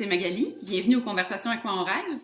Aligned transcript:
c'est 0.00 0.06
Magali. 0.06 0.54
Bienvenue 0.62 0.96
aux 0.96 1.02
Conversations 1.02 1.50
à 1.50 1.58
quoi 1.58 1.74
on 1.74 1.84
rêve. 1.84 2.20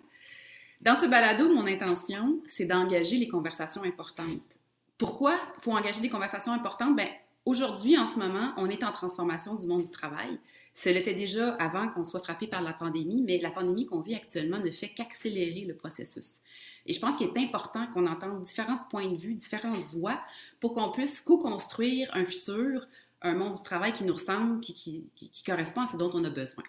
Dans 0.81 0.95
ce 0.95 1.05
balado, 1.05 1.53
mon 1.53 1.67
intention, 1.67 2.41
c'est 2.47 2.65
d'engager 2.65 3.19
les 3.19 3.29
conversations 3.29 3.83
importantes. 3.83 4.61
Pourquoi 4.97 5.39
faut 5.61 5.73
engager 5.73 6.01
des 6.01 6.09
conversations 6.09 6.53
importantes? 6.53 6.97
Ben, 6.97 7.07
aujourd'hui, 7.45 7.99
en 7.99 8.07
ce 8.07 8.19
moment, 8.19 8.55
on 8.57 8.71
est 8.71 8.83
en 8.83 8.93
transformation 8.93 9.57
du 9.57 9.67
monde 9.67 9.83
du 9.83 9.91
travail. 9.91 10.39
Ce 10.73 10.89
l'était 10.89 11.13
déjà 11.13 11.53
avant 11.57 11.89
qu'on 11.89 12.03
soit 12.03 12.21
frappé 12.21 12.47
par 12.47 12.63
la 12.63 12.73
pandémie, 12.73 13.21
mais 13.21 13.37
la 13.43 13.51
pandémie 13.51 13.85
qu'on 13.85 14.01
vit 14.01 14.15
actuellement 14.15 14.59
ne 14.59 14.71
fait 14.71 14.89
qu'accélérer 14.89 15.67
le 15.67 15.77
processus. 15.77 16.39
Et 16.87 16.95
je 16.95 17.01
pense 17.01 17.19
qu'il 17.19 17.27
est 17.27 17.39
important 17.39 17.87
qu'on 17.89 18.07
entende 18.07 18.41
différents 18.41 18.81
points 18.89 19.11
de 19.11 19.17
vue, 19.19 19.35
différentes 19.35 19.85
voix, 19.89 20.19
pour 20.61 20.73
qu'on 20.73 20.93
puisse 20.93 21.21
co-construire 21.21 22.09
un 22.15 22.25
futur, 22.25 22.87
un 23.21 23.35
monde 23.35 23.57
du 23.57 23.63
travail 23.63 23.93
qui 23.93 24.05
nous 24.05 24.15
ressemble 24.15 24.61
qui, 24.61 25.11
qui 25.15 25.45
correspond 25.45 25.83
à 25.83 25.87
ce 25.87 25.99
dont 25.99 26.11
on 26.15 26.25
a 26.25 26.31
besoin. 26.31 26.65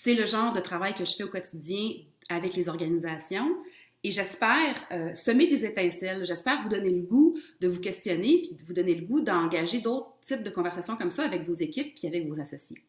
C'est 0.00 0.14
le 0.14 0.26
genre 0.26 0.52
de 0.52 0.60
travail 0.60 0.94
que 0.94 1.04
je 1.04 1.14
fais 1.14 1.24
au 1.24 1.28
quotidien 1.28 1.92
avec 2.28 2.54
les 2.54 2.68
organisations. 2.68 3.56
Et 4.04 4.10
j'espère 4.10 4.74
euh, 4.90 5.14
semer 5.14 5.46
des 5.46 5.64
étincelles, 5.64 6.26
j'espère 6.26 6.60
vous 6.62 6.68
donner 6.68 6.90
le 6.90 7.02
goût 7.02 7.38
de 7.60 7.68
vous 7.68 7.78
questionner, 7.78 8.42
puis 8.42 8.56
vous 8.66 8.72
donner 8.72 8.96
le 8.96 9.06
goût 9.06 9.20
d'engager 9.20 9.80
d'autres 9.80 10.12
types 10.24 10.42
de 10.42 10.50
conversations 10.50 10.96
comme 10.96 11.12
ça 11.12 11.22
avec 11.24 11.44
vos 11.44 11.52
équipes, 11.52 11.94
puis 11.94 12.08
avec 12.08 12.26
vos 12.26 12.40
associés. 12.40 12.82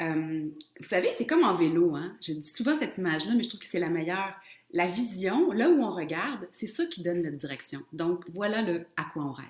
Euh, 0.00 0.48
vous 0.80 0.88
savez, 0.88 1.10
c'est 1.18 1.26
comme 1.26 1.42
en 1.42 1.56
vélo, 1.56 1.96
hein? 1.96 2.16
je 2.20 2.32
dis 2.32 2.52
souvent 2.54 2.76
cette 2.78 2.98
image-là, 2.98 3.34
mais 3.36 3.42
je 3.42 3.48
trouve 3.48 3.60
que 3.60 3.66
c'est 3.66 3.80
la 3.80 3.88
meilleure. 3.88 4.34
La 4.72 4.86
vision, 4.86 5.52
là 5.52 5.68
où 5.68 5.82
on 5.82 5.90
regarde, 5.90 6.48
c'est 6.52 6.66
ça 6.66 6.86
qui 6.86 7.02
donne 7.02 7.22
notre 7.22 7.36
direction. 7.36 7.82
Donc 7.92 8.24
voilà 8.32 8.62
le 8.62 8.86
à 8.96 9.04
quoi 9.04 9.24
on 9.24 9.32
rêve. 9.32 9.46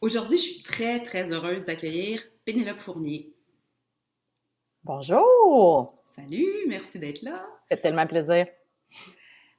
Aujourd'hui, 0.00 0.36
je 0.36 0.42
suis 0.42 0.62
très, 0.62 1.02
très 1.02 1.32
heureuse 1.32 1.64
d'accueillir 1.64 2.22
Pénélope 2.44 2.80
Fournier. 2.80 3.31
Bonjour! 4.84 6.02
Salut, 6.10 6.48
merci 6.66 6.98
d'être 6.98 7.22
là. 7.22 7.46
Ça 7.70 7.76
fait 7.76 7.82
tellement 7.82 8.06
plaisir. 8.06 8.46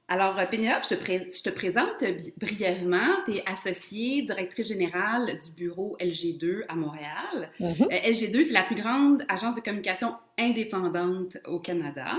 Alors, 0.06 0.38
euh, 0.38 0.44
Pénélope, 0.44 0.82
je 0.82 1.40
te, 1.40 1.48
présente 1.48 2.04
brièvement. 2.36 3.22
Tu 3.24 3.36
es 3.36 3.44
associée, 3.46 4.20
directrice 4.20 4.68
générale 4.68 5.40
du 5.42 5.50
bureau 5.52 5.96
LG2 5.98 6.64
à 6.68 6.74
Montréal. 6.74 7.50
Mm-hmm. 7.58 7.84
Euh, 7.84 8.12
LG2, 8.12 8.42
c'est 8.42 8.52
la 8.52 8.64
plus 8.64 8.74
grande 8.74 9.24
agence 9.30 9.54
de 9.54 9.62
communication 9.62 10.12
indépendante 10.38 11.38
au 11.46 11.58
Canada. 11.58 12.18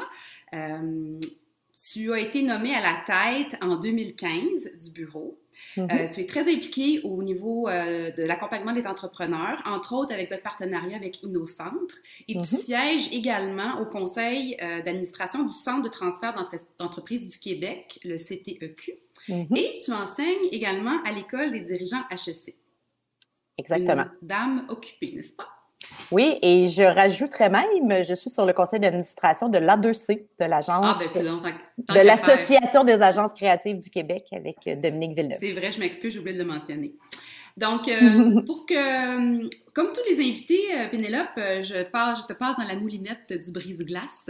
Euh, 0.56 1.20
tu 1.92 2.12
as 2.12 2.20
été 2.20 2.42
nommée 2.42 2.74
à 2.74 2.82
la 2.82 3.04
tête 3.06 3.56
en 3.62 3.76
2015 3.76 4.80
du 4.84 4.90
bureau. 4.90 5.38
Euh, 5.78 6.08
tu 6.08 6.22
es 6.22 6.26
très 6.26 6.42
impliqué 6.42 7.02
au 7.04 7.22
niveau 7.24 7.68
euh, 7.68 8.12
de 8.12 8.24
l'accompagnement 8.24 8.74
des 8.74 8.88
entrepreneurs, 8.88 9.62
entre 9.66 9.94
autres 9.94 10.14
avec 10.14 10.30
votre 10.30 10.44
partenariat 10.44 10.98
avec 10.98 11.24
InnoCentre. 11.24 11.96
Et 12.28 12.34
tu 12.34 12.40
mhm. 12.40 12.46
sièges 12.46 13.14
également 13.14 13.80
au 13.80 13.86
conseil 13.86 14.58
euh, 14.62 14.82
d'administration 14.82 15.44
du 15.44 15.54
Centre 15.54 15.84
de 15.84 15.90
transfert 15.90 16.34
d'entreprises 16.80 17.28
du 17.28 17.38
Québec, 17.38 18.00
le 18.04 18.18
CTEQ. 18.18 18.94
Mhm. 19.30 19.48
Et 19.56 19.80
tu 19.84 19.92
enseignes 19.92 20.50
également 20.52 21.02
à 21.04 21.12
l'École 21.12 21.52
des 21.52 21.62
dirigeants 21.62 22.04
HEC. 22.12 22.56
Exactement. 23.58 24.06
dame 24.22 24.66
occupée, 24.70 25.14
n'est-ce 25.16 25.34
pas? 25.34 25.48
Oui, 26.12 26.38
et 26.42 26.68
je 26.68 26.84
rajouterais 26.84 27.50
même, 27.50 28.04
je 28.04 28.14
suis 28.14 28.30
sur 28.30 28.46
le 28.46 28.54
conseil 28.54 28.80
d'administration 28.80 29.50
de 29.50 29.58
l'A2C, 29.58 30.26
de 30.40 30.46
l'agence, 30.46 30.86
ah, 30.86 31.00
ben, 31.14 31.24
de 31.78 32.00
l'Association 32.06 32.84
des 32.84 33.02
agences 33.02 33.34
créatives 33.34 33.80
du 33.80 33.90
Québec 33.90 34.26
avec 34.32 34.58
euh, 34.68 34.76
Dominique 34.76 35.18
Villeneuve. 35.18 35.40
C'est 35.40 35.54
vrai, 35.54 35.72
je 35.72 35.80
m'excuse, 35.80 36.14
j'ai 36.14 36.20
oublié 36.20 36.38
de 36.38 36.44
le 36.44 36.48
mentionner. 36.48 36.94
Donc, 37.58 37.88
euh, 37.88 38.42
pour 38.46 38.66
que, 38.66 39.48
comme 39.74 39.94
tous 39.94 40.02
les 40.10 40.20
invités, 40.20 40.64
euh, 40.76 40.90
Pénélope, 40.90 41.38
je 41.38 42.26
te 42.28 42.34
passe 42.34 42.56
dans 42.58 42.68
la 42.68 42.76
moulinette 42.76 43.34
du 43.44 43.52
brise-glace. 43.52 44.30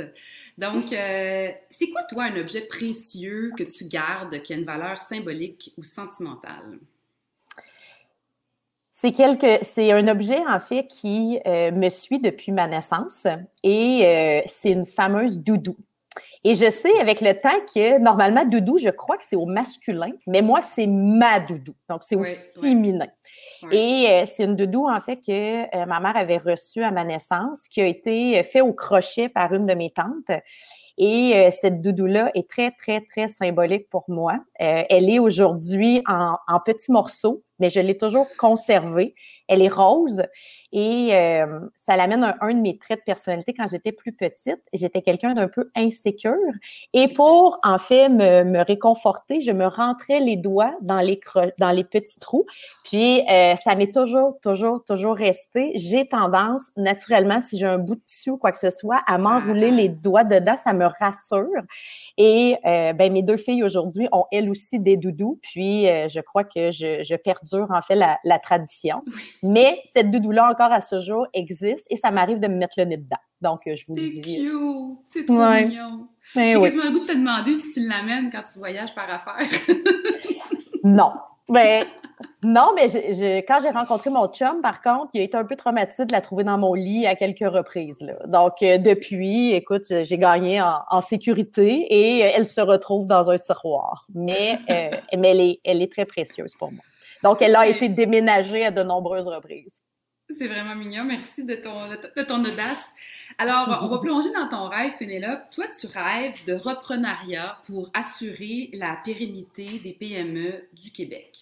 Donc, 0.58 0.86
c'est 0.90 1.90
quoi, 1.92 2.04
toi, 2.04 2.24
un 2.26 2.40
objet 2.40 2.62
précieux 2.62 3.52
que 3.58 3.64
tu 3.64 3.86
gardes 3.86 4.42
qui 4.44 4.54
a 4.54 4.56
une 4.56 4.66
valeur 4.66 5.02
symbolique 5.02 5.74
ou 5.78 5.84
sentimentale? 5.84 6.80
C'est 9.06 9.12
quelque, 9.12 9.60
c'est 9.62 9.92
un 9.92 10.08
objet 10.08 10.40
en 10.48 10.60
fait 10.60 10.88
qui 10.88 11.40
euh, 11.46 11.70
me 11.72 11.90
suit 11.90 12.18
depuis 12.18 12.52
ma 12.52 12.68
naissance 12.68 13.28
et 13.62 14.02
euh, 14.04 14.42
c'est 14.48 14.72
une 14.72 14.88
fameuse 14.88 15.38
doudou. 15.38 15.76
Et 16.44 16.56
je 16.56 16.68
sais 16.72 17.00
avec 17.00 17.22
le 17.22 17.34
temps 17.40 17.60
que 17.72 18.00
normalement 18.00 18.46
doudou, 18.46 18.80
je 18.80 18.90
crois 18.90 19.18
que 19.18 19.24
c'est 19.24 19.36
au 19.36 19.46
masculin, 19.46 20.10
mais 20.26 20.42
moi 20.42 20.60
c'est 20.62 20.88
ma 20.88 21.40
doudou, 21.40 21.76
donc 21.88 22.00
c'est 22.02 22.16
au 22.16 22.24
féminin. 22.60 23.06
Et 23.72 24.08
euh, 24.10 24.24
c'est 24.26 24.46
une 24.46 24.56
doudou 24.56 24.90
en 24.90 25.00
fait 25.00 25.18
que 25.18 25.86
ma 25.86 26.00
mère 26.00 26.18
avait 26.18 26.40
reçue 26.40 26.82
à 26.82 26.90
ma 26.90 27.04
naissance, 27.04 27.68
qui 27.70 27.82
a 27.82 27.86
été 27.86 28.42
fait 28.42 28.62
au 28.62 28.74
crochet 28.74 29.30
par 29.30 29.54
une 29.54 29.68
de 29.68 29.76
mes 29.76 29.92
tantes. 29.92 30.42
Et 30.98 31.50
cette 31.52 31.82
doudou-là 31.82 32.32
est 32.36 32.50
très, 32.50 32.72
très, 32.72 33.02
très 33.02 33.28
symbolique 33.28 33.90
pour 33.90 34.06
moi. 34.08 34.40
elle 34.56 35.10
est 35.10 35.20
aujourd'hui 35.20 36.02
en, 36.08 36.38
en 36.48 36.60
petits 36.62 36.92
morceaux 36.92 37.44
mais 37.60 37.70
je 37.70 37.80
l'ai 37.80 37.98
toujours 37.98 38.28
conservée. 38.38 39.16
Elle 39.48 39.62
est 39.62 39.70
rose 39.70 40.24
et 40.72 41.16
euh, 41.16 41.60
ça 41.76 41.96
l'amène 41.96 42.24
un, 42.24 42.36
un, 42.42 42.54
de 42.54 42.60
mes 42.60 42.78
traits 42.78 43.00
de 43.00 43.04
personnalité 43.06 43.54
quand 43.54 43.68
j'étais 43.68 43.92
plus 43.92 44.12
petite. 44.12 44.62
J'étais 44.74 45.02
quelqu'un 45.02 45.34
d'un 45.34 45.48
peu 45.48 45.72
insécure 45.76 46.34
et 46.94 47.08
pour 47.08 47.60
en 47.64 47.78
fait 47.78 48.10
me, 48.10 48.44
me, 48.44 48.62
réconforter, 48.66 49.40
je 49.42 49.52
me 49.52 49.68
rentrais 49.68 50.20
les 50.20 50.36
doigts 50.36 50.76
dans 50.82 51.00
les 51.00 51.20
dans 51.60 51.72
les 51.72 51.84
petits 51.84 52.20
trous. 52.20 52.46
Puis 52.84 53.22
euh, 53.30 53.56
ça 53.56 53.76
m'est 53.76 53.94
toujours, 53.94 54.38
toujours, 54.42 54.84
toujours 54.84 55.16
resté. 55.16 55.72
J'ai 55.76 56.08
tendance 56.08 56.72
naturellement, 56.76 57.40
si 57.40 57.58
j'ai 57.58 57.68
un 57.68 57.78
bout 57.78 57.96
de 57.96 58.02
tissu 58.06 58.32
ou 58.32 58.38
quoi 58.38 58.52
que 58.52 58.58
ce 58.58 58.70
soit, 58.70 59.02
à 59.08 59.18
m'enrouler 59.18 59.72
les 59.72 59.90
ah. 59.90 60.00
doigts 60.02 60.24
dedans. 60.24 60.58
Ça 60.58 60.74
me 60.74 60.88
rassure. 61.00 61.46
Et 62.18 62.58
euh, 62.66 62.94
ben 62.94 63.14
mes 63.14 63.22
deux 63.22 63.38
filles 63.38 63.64
aujourd'hui 63.64 64.08
ont 64.12 64.26
elles 64.32 64.50
aussi 64.50 64.80
des 64.80 64.98
doudous. 64.98 65.40
Puis 65.42 65.86
je 65.86 66.20
crois 66.20 66.44
que 66.44 66.72
je, 66.72 67.04
je 67.04 67.16
perds 67.16 67.45
en 67.54 67.82
fait, 67.82 67.96
la, 67.96 68.40
tradition. 68.40 69.04
Mais 69.44 69.82
cette 69.86 70.12
doudou-là, 70.12 70.50
encore 70.50 70.72
à 70.72 70.82
ce 70.82 71.00
jour, 71.00 71.28
existe 71.34 71.86
et 71.90 71.96
ça 71.96 72.12
m'arrive 72.12 72.40
de 72.40 72.48
me 72.48 72.56
mettre 72.56 72.76
le 72.78 72.86
nez 72.86 72.98
dedans. 72.98 73.18
Donc, 73.42 73.62
euh, 73.68 73.76
je 73.76 73.86
vous 73.88 73.96
le 73.96 74.02
dis. 74.02 74.16
C'est 74.16 74.22
cute! 74.22 74.98
C'est 75.10 75.26
trop 75.26 75.50
mignon! 75.50 76.08
Ben 76.36 76.50
j'ai 76.50 76.60
quasiment 76.60 76.84
le 76.86 76.92
goût 76.92 77.00
de 77.00 77.06
te 77.06 77.16
demander 77.18 77.58
si 77.58 77.74
tu 77.74 77.88
l'amènes 77.88 78.32
quand 78.32 78.42
tu 78.52 78.58
voyages 78.60 78.96
par 78.96 79.08
affaire. 79.10 79.48
non. 80.84 81.12
Mais 81.48 81.84
ben, 81.84 81.88
non, 82.44 82.74
mais 82.76 82.88
quand 83.48 83.60
j'ai 83.62 83.70
rencontré 83.70 84.10
mon 84.10 84.28
chum, 84.28 84.62
par 84.62 84.82
contre, 84.82 85.10
il 85.14 85.22
a 85.22 85.24
été 85.24 85.36
un 85.36 85.46
peu 85.46 85.56
traumatisé 85.56 86.06
de 86.06 86.12
la 86.12 86.22
trouver 86.22 86.44
dans 86.44 86.58
mon 86.58 86.74
lit 86.74 87.06
à 87.08 87.16
quelques 87.16 87.40
reprises. 87.40 88.06
Donc, 88.28 88.62
euh, 88.62 88.78
depuis, 88.78 89.52
écoute, 89.52 89.86
j'ai 89.88 90.18
gagné 90.18 90.62
en, 90.62 91.02
sécurité 91.02 91.86
et 91.90 92.20
elle 92.20 92.46
se 92.46 92.62
retrouve 92.62 93.08
dans 93.08 93.30
un 93.30 93.38
tiroir. 93.38 94.06
Mais, 94.14 94.60
euh, 94.70 94.92
mais 95.18 95.30
elle, 95.30 95.42
est, 95.42 95.60
elle 95.64 95.82
est 95.82 95.92
très 95.92 96.06
précieuse 96.06 96.54
pour 96.58 96.72
moi. 96.72 96.84
Donc, 97.26 97.42
elle 97.42 97.56
a 97.56 97.68
été 97.68 97.90
déménagée 97.90 98.68
à 98.68 98.70
de 98.70 98.84
nombreuses 98.84 99.28
reprises. 99.28 99.82
C'est 100.30 100.48
vraiment 100.48 100.76
mignon. 100.76 101.04
Merci 101.06 101.44
de 101.44 101.56
ton, 101.56 101.90
de 101.90 102.24
ton 102.24 102.40
audace. 102.46 102.86
Alors, 103.40 103.80
on 103.82 103.88
va 103.88 103.98
plonger 103.98 104.32
dans 104.32 104.48
ton 104.48 104.70
rêve, 104.70 104.96
Pénélope. 105.00 105.42
Toi, 105.52 105.66
tu 105.80 105.88
rêves 105.88 106.46
de 106.46 106.54
reprenariat 106.54 107.58
pour 107.66 107.90
assurer 107.96 108.70
la 108.74 109.00
pérennité 109.04 109.80
des 109.80 109.94
PME 109.94 110.70
du 110.74 110.92
Québec. 110.92 111.36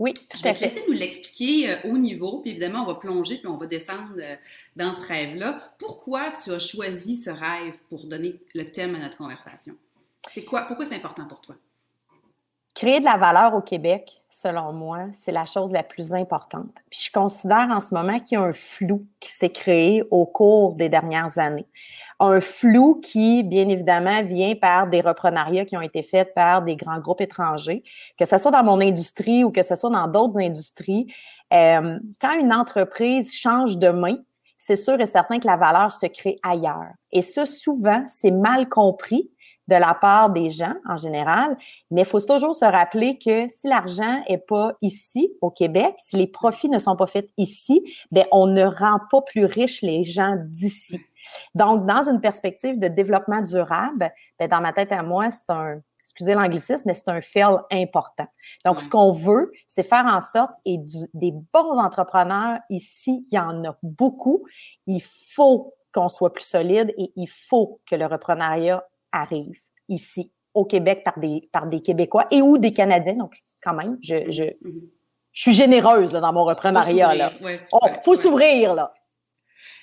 Oui, 0.00 0.14
je 0.34 0.42
vais 0.42 0.52
te 0.54 0.64
laisser 0.64 0.84
nous 0.88 0.94
l'expliquer 0.94 1.70
euh, 1.70 1.76
au 1.92 1.98
niveau, 1.98 2.40
puis 2.40 2.50
évidemment, 2.50 2.82
on 2.82 2.86
va 2.86 2.94
plonger, 2.96 3.38
puis 3.38 3.46
on 3.46 3.56
va 3.56 3.66
descendre 3.66 4.14
euh, 4.18 4.34
dans 4.74 4.92
ce 4.92 5.06
rêve-là. 5.06 5.74
Pourquoi 5.78 6.32
tu 6.42 6.50
as 6.50 6.58
choisi 6.58 7.16
ce 7.22 7.30
rêve 7.30 7.78
pour 7.88 8.06
donner 8.06 8.34
le 8.52 8.64
thème 8.64 8.96
à 8.96 8.98
notre 8.98 9.16
conversation? 9.16 9.76
C'est 10.32 10.44
quoi? 10.44 10.62
Pourquoi 10.62 10.86
c'est 10.86 10.96
important 10.96 11.26
pour 11.26 11.40
toi? 11.40 11.56
Créer 12.78 13.00
de 13.00 13.04
la 13.06 13.16
valeur 13.16 13.56
au 13.56 13.60
Québec, 13.60 14.22
selon 14.30 14.72
moi, 14.72 15.06
c'est 15.12 15.32
la 15.32 15.46
chose 15.46 15.72
la 15.72 15.82
plus 15.82 16.14
importante. 16.14 16.70
Puis 16.88 17.06
je 17.06 17.10
considère 17.10 17.66
en 17.72 17.80
ce 17.80 17.92
moment 17.92 18.20
qu'il 18.20 18.38
y 18.38 18.40
a 18.40 18.44
un 18.44 18.52
flou 18.52 19.04
qui 19.18 19.30
s'est 19.30 19.50
créé 19.50 20.04
au 20.12 20.26
cours 20.26 20.76
des 20.76 20.88
dernières 20.88 21.40
années. 21.40 21.66
Un 22.20 22.40
flou 22.40 23.00
qui, 23.02 23.42
bien 23.42 23.68
évidemment, 23.68 24.22
vient 24.22 24.54
par 24.54 24.86
des 24.86 25.00
reprenariats 25.00 25.64
qui 25.64 25.76
ont 25.76 25.80
été 25.80 26.04
faits 26.04 26.34
par 26.34 26.62
des 26.62 26.76
grands 26.76 27.00
groupes 27.00 27.20
étrangers, 27.20 27.82
que 28.16 28.24
ce 28.24 28.38
soit 28.38 28.52
dans 28.52 28.62
mon 28.62 28.80
industrie 28.80 29.42
ou 29.42 29.50
que 29.50 29.64
ce 29.64 29.74
soit 29.74 29.90
dans 29.90 30.06
d'autres 30.06 30.38
industries. 30.38 31.12
Euh, 31.52 31.98
quand 32.20 32.38
une 32.38 32.52
entreprise 32.52 33.34
change 33.34 33.76
de 33.76 33.88
main, 33.88 34.18
c'est 34.56 34.76
sûr 34.76 35.00
et 35.00 35.06
certain 35.06 35.40
que 35.40 35.48
la 35.48 35.56
valeur 35.56 35.90
se 35.90 36.06
crée 36.06 36.36
ailleurs. 36.44 36.92
Et 37.10 37.22
ça, 37.22 37.44
souvent, 37.44 38.04
c'est 38.06 38.30
mal 38.30 38.68
compris 38.68 39.32
de 39.68 39.74
la 39.76 39.94
part 39.94 40.30
des 40.30 40.50
gens 40.50 40.74
en 40.88 40.96
général, 40.96 41.56
mais 41.90 42.00
il 42.02 42.06
faut 42.06 42.20
toujours 42.20 42.56
se 42.56 42.64
rappeler 42.64 43.18
que 43.18 43.48
si 43.48 43.68
l'argent 43.68 44.22
est 44.26 44.38
pas 44.38 44.72
ici 44.82 45.32
au 45.40 45.50
Québec, 45.50 45.94
si 45.98 46.16
les 46.16 46.26
profits 46.26 46.70
ne 46.70 46.78
sont 46.78 46.96
pas 46.96 47.06
faits 47.06 47.28
ici, 47.36 47.82
ben 48.10 48.24
on 48.32 48.46
ne 48.46 48.64
rend 48.64 48.98
pas 49.10 49.22
plus 49.22 49.44
riches 49.44 49.82
les 49.82 50.04
gens 50.04 50.36
d'ici. 50.46 50.98
Donc, 51.54 51.84
dans 51.86 52.08
une 52.08 52.20
perspective 52.20 52.78
de 52.78 52.88
développement 52.88 53.42
durable, 53.42 54.10
ben 54.38 54.48
dans 54.48 54.60
ma 54.60 54.72
tête 54.72 54.92
à 54.92 55.02
moi, 55.02 55.30
c'est 55.30 55.50
un 55.50 55.80
excusez 56.02 56.32
l'anglicisme, 56.32 56.84
mais 56.86 56.94
c'est 56.94 57.08
un 57.08 57.20
fail 57.20 57.58
important. 57.70 58.26
Donc, 58.64 58.80
ce 58.80 58.88
qu'on 58.88 59.12
veut, 59.12 59.52
c'est 59.68 59.82
faire 59.82 60.06
en 60.06 60.22
sorte, 60.22 60.50
et 60.64 60.78
des 61.12 61.32
bons 61.52 61.78
entrepreneurs 61.78 62.60
ici, 62.70 63.26
il 63.30 63.34
y 63.34 63.38
en 63.38 63.62
a 63.64 63.76
beaucoup, 63.82 64.46
il 64.86 65.02
faut 65.02 65.74
qu'on 65.92 66.08
soit 66.08 66.32
plus 66.32 66.44
solide 66.44 66.94
et 66.96 67.12
il 67.14 67.28
faut 67.28 67.80
que 67.86 67.94
le 67.94 68.06
reprenariat 68.06 68.84
arrive 69.12 69.58
ici, 69.88 70.30
au 70.54 70.64
Québec, 70.64 71.02
par 71.04 71.18
des, 71.18 71.48
par 71.52 71.66
des 71.66 71.80
Québécois 71.80 72.26
et 72.30 72.42
ou 72.42 72.58
des 72.58 72.72
Canadiens. 72.72 73.14
Donc, 73.14 73.36
quand 73.62 73.74
même, 73.74 73.98
je, 74.02 74.30
je, 74.30 74.44
mm-hmm. 74.44 74.88
je 75.32 75.40
suis 75.40 75.54
généreuse 75.54 76.12
là, 76.12 76.20
dans 76.20 76.32
mon 76.32 76.44
reprenariat. 76.44 77.14
Il 77.14 77.20
faut 77.20 77.36
s'ouvrir, 77.38 77.60
oh, 77.72 77.86
faut 78.04 78.16
s'ouvrir 78.16 78.74
là. 78.74 78.94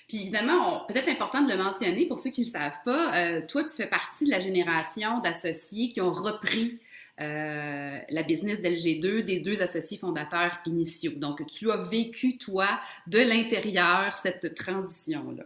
Puis 0.07 0.21
évidemment, 0.21 0.85
peut-être 0.87 1.09
important 1.09 1.41
de 1.41 1.49
le 1.49 1.57
mentionner 1.57 2.05
pour 2.05 2.19
ceux 2.19 2.29
qui 2.29 2.41
ne 2.41 2.45
le 2.45 2.51
savent 2.51 2.79
pas, 2.85 3.15
euh, 3.17 3.41
toi, 3.47 3.63
tu 3.63 3.71
fais 3.71 3.87
partie 3.87 4.25
de 4.25 4.29
la 4.29 4.39
génération 4.39 5.19
d'associés 5.19 5.89
qui 5.89 5.99
ont 5.99 6.11
repris 6.11 6.79
euh, 7.21 7.97
la 8.07 8.23
business 8.23 8.59
d'LG2 8.59 9.23
des 9.23 9.39
deux 9.39 9.63
associés 9.63 9.97
fondateurs 9.97 10.59
initiaux. 10.67 11.13
Donc, 11.15 11.43
tu 11.47 11.71
as 11.71 11.77
vécu, 11.77 12.37
toi, 12.37 12.67
de 13.07 13.17
l'intérieur, 13.17 14.13
cette 14.15 14.53
transition-là. 14.53 15.43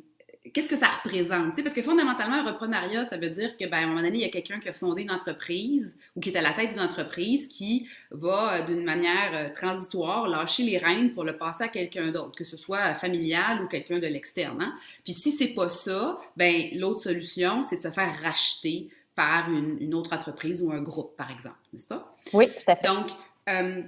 qu'est-ce 0.52 0.68
que 0.68 0.76
ça 0.76 0.88
représente? 0.88 1.54
parce 1.62 1.74
que 1.74 1.82
fondamentalement, 1.82 2.36
un 2.36 2.44
reprenariat, 2.44 3.04
ça 3.04 3.16
veut 3.16 3.30
dire 3.30 3.56
que, 3.56 3.64
ben, 3.64 3.78
à 3.78 3.80
un 3.82 3.86
moment 3.86 4.02
donné, 4.02 4.18
il 4.18 4.20
y 4.20 4.24
a 4.24 4.28
quelqu'un 4.28 4.58
qui 4.58 4.68
a 4.68 4.72
fondé 4.72 5.02
une 5.02 5.10
entreprise 5.10 5.96
ou 6.16 6.20
qui 6.20 6.30
est 6.30 6.36
à 6.36 6.42
la 6.42 6.52
tête 6.52 6.70
d'une 6.70 6.80
entreprise 6.80 7.48
qui 7.48 7.88
va, 8.10 8.60
euh, 8.60 8.66
d'une 8.66 8.84
manière 8.84 9.32
euh, 9.34 9.48
transitoire, 9.52 10.28
lâcher 10.28 10.62
les 10.62 10.78
rênes 10.78 11.12
pour 11.12 11.24
le 11.24 11.36
passer 11.36 11.64
à 11.64 11.68
quelqu'un 11.68 12.12
d'autre, 12.12 12.36
que 12.36 12.44
ce 12.44 12.56
soit 12.56 12.94
familial 12.94 13.62
ou 13.62 13.68
quelqu'un 13.68 13.98
de 13.98 14.06
l'externe. 14.06 14.62
Hein. 14.62 14.74
Puis 15.04 15.14
si 15.14 15.32
c'est 15.32 15.54
pas 15.54 15.68
ça, 15.68 16.18
ben, 16.36 16.68
l'autre 16.74 17.02
solution, 17.02 17.62
c'est 17.62 17.76
de 17.76 17.82
se 17.82 17.90
faire 17.90 18.14
racheter 18.22 18.90
par 19.14 19.50
une, 19.50 19.94
autre 19.94 20.12
entreprise 20.12 20.62
ou 20.62 20.72
un 20.72 20.82
groupe, 20.82 21.16
par 21.16 21.30
exemple, 21.30 21.58
n'est-ce 21.72 21.86
pas? 21.86 22.12
Oui, 22.32 22.48
tout 22.48 22.70
à 22.70 22.76
fait. 22.76 22.86
Donc, 22.86 23.06
euh, 23.48 23.82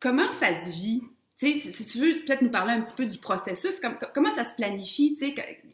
comment 0.00 0.30
ça 0.32 0.60
se 0.60 0.70
vit? 0.70 1.02
Si 1.36 1.86
tu 1.86 1.98
veux 1.98 2.24
peut-être 2.24 2.42
nous 2.42 2.50
parler 2.50 2.72
un 2.72 2.82
petit 2.82 2.96
peu 2.96 3.06
du 3.06 3.18
processus, 3.18 3.80
comment 4.12 4.34
ça 4.34 4.44
se 4.44 4.54
planifie, 4.56 5.16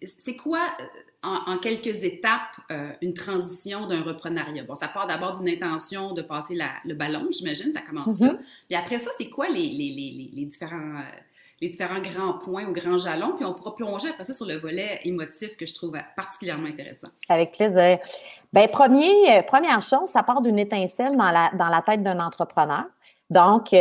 c'est 0.02 0.36
quoi 0.36 0.60
euh, 0.78 0.84
en, 1.22 1.56
quelques 1.56 2.04
étapes 2.04 2.56
euh, 2.70 2.92
une 3.00 3.14
transition 3.14 3.86
d'un 3.86 4.02
reprenariat? 4.02 4.64
Bon, 4.64 4.74
ça 4.74 4.88
part 4.88 5.06
d'abord 5.06 5.40
d'une 5.40 5.48
intention 5.48 6.12
de 6.12 6.20
passer 6.20 6.54
le 6.84 6.94
ballon, 6.94 7.28
j'imagine, 7.30 7.72
ça 7.72 7.80
commence 7.80 8.20
là. 8.20 8.34
Mm-hmm. 8.34 8.38
Puis 8.68 8.76
après 8.76 8.98
ça, 8.98 9.10
c'est 9.16 9.30
quoi 9.30 9.48
les, 9.48 9.66
les, 9.66 10.44
différents... 10.44 10.98
Euh, 10.98 11.20
les 11.60 11.68
différents 11.68 12.00
grands 12.00 12.38
points 12.38 12.66
ou 12.66 12.72
grands 12.72 12.98
jalons, 12.98 13.32
puis 13.36 13.44
on 13.44 13.54
pourra 13.54 13.74
plonger 13.74 14.08
après 14.08 14.24
ça 14.24 14.34
sur 14.34 14.46
le 14.46 14.56
volet 14.56 15.00
émotif 15.04 15.56
que 15.56 15.66
je 15.66 15.74
trouve 15.74 15.96
particulièrement 16.16 16.68
intéressant. 16.68 17.08
Avec 17.28 17.52
plaisir. 17.52 17.98
Bien, 18.52 18.68
premier, 18.68 19.42
première 19.46 19.82
chose, 19.82 20.10
ça 20.10 20.22
part 20.22 20.42
d'une 20.42 20.58
étincelle 20.58 21.16
dans 21.16 21.30
la, 21.30 21.50
dans 21.58 21.68
la 21.68 21.82
tête 21.82 22.02
d'un 22.02 22.20
entrepreneur. 22.20 22.84
Donc, 23.30 23.72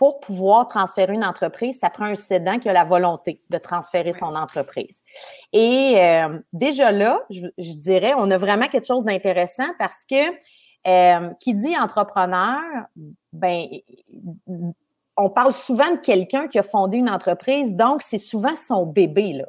pour 0.00 0.18
pouvoir 0.18 0.66
transférer 0.66 1.12
une 1.12 1.26
entreprise, 1.26 1.78
ça 1.78 1.90
prend 1.90 2.06
un 2.06 2.14
cédant 2.14 2.58
qui 2.58 2.70
a 2.70 2.72
la 2.72 2.84
volonté 2.84 3.38
de 3.50 3.58
transférer 3.58 4.14
son 4.14 4.34
entreprise. 4.34 5.02
Et 5.52 5.92
euh, 5.98 6.38
déjà 6.54 6.90
là, 6.90 7.20
je, 7.28 7.76
dirais, 7.76 8.14
on 8.16 8.30
a 8.30 8.38
vraiment 8.38 8.66
quelque 8.66 8.86
chose 8.86 9.04
d'intéressant 9.04 9.68
parce 9.78 10.06
que 10.10 10.30
euh, 10.86 11.28
qui 11.38 11.52
dit 11.52 11.76
entrepreneur, 11.76 12.62
ben, 13.34 13.66
on 15.20 15.30
parle 15.30 15.52
souvent 15.52 15.90
de 15.90 15.98
quelqu'un 15.98 16.48
qui 16.48 16.58
a 16.58 16.62
fondé 16.62 16.98
une 16.98 17.10
entreprise, 17.10 17.74
donc 17.74 18.02
c'est 18.02 18.18
souvent 18.18 18.56
son 18.56 18.86
bébé 18.86 19.32
là. 19.34 19.46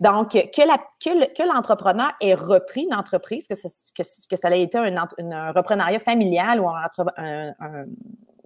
Donc, 0.00 0.30
que, 0.30 1.54
l'entrepreneur 1.54 2.12
ait 2.20 2.34
repris 2.34 2.84
une 2.84 2.94
entreprise, 2.94 3.46
que, 3.46 3.54
que, 3.54 4.36
ça 4.36 4.50
ait 4.50 4.62
été 4.62 4.78
un, 4.78 4.96
un 4.96 5.52
reprenariat 5.52 5.98
familial 5.98 6.60
ou 6.60 6.68
un, 6.68 6.88
un, 7.18 7.84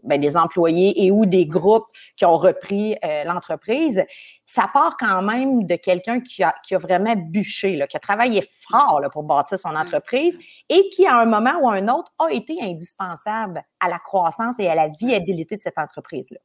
ben, 0.02 0.20
des 0.20 0.36
employés 0.36 1.04
et 1.04 1.10
ou 1.10 1.26
des 1.26 1.46
groupes 1.46 1.86
qui 2.16 2.24
ont 2.24 2.36
repris 2.36 2.96
euh, 3.04 3.24
l'entreprise, 3.24 4.04
ça 4.46 4.68
part 4.72 4.96
quand 4.98 5.22
même 5.22 5.64
de 5.64 5.76
quelqu'un 5.76 6.20
qui 6.20 6.42
a, 6.42 6.54
qui 6.64 6.74
a 6.74 6.78
vraiment 6.78 7.14
bûché, 7.16 7.76
là, 7.76 7.86
qui 7.86 7.96
a 7.96 8.00
travaillé 8.00 8.42
fort 8.68 9.00
là, 9.00 9.08
pour 9.08 9.22
bâtir 9.22 9.58
son 9.58 9.74
entreprise 9.76 10.38
et 10.68 10.88
qui, 10.90 11.06
à 11.06 11.18
un 11.18 11.26
moment 11.26 11.52
ou 11.60 11.68
à 11.68 11.74
un 11.74 11.88
autre, 11.88 12.12
a 12.18 12.32
été 12.32 12.56
indispensable 12.60 13.62
à 13.78 13.88
la 13.88 13.98
croissance 13.98 14.56
et 14.58 14.68
à 14.68 14.74
la 14.74 14.88
viabilité 14.88 15.56
de 15.56 15.62
cette 15.62 15.78
entreprise-là. 15.78 16.38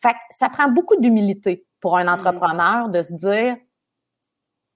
Fait 0.00 0.12
que 0.12 0.18
ça 0.30 0.48
prend 0.48 0.68
beaucoup 0.68 0.96
d'humilité 0.96 1.66
pour 1.80 1.96
un 1.96 2.04
mmh. 2.04 2.08
entrepreneur 2.08 2.88
de 2.88 3.02
se 3.02 3.12
dire 3.14 3.56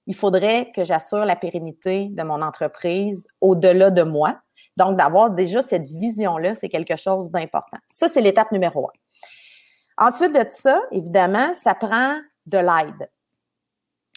il 0.07 0.15
faudrait 0.15 0.71
que 0.75 0.85
j'assure 0.85 1.25
la 1.25 1.37
pérennité 1.37 2.09
de 2.11 2.23
mon 2.23 2.43
entreprise 2.43 3.27
au-delà 3.41 3.91
de 3.91 4.03
moi. 4.03 4.39
Donc, 4.77 4.97
d'avoir 4.97 5.31
déjà 5.31 5.63
cette 5.63 5.89
vision-là, 5.89 6.55
c'est 6.55 6.69
quelque 6.69 6.97
chose 6.97 7.31
d'important. 7.31 7.79
Ça, 7.87 8.09
c'est 8.09 8.21
l'étape 8.21 8.51
numéro 8.51 8.89
un. 8.89 10.07
Ensuite 10.07 10.35
de 10.35 10.45
ça, 10.49 10.81
évidemment, 10.91 11.53
ça 11.55 11.75
prend 11.75 12.17
de 12.47 12.59
l'aide. 12.59 13.09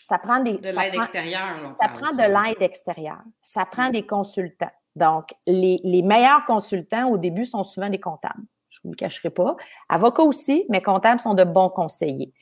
Ça 0.08 0.18
prend 0.18 0.40
des. 0.40 0.54
De 0.54 0.70
l'aide 0.70 0.96
extérieure. 0.96 1.76
Ça 1.82 1.90
prend 1.90 2.12
de 2.12 2.22
l'aide 2.22 2.62
extérieure. 2.62 3.22
Ça 3.42 3.66
prend 3.66 3.90
des 3.90 4.06
consultants. 4.06 4.72
Donc, 4.96 5.34
les, 5.46 6.02
meilleurs 6.02 6.44
consultants 6.46 7.10
au 7.10 7.18
début 7.18 7.46
sont 7.46 7.64
souvent 7.64 7.90
des 7.90 8.00
comptables. 8.00 8.42
Je 8.70 8.80
ne 8.80 8.84
vous 8.86 8.92
le 8.92 8.96
cacherai 8.96 9.30
pas. 9.30 9.56
Avocats 9.90 10.24
aussi, 10.24 10.66
mais 10.70 10.82
comptables 10.82 11.20
sont 11.20 11.36
de 11.36 11.44
bons 11.44 11.70
conseillers. 11.70 12.34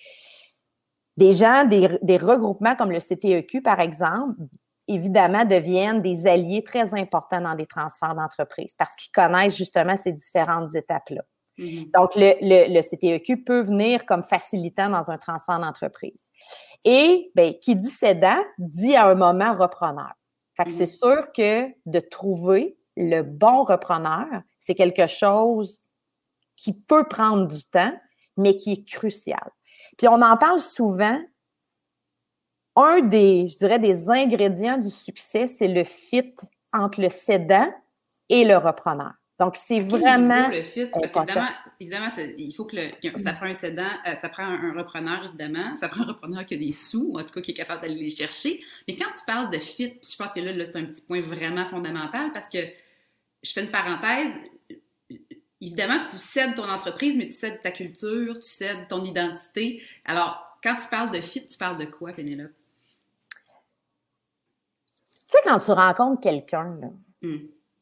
Des 1.17 1.33
gens, 1.33 1.65
des, 1.65 1.99
des 2.01 2.17
regroupements 2.17 2.75
comme 2.75 2.91
le 2.91 2.99
CTEQ, 2.99 3.61
par 3.61 3.79
exemple, 3.81 4.35
évidemment, 4.87 5.45
deviennent 5.45 6.01
des 6.01 6.27
alliés 6.27 6.63
très 6.63 6.93
importants 6.93 7.41
dans 7.41 7.55
des 7.55 7.65
transferts 7.65 8.15
d'entreprise 8.15 8.75
parce 8.77 8.95
qu'ils 8.95 9.11
connaissent 9.11 9.57
justement 9.57 9.95
ces 9.95 10.13
différentes 10.13 10.75
étapes-là. 10.75 11.21
Mm-hmm. 11.57 11.91
Donc, 11.93 12.15
le, 12.15 12.73
le, 12.73 12.81
CTEQ 12.81 13.43
peut 13.43 13.61
venir 13.61 14.05
comme 14.05 14.23
facilitant 14.23 14.89
dans 14.89 15.09
un 15.09 15.17
transfert 15.17 15.59
d'entreprise. 15.59 16.29
Et 16.83 17.31
bien, 17.33 17.53
qui 17.53 17.75
dit 17.75 17.89
cédant 17.89 18.43
dit 18.57 18.95
à 18.95 19.07
un 19.07 19.15
moment 19.15 19.53
repreneur. 19.53 20.13
Fait 20.55 20.65
que 20.65 20.71
c'est 20.71 20.85
mm-hmm. 20.85 20.97
sûr 20.99 21.31
que 21.33 21.67
de 21.85 21.99
trouver 21.99 22.77
le 22.97 23.21
bon 23.21 23.63
repreneur, 23.63 24.27
c'est 24.59 24.75
quelque 24.75 25.07
chose 25.07 25.79
qui 26.55 26.73
peut 26.73 27.07
prendre 27.07 27.47
du 27.47 27.63
temps, 27.65 27.93
mais 28.37 28.55
qui 28.55 28.71
est 28.71 28.87
crucial. 28.87 29.51
Puis 29.97 30.07
on 30.07 30.21
en 30.21 30.37
parle 30.37 30.59
souvent, 30.59 31.19
un 32.75 33.01
des, 33.01 33.47
je 33.47 33.57
dirais, 33.57 33.79
des 33.79 34.09
ingrédients 34.09 34.77
du 34.77 34.89
succès, 34.89 35.47
c'est 35.47 35.67
le 35.67 35.83
fit 35.83 36.33
entre 36.73 37.01
le 37.01 37.09
cédant 37.09 37.73
et 38.29 38.43
le 38.43 38.57
repreneur. 38.57 39.13
Donc, 39.39 39.57
c'est 39.57 39.81
vraiment. 39.81 40.47
le 40.47 40.63
fit, 40.63 40.85
parce 40.85 41.11
qu'évidemment, 41.11 41.49
évidemment, 41.79 42.07
il 42.37 42.53
faut 42.55 42.63
que, 42.63 42.77
ça 43.21 43.33
prend 43.33 43.47
un 43.47 43.53
cédant, 43.53 43.83
euh, 44.07 44.15
ça 44.21 44.29
prend 44.29 44.43
un, 44.43 44.73
repreneur, 44.73 45.25
évidemment, 45.25 45.75
ça 45.77 45.89
prend 45.89 46.03
un 46.03 46.07
repreneur 46.07 46.45
qui 46.45 46.53
a 46.53 46.57
des 46.57 46.71
sous, 46.71 47.13
en 47.17 47.23
tout 47.23 47.33
cas 47.33 47.41
qui 47.41 47.51
est 47.51 47.55
capable 47.55 47.81
d'aller 47.81 47.95
les 47.95 48.09
chercher. 48.09 48.63
Mais 48.87 48.95
quand 48.95 49.11
tu 49.11 49.25
parles 49.27 49.49
de 49.51 49.57
fit, 49.57 49.99
je 50.01 50.15
pense 50.15 50.31
que 50.33 50.39
là, 50.39 50.53
là 50.53 50.63
c'est 50.63 50.77
un 50.77 50.85
petit 50.85 51.01
point 51.01 51.19
vraiment 51.19 51.65
fondamental 51.65 52.31
parce 52.31 52.47
que 52.47 52.59
je 53.43 53.51
fais 53.51 53.61
une 53.61 53.71
parenthèse. 53.71 54.31
Évidemment, 55.59 55.99
tu 56.11 56.17
cèdes 56.17 56.55
ton 56.55 56.69
entreprise, 56.69 57.17
mais 57.17 57.25
tu 57.25 57.33
cèdes 57.33 57.59
ta 57.59 57.71
culture, 57.71 58.39
tu 58.39 58.49
cèdes 58.49 58.87
ton 58.87 59.03
identité. 59.03 59.81
Alors, 60.05 60.57
quand 60.63 60.75
tu 60.75 60.87
parles 60.89 61.11
de 61.11 61.19
fit, 61.19 61.45
tu 61.45 61.57
parles 61.57 61.77
de 61.77 61.85
quoi, 61.85 62.13
Pénélope? 62.13 62.51
Tu 65.27 65.37
sais, 65.37 65.39
quand 65.43 65.59
tu 65.59 65.71
rencontres 65.71 66.21
quelqu'un, 66.21 66.77
hmm 67.21 67.37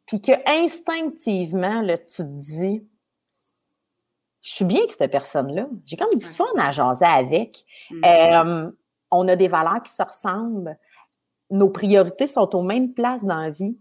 puis 0.06 0.22
que 0.22 0.32
instinctivement, 0.46 1.82
là, 1.82 1.98
tu 1.98 2.18
te 2.18 2.22
dis, 2.24 2.86
je 4.42 4.52
suis 4.52 4.66
bien 4.66 4.80
avec 4.80 4.92
cette 4.92 5.12
personne-là. 5.12 5.68
J'ai 5.86 5.96
comme 5.96 6.14
du 6.14 6.26
fun 6.26 6.46
à 6.58 6.72
jaser 6.72 7.06
avec. 7.06 7.66
Mm-hmm. 7.90 8.68
Euh, 8.68 8.72
on 9.12 9.28
a 9.28 9.36
des 9.36 9.48
valeurs 9.48 9.82
qui 9.84 9.94
se 9.94 10.04
ressemblent. 10.04 10.78
Nos 11.50 11.70
priorités 11.70 12.28
sont 12.28 12.54
aux 12.56 12.64
mêmes 12.64 12.94
places 12.94 13.24
dans 13.24 13.38
la 13.38 13.50
vie. 13.50 13.78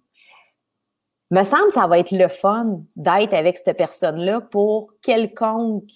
Me 1.30 1.42
semble 1.44 1.68
que 1.68 1.72
ça 1.72 1.86
va 1.86 1.98
être 1.98 2.12
le 2.12 2.28
fun 2.28 2.82
d'être 2.94 3.32
avec 3.32 3.56
cette 3.56 3.76
personne-là 3.76 4.42
pour 4.42 4.92
quelconque 5.00 5.90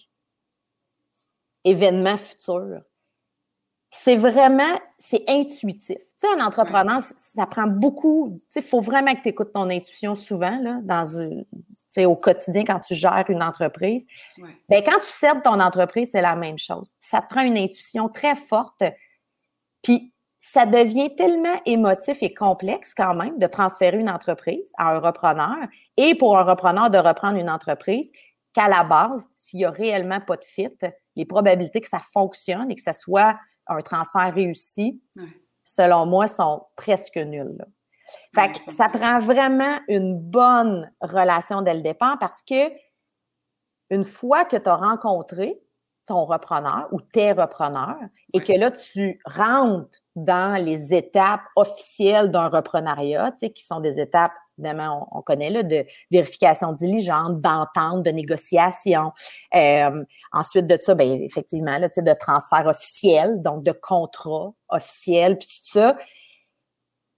événement 1.64 2.16
futur. 2.16 2.80
C'est 4.02 4.16
vraiment, 4.16 4.78
c'est 4.98 5.24
intuitif. 5.28 5.96
Tu 5.96 6.28
sais, 6.28 6.40
un 6.40 6.44
entrepreneur, 6.44 7.00
ça 7.02 7.46
prend 7.46 7.66
beaucoup. 7.66 8.30
Tu 8.30 8.40
sais, 8.50 8.60
il 8.60 8.66
faut 8.66 8.80
vraiment 8.80 9.14
que 9.14 9.22
tu 9.22 9.28
écoutes 9.28 9.52
ton 9.52 9.68
intuition 9.68 10.14
souvent, 10.14 10.58
là, 10.60 10.78
dans, 10.82 11.06
au 12.04 12.16
quotidien 12.16 12.64
quand 12.64 12.80
tu 12.80 12.94
gères 12.94 13.24
une 13.28 13.42
entreprise. 13.42 14.06
Bien, 14.68 14.82
quand 14.82 15.00
tu 15.00 15.08
cèdes 15.08 15.42
ton 15.42 15.60
entreprise, 15.60 16.10
c'est 16.12 16.20
la 16.20 16.36
même 16.36 16.58
chose. 16.58 16.92
Ça 17.00 17.20
te 17.20 17.28
prend 17.28 17.42
une 17.42 17.56
intuition 17.56 18.08
très 18.08 18.36
forte. 18.36 18.82
Puis, 19.82 20.12
ça 20.40 20.66
devient 20.66 21.14
tellement 21.16 21.60
émotif 21.64 22.22
et 22.22 22.32
complexe 22.32 22.94
quand 22.94 23.14
même 23.14 23.38
de 23.38 23.46
transférer 23.46 23.98
une 23.98 24.10
entreprise 24.10 24.70
à 24.78 24.94
un 24.94 24.98
repreneur 24.98 25.56
et 25.96 26.14
pour 26.14 26.38
un 26.38 26.44
repreneur 26.44 26.90
de 26.90 26.98
reprendre 26.98 27.38
une 27.38 27.50
entreprise 27.50 28.10
qu'à 28.54 28.68
la 28.68 28.84
base, 28.84 29.26
s'il 29.36 29.58
n'y 29.58 29.64
a 29.64 29.70
réellement 29.70 30.20
pas 30.20 30.36
de 30.36 30.44
fit, 30.44 30.68
les 31.16 31.24
probabilités 31.24 31.80
que 31.80 31.88
ça 31.88 32.00
fonctionne 32.12 32.70
et 32.70 32.74
que 32.74 32.80
ça 32.80 32.92
soit 32.92 33.36
un 33.68 33.80
transfert 33.82 34.32
réussi, 34.34 35.00
selon 35.64 36.06
moi, 36.06 36.26
sont 36.26 36.64
presque. 36.76 37.18
Fait 38.34 38.52
que 38.52 38.72
ça 38.72 38.88
prend 38.88 39.18
vraiment 39.18 39.78
une 39.88 40.18
bonne 40.18 40.90
relation 41.00 41.62
dès 41.62 41.74
le 41.74 41.82
départ 41.82 42.18
parce 42.18 42.42
que 42.42 42.70
une 43.90 44.04
fois 44.04 44.44
que 44.44 44.56
tu 44.56 44.68
as 44.68 44.76
rencontré 44.76 45.60
ton 46.06 46.24
repreneur 46.24 46.88
ou 46.92 47.00
tes 47.00 47.32
repreneurs 47.32 47.98
et 48.32 48.40
que 48.40 48.52
là, 48.52 48.70
tu 48.70 49.20
rentres 49.24 49.98
dans 50.14 50.62
les 50.62 50.94
étapes 50.94 51.42
officielles 51.56 52.30
d'un 52.30 52.48
reprenariat, 52.48 53.32
tu 53.32 53.38
sais, 53.38 53.50
qui 53.50 53.64
sont 53.64 53.80
des 53.80 54.00
étapes 54.00 54.32
évidemment, 54.58 55.08
on, 55.12 55.22
connaît 55.22 55.50
là, 55.50 55.62
de 55.62 55.84
vérification 56.10 56.72
diligente, 56.72 57.40
d'entente, 57.40 58.02
de 58.02 58.10
négociation. 58.10 59.12
Euh, 59.54 60.04
ensuite 60.32 60.66
de 60.66 60.78
ça, 60.80 60.94
bien, 60.94 61.12
effectivement, 61.20 61.78
là, 61.78 61.88
de 61.88 62.18
transfert 62.18 62.66
officiel, 62.66 63.42
donc 63.42 63.62
de 63.62 63.72
contrat 63.72 64.52
officiel, 64.68 65.38
puis 65.38 65.48
tout 65.48 65.78
ça. 65.78 65.96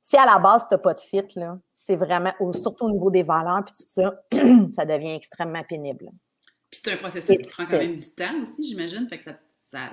Si 0.02 0.16
à 0.16 0.24
la 0.24 0.38
base, 0.38 0.62
tu 0.68 0.74
n'as 0.74 0.78
pas 0.78 0.94
de 0.94 1.00
fit, 1.00 1.24
là, 1.36 1.58
c'est 1.72 1.96
vraiment, 1.96 2.32
surtout 2.52 2.86
au 2.86 2.90
niveau 2.90 3.10
des 3.10 3.22
valeurs, 3.22 3.64
puis 3.64 3.74
tout 3.76 3.88
ça, 3.88 4.22
ça 4.76 4.84
devient 4.84 5.14
extrêmement 5.14 5.64
pénible. 5.64 6.10
Puis 6.70 6.80
c'est 6.82 6.92
un 6.92 6.96
processus 6.96 7.38
qui 7.38 7.44
prend 7.44 7.64
quand 7.64 7.78
même 7.78 7.96
du 7.96 8.10
temps 8.10 8.40
aussi, 8.42 8.66
j'imagine. 8.66 9.08
Fait 9.08 9.16
que 9.16 9.24
ça 9.24 9.32
ça, 9.70 9.92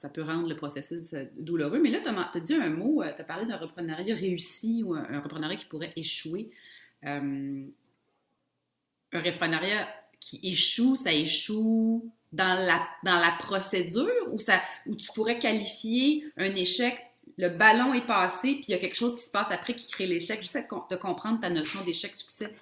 ça, 0.00 0.08
peut 0.10 0.22
rendre 0.22 0.48
le 0.48 0.54
processus 0.54 1.14
euh, 1.14 1.24
douloureux. 1.38 1.80
Mais 1.80 1.90
là, 1.90 2.00
tu 2.00 2.08
as, 2.08 2.40
dit 2.40 2.54
un 2.54 2.68
mot, 2.68 3.02
euh, 3.02 3.10
tu 3.14 3.22
as 3.22 3.24
parlé 3.24 3.46
d'un 3.46 3.56
reprenariat 3.56 4.14
réussi 4.14 4.82
ou 4.84 4.94
un, 4.94 5.20
reprenariat 5.20 5.56
qui 5.56 5.64
pourrait 5.64 5.92
échouer. 5.96 6.50
Euh, 7.06 7.64
un 9.12 9.20
reprenariat 9.20 9.88
qui 10.20 10.40
échoue, 10.42 10.94
ça 10.94 11.12
échoue 11.12 12.12
dans 12.32 12.66
la, 12.66 12.86
dans 13.02 13.18
la 13.18 13.34
procédure 13.38 14.10
ou, 14.30 14.38
ça, 14.38 14.60
tu 14.86 15.10
pourrais 15.14 15.38
qualifier 15.38 16.26
un 16.36 16.54
échec, 16.54 17.02
le 17.38 17.48
ballon 17.48 17.94
est 17.94 18.06
passé, 18.06 18.54
puis 18.54 18.66
il 18.68 18.70
y 18.72 18.74
a 18.74 18.78
quelque 18.78 18.94
chose 18.94 19.16
qui 19.16 19.22
se 19.22 19.30
passe 19.30 19.50
après 19.50 19.74
qui 19.74 19.86
crée 19.86 20.06
l'échec? 20.06 20.42
J'essaie 20.42 20.62
de, 20.62 20.94
de 20.94 21.00
comprendre 21.00 21.40
ta 21.40 21.48
notion 21.48 21.82
d'échec-succès 21.82 22.54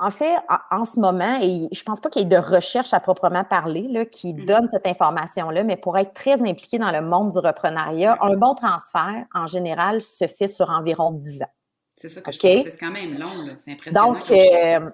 en 0.00 0.10
fait, 0.10 0.34
en, 0.70 0.84
ce 0.84 1.00
moment, 1.00 1.38
et 1.40 1.68
je 1.72 1.80
ne 1.80 1.84
pense 1.84 2.00
pas 2.00 2.08
qu'il 2.08 2.22
y 2.22 2.24
ait 2.24 2.28
de 2.28 2.36
recherche 2.36 2.92
à 2.92 3.00
proprement 3.00 3.44
parler 3.44 3.86
là, 3.88 4.04
qui 4.04 4.34
mm-hmm. 4.34 4.46
donne 4.46 4.68
cette 4.68 4.86
information-là, 4.86 5.64
mais 5.64 5.76
pour 5.76 5.96
être 5.98 6.14
très 6.14 6.42
impliqué 6.42 6.78
dans 6.78 6.90
le 6.90 7.02
monde 7.02 7.32
du 7.32 7.38
reprenariat, 7.38 8.16
un 8.20 8.36
bon 8.36 8.54
transfert, 8.54 9.24
en 9.34 9.46
général, 9.46 10.02
se 10.02 10.26
fait 10.26 10.48
sur 10.48 10.70
environ 10.70 11.12
10 11.12 11.42
ans. 11.42 11.52
C'est 11.96 12.08
ça 12.08 12.20
que 12.20 12.32
je 12.32 12.38
pense. 12.38 12.64
C'est 12.64 12.78
quand 12.78 12.90
même 12.90 13.18
long, 13.18 13.28
c'est 13.58 13.72
impressionnant. 13.72 14.12
Donc, 14.12 14.30
euh, 14.30 14.80
tu 14.80 14.92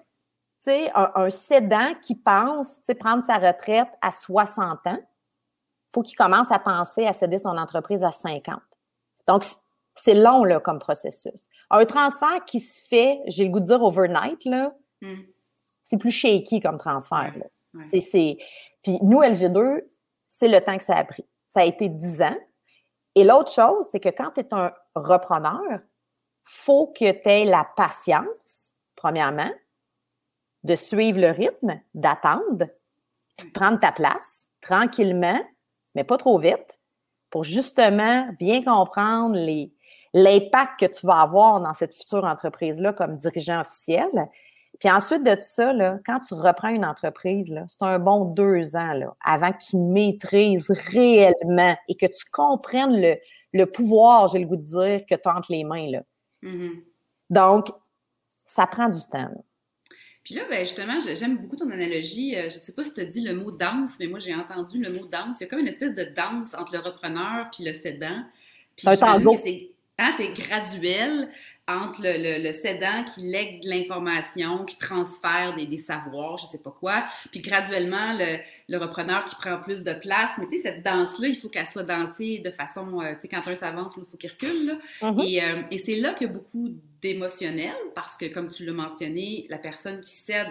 sais, 0.58 0.90
un, 0.94 1.10
un, 1.14 1.30
cédant 1.30 1.94
qui 2.00 2.14
pense 2.14 2.78
prendre 3.00 3.24
sa 3.24 3.34
retraite 3.34 3.90
à 4.00 4.12
60 4.12 4.86
ans, 4.86 4.98
il 4.98 5.94
faut 5.94 6.02
qu'il 6.02 6.16
commence 6.16 6.50
à 6.52 6.58
penser 6.58 7.06
à 7.06 7.12
céder 7.12 7.38
son 7.38 7.56
entreprise 7.58 8.04
à 8.04 8.12
50. 8.12 8.60
Donc, 9.26 9.44
c'est 9.94 10.14
long 10.14 10.44
là, 10.44 10.60
comme 10.60 10.78
processus. 10.78 11.46
Un 11.70 11.84
transfert 11.84 12.44
qui 12.46 12.60
se 12.60 12.86
fait, 12.86 13.20
j'ai 13.26 13.44
le 13.44 13.50
goût 13.50 13.60
de 13.60 13.66
dire 13.66 13.82
overnight, 13.82 14.44
là, 14.44 14.74
Hmm. 15.02 15.22
C'est 15.84 15.98
plus 15.98 16.10
shaky 16.10 16.60
comme 16.60 16.78
transfert. 16.78 17.34
C'est, 17.80 18.38
Puis 18.82 18.98
nous, 19.02 19.20
LG2, 19.20 19.82
c'est 20.28 20.48
le 20.48 20.60
temps 20.62 20.78
que 20.78 20.84
ça 20.84 20.96
a 20.96 21.04
pris. 21.04 21.26
Ça 21.48 21.60
a 21.60 21.64
été 21.64 21.90
10 21.90 22.22
ans. 22.22 22.38
Et 23.14 23.24
l'autre 23.24 23.52
chose, 23.52 23.86
c'est 23.90 24.00
que 24.00 24.08
quand 24.08 24.30
tu 24.30 24.40
es 24.40 24.54
un 24.54 24.72
repreneur, 24.94 25.80
faut 26.44 26.86
que 26.86 27.10
tu 27.10 27.28
aies 27.28 27.44
la 27.44 27.68
patience, 27.76 28.70
premièrement, 28.96 29.50
de 30.64 30.76
suivre 30.76 31.20
le 31.20 31.30
rythme, 31.30 31.80
d'attendre, 31.94 32.68
puis 33.36 33.48
de 33.48 33.52
prendre 33.52 33.80
ta 33.80 33.92
place 33.92 34.46
tranquillement, 34.60 35.40
mais 35.94 36.04
pas 36.04 36.16
trop 36.16 36.38
vite, 36.38 36.78
pour 37.30 37.44
justement 37.44 38.28
bien 38.38 38.62
comprendre 38.62 39.38
l'impact 40.14 40.80
que 40.80 40.86
tu 40.86 41.06
vas 41.06 41.20
avoir 41.22 41.60
dans 41.60 41.74
cette 41.74 41.94
future 41.94 42.24
entreprise-là 42.24 42.92
comme 42.92 43.16
dirigeant 43.16 43.60
officiel, 43.60 44.10
puis 44.82 44.90
ensuite 44.90 45.22
de 45.22 45.36
ça, 45.38 45.72
là, 45.72 46.00
quand 46.04 46.18
tu 46.18 46.34
reprends 46.34 46.70
une 46.70 46.84
entreprise, 46.84 47.54
c'est 47.68 47.82
un 47.82 48.00
bon 48.00 48.24
deux 48.24 48.74
ans 48.74 48.94
là, 48.94 49.14
avant 49.24 49.52
que 49.52 49.64
tu 49.70 49.76
maîtrises 49.76 50.72
réellement 50.90 51.76
et 51.86 51.94
que 51.94 52.06
tu 52.06 52.24
comprennes 52.32 53.00
le, 53.00 53.14
le 53.52 53.66
pouvoir, 53.66 54.26
j'ai 54.26 54.40
le 54.40 54.46
goût 54.46 54.56
de 54.56 54.62
dire, 54.62 55.06
que 55.08 55.14
tu 55.14 55.28
as 55.28 55.36
entre 55.36 55.52
les 55.52 55.62
mains. 55.62 55.88
Là. 55.88 56.02
Mm-hmm. 56.42 56.82
Donc, 57.30 57.68
ça 58.44 58.66
prend 58.66 58.88
du 58.88 59.00
temps. 59.02 59.30
Puis 60.24 60.34
là, 60.34 60.42
ben 60.50 60.66
justement, 60.66 60.98
j'aime 60.98 61.36
beaucoup 61.36 61.54
ton 61.54 61.68
analogie. 61.68 62.34
Euh, 62.34 62.48
je 62.48 62.56
ne 62.56 62.60
sais 62.60 62.72
pas 62.72 62.82
si 62.82 62.92
tu 62.92 63.02
as 63.02 63.04
dit 63.04 63.20
le 63.20 63.34
mot 63.36 63.52
danse, 63.52 64.00
mais 64.00 64.08
moi, 64.08 64.18
j'ai 64.18 64.34
entendu 64.34 64.82
le 64.82 64.92
mot 64.92 65.06
danse. 65.06 65.38
Il 65.38 65.44
y 65.44 65.46
a 65.46 65.46
comme 65.46 65.60
une 65.60 65.68
espèce 65.68 65.94
de 65.94 66.12
danse 66.16 66.54
entre 66.54 66.72
le 66.72 66.80
repreneur 66.80 67.50
puis 67.54 67.62
le 67.62 67.72
cédant. 67.72 68.24
Puis 68.74 68.88
un 68.88 68.96
tango. 68.96 69.38
Hein, 70.02 70.12
c'est 70.16 70.32
graduel 70.32 71.28
entre 71.68 72.02
le, 72.02 72.42
le, 72.44 72.52
cédant 72.52 73.04
qui 73.04 73.20
lègue 73.20 73.62
de 73.62 73.68
l'information, 73.68 74.64
qui 74.64 74.76
transfère 74.76 75.54
des, 75.56 75.64
des, 75.64 75.76
savoirs, 75.76 76.38
je 76.38 76.46
sais 76.46 76.58
pas 76.58 76.74
quoi, 76.76 77.04
puis 77.30 77.40
graduellement 77.40 78.12
le, 78.12 78.38
le, 78.68 78.78
repreneur 78.78 79.24
qui 79.24 79.36
prend 79.36 79.60
plus 79.60 79.84
de 79.84 79.92
place. 79.92 80.30
Mais 80.38 80.48
tu 80.48 80.56
sais, 80.56 80.62
cette 80.64 80.84
danse-là, 80.84 81.28
il 81.28 81.36
faut 81.36 81.48
qu'elle 81.48 81.68
soit 81.68 81.84
dansée 81.84 82.40
de 82.44 82.50
façon, 82.50 83.00
euh, 83.00 83.14
tu 83.14 83.20
sais, 83.20 83.28
quand 83.28 83.46
un 83.46 83.54
s'avance, 83.54 83.92
il 83.96 84.02
faut 84.10 84.16
qu'il 84.16 84.30
recule. 84.30 84.66
Là. 84.66 84.78
Mm-hmm. 85.02 85.24
Et, 85.24 85.44
euh, 85.44 85.62
et 85.70 85.78
c'est 85.78 85.96
là 85.96 86.14
qu'il 86.14 86.26
y 86.26 86.30
a 86.30 86.32
beaucoup 86.32 86.74
d'émotionnel, 87.00 87.74
parce 87.94 88.16
que 88.16 88.26
comme 88.26 88.48
tu 88.48 88.64
l'as 88.64 88.72
mentionné, 88.72 89.46
la 89.50 89.58
personne 89.58 90.00
qui 90.00 90.16
cède, 90.16 90.48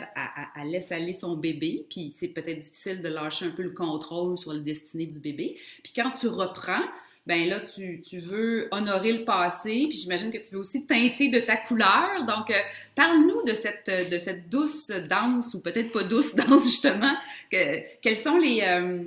elle, 0.55 0.69
laisse 0.69 0.93
aller 0.93 1.13
son 1.13 1.35
bébé, 1.35 1.87
puis 1.89 2.13
c'est 2.17 2.29
peut-être 2.29 2.61
difficile 2.61 3.01
de 3.01 3.09
lâcher 3.09 3.45
un 3.45 3.51
peu 3.51 3.63
le 3.63 3.71
contrôle 3.71 4.37
sur 4.37 4.53
la 4.53 4.59
destinée 4.59 5.07
du 5.07 5.19
bébé. 5.19 5.57
Puis 5.83 5.91
quand 5.93 6.09
tu 6.19 6.27
reprends, 6.27 6.83
ben 7.27 7.47
là, 7.47 7.59
tu, 7.59 8.01
tu, 8.01 8.17
veux 8.17 8.67
honorer 8.71 9.11
le 9.13 9.25
passé, 9.25 9.85
puis 9.87 9.97
j'imagine 9.97 10.31
que 10.31 10.39
tu 10.39 10.55
veux 10.55 10.59
aussi 10.59 10.87
teinter 10.87 11.29
de 11.29 11.39
ta 11.39 11.55
couleur. 11.55 12.25
Donc, 12.25 12.49
euh, 12.49 12.59
parle-nous 12.95 13.43
de 13.43 13.53
cette, 13.53 14.09
de 14.09 14.17
cette 14.17 14.49
douce 14.49 14.89
danse, 14.89 15.53
ou 15.53 15.61
peut-être 15.61 15.91
pas 15.91 16.03
douce 16.03 16.33
danse, 16.35 16.63
justement. 16.63 17.13
Que, 17.51 17.99
quels 18.01 18.17
sont 18.17 18.37
les... 18.37 18.61
Euh, 18.63 19.03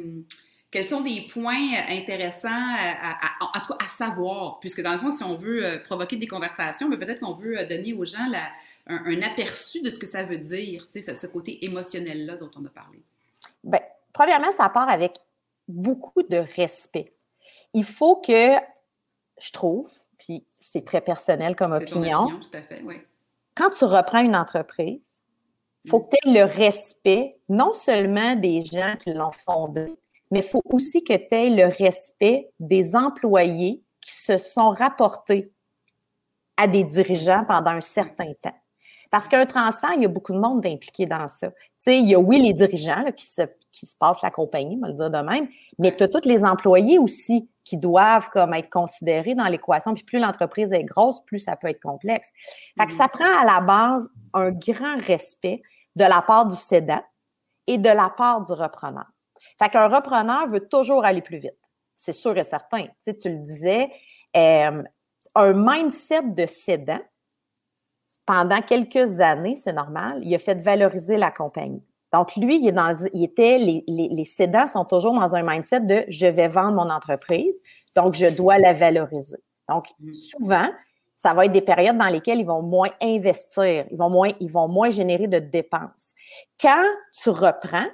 sont 0.83 1.03
des 1.03 1.29
points 1.33 1.71
intéressants 1.89 2.49
à, 2.51 3.17
en 3.41 3.61
tout 3.61 3.75
à 3.79 3.87
savoir, 3.87 4.59
puisque 4.59 4.83
dans 4.83 4.93
le 4.93 4.99
fond, 4.99 5.11
si 5.11 5.23
on 5.23 5.37
veut 5.37 5.65
euh, 5.65 5.79
provoquer 5.79 6.17
des 6.17 6.27
conversations, 6.27 6.89
mais 6.89 6.97
peut-être 6.97 7.21
qu'on 7.21 7.35
veut 7.35 7.65
donner 7.67 7.93
aux 7.93 8.05
gens 8.05 8.27
la, 8.29 8.49
un, 8.89 9.23
aperçu 9.23 9.83
de 9.83 9.91
ce 9.91 10.01
que 10.01 10.07
ça 10.07 10.25
veut 10.25 10.39
dire, 10.39 10.87
ce, 10.93 11.27
côté 11.29 11.65
émotionnel-là 11.65 12.39
dont 12.39 12.51
on 12.57 12.65
a 12.65 12.71
parlé. 12.71 13.03
Bien, 13.63 13.81
premièrement, 14.13 14.51
ça 14.57 14.69
part 14.69 14.89
avec 14.89 15.13
beaucoup 15.69 16.25
de 16.25 16.39
respect 16.57 17.13
il 17.75 17.85
faut 17.85 18.17
que, 18.17 18.57
je 19.41 19.51
trouve, 19.53 19.91
puis 20.19 20.45
c'est 20.61 20.85
très 20.85 21.01
personnel 21.01 21.57
comme 21.57 21.73
opinion. 21.73 22.29
tout 22.29 22.57
à 22.57 22.63
fait, 22.63 22.83
oui. 22.85 22.97
Quand 23.55 23.71
tu 23.71 23.85
reprends 23.85 24.21
une 24.21 24.37
entreprise, 24.37 25.21
Il 25.85 25.91
faut 25.91 26.01
que 26.01 26.17
tu 26.17 26.29
aies 26.29 26.33
le 26.33 26.45
respect, 26.45 27.37
non 27.49 27.75
seulement 27.75 28.37
des 28.37 28.65
gens 28.65 28.97
qui 28.99 29.13
l'ont 29.13 29.33
fondé, 29.33 29.95
mais 30.31 30.39
il 30.39 30.45
faut 30.45 30.63
aussi 30.65 31.05
que 31.05 31.13
tu 31.13 31.35
aies 31.35 31.51
le 31.51 31.67
respect 31.67 32.51
des 32.59 32.97
employés 32.97 33.83
qui 34.01 34.13
se 34.13 34.39
sont 34.39 34.71
rapportés 34.71 35.53
à 36.57 36.67
des 36.69 36.85
dirigeants 36.85 37.45
pendant 37.47 37.73
un 37.73 37.81
certain 37.81 38.33
temps. 38.41 38.57
Parce 39.11 39.29
qu'un 39.29 39.47
transfert, 39.47 39.93
il 39.95 40.03
y 40.03 40.07
a 40.07 40.09
beaucoup 40.09 40.33
de 40.33 40.39
monde 40.39 40.67
impliqué 40.67 41.07
dans 41.07 41.29
ça. 41.29 41.51
Tu 41.51 41.57
sais, 41.79 41.99
il 41.99 42.09
y 42.09 42.15
a, 42.15 42.19
oui, 42.19 42.41
les 42.41 42.53
dirigeants 42.53 43.05
qui, 43.13 43.27
se, 43.27 43.43
qui 43.75 43.87
se 43.87 43.97
passent 43.97 44.23
la 44.23 44.31
compagnie, 44.31 44.77
on 44.77 44.87
va 44.87 44.89
le 44.89 44.95
dire 44.95 45.11
de 45.11 45.19
même, 45.19 45.49
mais 45.79 45.95
tu 45.95 46.05
as 46.05 46.09
tous 46.09 46.25
les 46.25 46.45
employés 46.45 46.99
aussi 46.99 47.49
qui 47.65 47.77
doivent 47.77 48.29
comme 48.31 48.55
être 48.55 48.71
considérés 48.71 49.35
dans 49.35 49.47
l'équation. 49.47 49.95
Puis 49.95 50.05
plus 50.05 50.19
l'entreprise 50.19 50.73
est 50.73 50.85
grosse, 50.85 51.25
plus 51.25 51.41
ça 51.41 51.57
peut 51.57 51.69
être 51.69 51.81
complexe. 51.81 52.31
Fait 52.79 52.87
que 52.87 52.93
ça 52.93 53.09
prend 53.09 53.41
à 53.41 53.45
la 53.45 53.61
base 53.61 54.09
un 54.35 54.51
grand 54.51 54.97
respect 55.07 55.63
de 55.97 56.05
la 56.05 56.23
part 56.23 56.47
du 56.47 56.57
cédant 56.57 57.03
et 57.67 57.79
de 57.79 57.89
la 57.89 58.11
part 58.11 58.43
du 58.43 58.53
repreneur. 58.53 59.07
Fait 59.59 59.69
qu'un 59.69 59.89
repreneur 59.89 60.49
veut 60.49 60.69
toujours 60.69 61.05
aller 61.05 61.23
plus 61.23 61.39
vite. 61.39 61.59
C'est 61.97 62.13
sûr 62.13 62.37
et 62.37 62.45
certain. 62.45 62.83
Tu, 62.83 62.91
sais, 63.01 63.17
tu 63.17 63.31
le 63.31 63.39
disais, 63.39 63.91
euh, 64.37 64.83
un 65.35 65.53
mindset 65.53 66.23
de 66.23 66.47
cédant, 66.47 67.01
pendant 68.27 68.61
quelques 68.63 69.21
années, 69.21 69.57
c'est 69.57 69.73
normal, 69.73 70.21
il 70.23 70.35
a 70.35 70.39
fait 70.39 70.55
valoriser 70.55 71.17
la 71.17 71.31
compagnie. 71.31 71.85
Donc, 72.15 72.37
lui, 72.37 72.61
il, 72.61 72.69
est 72.69 72.73
dans, 72.73 72.97
il 73.13 73.25
était, 73.25 73.59
les, 73.59 73.83
les, 73.89 74.09
les 74.09 74.25
cédants 74.25 74.69
sont 74.69 74.85
toujours 74.85 75.15
dans 75.15 75.35
un 75.35 75.43
mindset 75.43 75.81
de 75.81 76.05
je 76.07 76.29
vais 76.29 76.47
vendre 76.47 76.77
mon 76.77 76.89
entreprise, 76.89 77.61
donc 77.97 78.15
je 78.15 78.27
dois 78.27 78.57
la 78.59 78.73
valoriser. 78.73 79.39
Donc, 79.69 79.87
mm. 79.99 80.15
souvent, 80.15 80.69
ça 81.17 81.35
va 81.35 81.47
être 81.47 81.51
des 81.51 81.61
périodes 81.61 81.99
dans 81.99 82.07
lesquelles 82.07 82.39
ils 82.39 82.47
vont 82.47 82.63
moins 82.63 82.91
investir, 83.03 83.87
ils 83.91 83.99
vont 83.99 84.11
moins, 84.11 84.31
ils 84.39 84.49
vont 84.49 84.69
moins 84.69 84.91
générer 84.91 85.27
de 85.27 85.41
dépenses. 85.41 86.15
Quand 86.61 86.85
tu 87.21 87.31
reprends, 87.31 87.89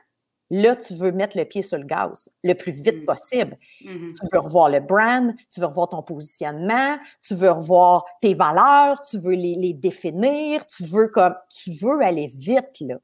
Là, 0.52 0.74
tu 0.74 0.94
veux 0.96 1.12
mettre 1.12 1.38
le 1.38 1.44
pied 1.44 1.62
sur 1.62 1.78
le 1.78 1.84
gaz 1.84 2.28
le 2.42 2.54
plus 2.54 2.72
vite 2.72 3.02
mm. 3.02 3.04
possible. 3.04 3.56
Mm-hmm. 3.84 4.14
Tu 4.14 4.26
veux 4.32 4.40
revoir 4.40 4.68
le 4.68 4.80
brand, 4.80 5.32
tu 5.48 5.60
veux 5.60 5.66
revoir 5.66 5.90
ton 5.90 6.02
positionnement, 6.02 6.98
tu 7.22 7.36
veux 7.36 7.52
revoir 7.52 8.04
tes 8.20 8.34
valeurs, 8.34 9.00
tu 9.02 9.20
veux 9.20 9.34
les, 9.34 9.72
définir, 9.74 10.66
tu 10.66 10.82
veux 10.82 11.06
comme 11.06 11.36
tu 11.50 11.70
veux 11.70 12.00
aller 12.02 12.26
vite 12.26 12.80
là. 12.80 12.96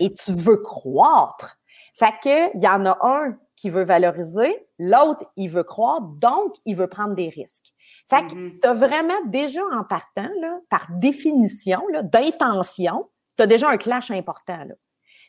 Et 0.00 0.12
tu 0.12 0.32
veux 0.32 0.56
croître. 0.56 1.58
Fait 1.94 2.14
que 2.22 2.56
il 2.56 2.62
y 2.62 2.68
en 2.68 2.84
a 2.86 2.98
un 3.00 3.38
qui 3.56 3.70
veut 3.70 3.84
valoriser, 3.84 4.54
l'autre 4.78 5.24
il 5.36 5.48
veut 5.48 5.62
croître, 5.62 6.06
donc 6.20 6.54
il 6.66 6.76
veut 6.76 6.88
prendre 6.88 7.14
des 7.14 7.30
risques. 7.30 7.72
Fait 8.08 8.26
que 8.26 8.34
mm-hmm. 8.34 8.60
tu 8.60 8.68
as 8.68 8.74
vraiment 8.74 9.20
déjà 9.26 9.62
en 9.72 9.82
partant 9.84 10.28
là, 10.40 10.58
par 10.68 10.86
définition 10.90 11.80
d'intention, 12.02 13.02
tu 13.36 13.42
as 13.42 13.46
déjà 13.46 13.70
un 13.70 13.78
clash 13.78 14.10
important 14.10 14.58
là. 14.64 14.74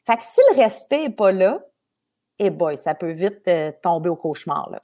Fait 0.05 0.17
que 0.17 0.23
si 0.23 0.41
le 0.51 0.61
respect 0.61 1.03
n'est 1.03 1.15
pas 1.15 1.31
là, 1.31 1.61
eh 2.39 2.49
boy, 2.51 2.77
ça 2.77 2.93
peut 2.93 3.11
vite 3.11 3.47
euh, 3.47 3.71
tomber 3.81 4.09
au 4.09 4.15
cauchemar. 4.15 4.69
Là. 4.69 4.79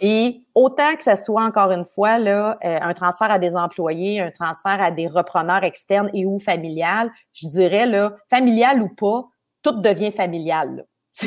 Et 0.00 0.42
autant 0.54 0.94
que 0.94 1.02
ce 1.02 1.16
soit, 1.16 1.44
encore 1.44 1.72
une 1.72 1.84
fois, 1.84 2.18
là, 2.18 2.58
euh, 2.64 2.78
un 2.80 2.94
transfert 2.94 3.30
à 3.30 3.38
des 3.38 3.56
employés, 3.56 4.20
un 4.20 4.30
transfert 4.30 4.80
à 4.80 4.90
des 4.90 5.08
repreneurs 5.08 5.64
externes 5.64 6.10
et 6.14 6.24
ou 6.26 6.38
familial, 6.38 7.10
je 7.32 7.48
dirais, 7.48 7.86
là, 7.86 8.16
familial 8.30 8.82
ou 8.82 8.88
pas, 8.88 9.24
tout 9.62 9.80
devient 9.80 10.12
familial. 10.12 10.86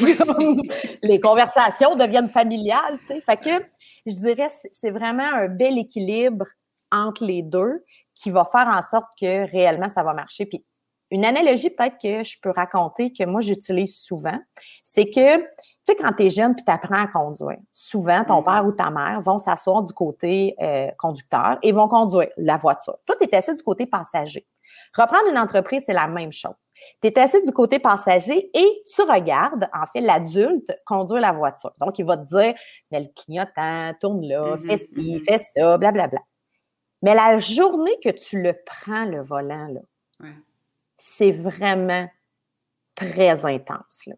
les 1.03 1.19
conversations 1.19 1.95
deviennent 1.95 2.29
familiales. 2.29 2.97
Tu 3.01 3.07
sais. 3.07 3.21
Fait 3.21 3.37
que 3.37 3.65
je 4.05 4.15
dirais, 4.15 4.49
c'est 4.71 4.91
vraiment 4.91 5.23
un 5.23 5.47
bel 5.47 5.77
équilibre 5.77 6.45
entre 6.91 7.25
les 7.25 7.43
deux 7.43 7.83
qui 8.15 8.31
va 8.31 8.45
faire 8.45 8.67
en 8.67 8.81
sorte 8.81 9.09
que 9.19 9.49
réellement 9.51 9.89
ça 9.89 10.03
va 10.03 10.13
marcher. 10.13 10.45
Puis 10.45 10.65
une 11.11 11.25
analogie 11.25 11.69
peut-être 11.69 11.97
que 12.01 12.23
je 12.23 12.37
peux 12.41 12.49
raconter 12.49 13.13
que 13.13 13.23
moi 13.25 13.41
j'utilise 13.41 13.97
souvent, 13.99 14.39
c'est 14.83 15.09
que 15.09 15.45
tu 15.85 15.93
sais, 15.93 15.95
quand 16.01 16.13
tu 16.13 16.23
es 16.23 16.29
jeune 16.31 16.55
puis 16.55 16.65
tu 16.65 16.71
apprends 16.71 17.03
à 17.03 17.07
conduire, 17.07 17.59
souvent 17.71 18.23
ton 18.23 18.41
père 18.41 18.65
ou 18.65 18.71
ta 18.71 18.89
mère 18.89 19.21
vont 19.21 19.37
s'asseoir 19.37 19.83
du 19.83 19.93
côté 19.93 20.55
euh, 20.59 20.87
conducteur 20.97 21.59
et 21.61 21.71
vont 21.71 21.87
conduire 21.87 22.27
la 22.37 22.57
voiture. 22.57 22.97
Toi, 23.05 23.15
tu 23.19 23.27
es 23.27 23.35
assis 23.35 23.55
du 23.55 23.61
côté 23.61 23.85
passager. 23.85 24.47
Reprendre 24.95 25.29
une 25.29 25.37
entreprise, 25.37 25.83
c'est 25.85 25.93
la 25.93 26.07
même 26.07 26.31
chose. 26.31 26.55
Tu 27.01 27.09
es 27.09 27.19
assis 27.19 27.43
du 27.43 27.51
côté 27.51 27.77
passager 27.77 28.49
et 28.53 28.83
tu 28.95 29.01
regardes, 29.03 29.69
en 29.73 29.85
fait, 29.93 30.01
l'adulte 30.01 30.73
conduire 30.87 31.21
la 31.21 31.31
voiture. 31.31 31.73
Donc, 31.79 31.99
il 31.99 32.05
va 32.05 32.17
te 32.17 32.27
dire, 32.29 32.55
mais 32.91 33.01
le 33.01 33.07
clignotant, 33.15 33.93
tourne 33.99 34.25
là, 34.25 34.55
mm-hmm, 34.55 34.67
fais 34.67 34.77
ci, 34.77 34.89
mm-hmm. 34.95 35.23
fais 35.23 35.37
ça, 35.37 35.77
blablabla. 35.77 36.21
Mais 37.03 37.13
la 37.13 37.39
journée 37.39 37.95
que 38.03 38.09
tu 38.09 38.41
le 38.41 38.53
prends, 38.65 39.05
le 39.05 39.21
volant, 39.21 39.67
là, 39.67 39.81
c'est 40.97 41.31
vraiment 41.31 42.09
très 42.95 43.45
intense. 43.45 44.07
Là. 44.07 44.15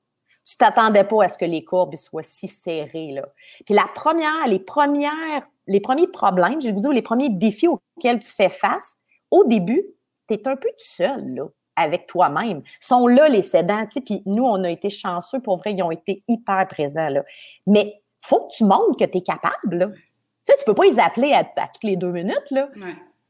Tu 0.48 0.56
t'attendais 0.56 1.04
pas 1.04 1.26
à 1.26 1.30
ce 1.30 1.38
que 1.38 1.44
les 1.44 1.66
courbes 1.66 1.96
soient 1.96 2.24
si 2.24 2.48
serrées. 2.48 3.12
Là. 3.12 3.28
Puis 3.66 3.76
la 3.76 3.86
première, 3.94 4.48
les 4.48 4.60
premières, 4.60 5.46
les 5.68 5.82
premiers 5.82 6.08
problèmes, 6.08 6.62
je 6.62 6.68
vais 6.68 6.74
vous 6.74 6.80
dire, 6.80 6.94
les 6.94 7.02
premiers 7.02 7.30
défis 7.30 7.68
auxquels 7.68 8.20
tu 8.20 8.30
fais 8.30 8.50
face, 8.50 8.96
au 9.30 9.44
début, 9.44 9.84
tu 10.30 10.36
es 10.36 10.48
un 10.48 10.56
peu 10.56 10.70
tout 10.70 10.86
seul 10.86 11.34
là, 11.34 11.44
avec 11.76 12.08
toi-même. 12.08 12.62
sont 12.80 13.08
là 13.08 13.28
les 13.28 13.42
cédants, 13.42 13.86
puis 14.06 14.24
nous, 14.26 14.46
on 14.46 14.64
a 14.64 14.70
été 14.70 14.90
chanceux, 14.90 15.42
pour 15.42 15.58
vrai, 15.58 15.74
ils 15.74 15.84
ont 15.84 15.92
été 15.92 16.24
hyper 16.30 16.66
présents. 16.70 17.10
Là. 17.10 17.26
Mais 17.66 18.02
faut 18.22 18.48
que 18.48 18.54
tu 18.54 18.64
montres 18.64 18.96
que 18.98 19.06
tu 19.06 19.18
es 19.18 19.22
capable. 19.22 19.76
Là. 19.78 19.88
Tu 19.88 20.54
sais, 20.54 20.58
tu 20.60 20.64
peux 20.64 20.76
pas 20.76 20.86
les 20.86 20.98
appeler 20.98 21.34
à, 21.34 21.44
toutes 21.44 21.84
les 21.84 21.98
deux 21.98 22.12
minutes. 22.12 22.52
Là. 22.52 22.70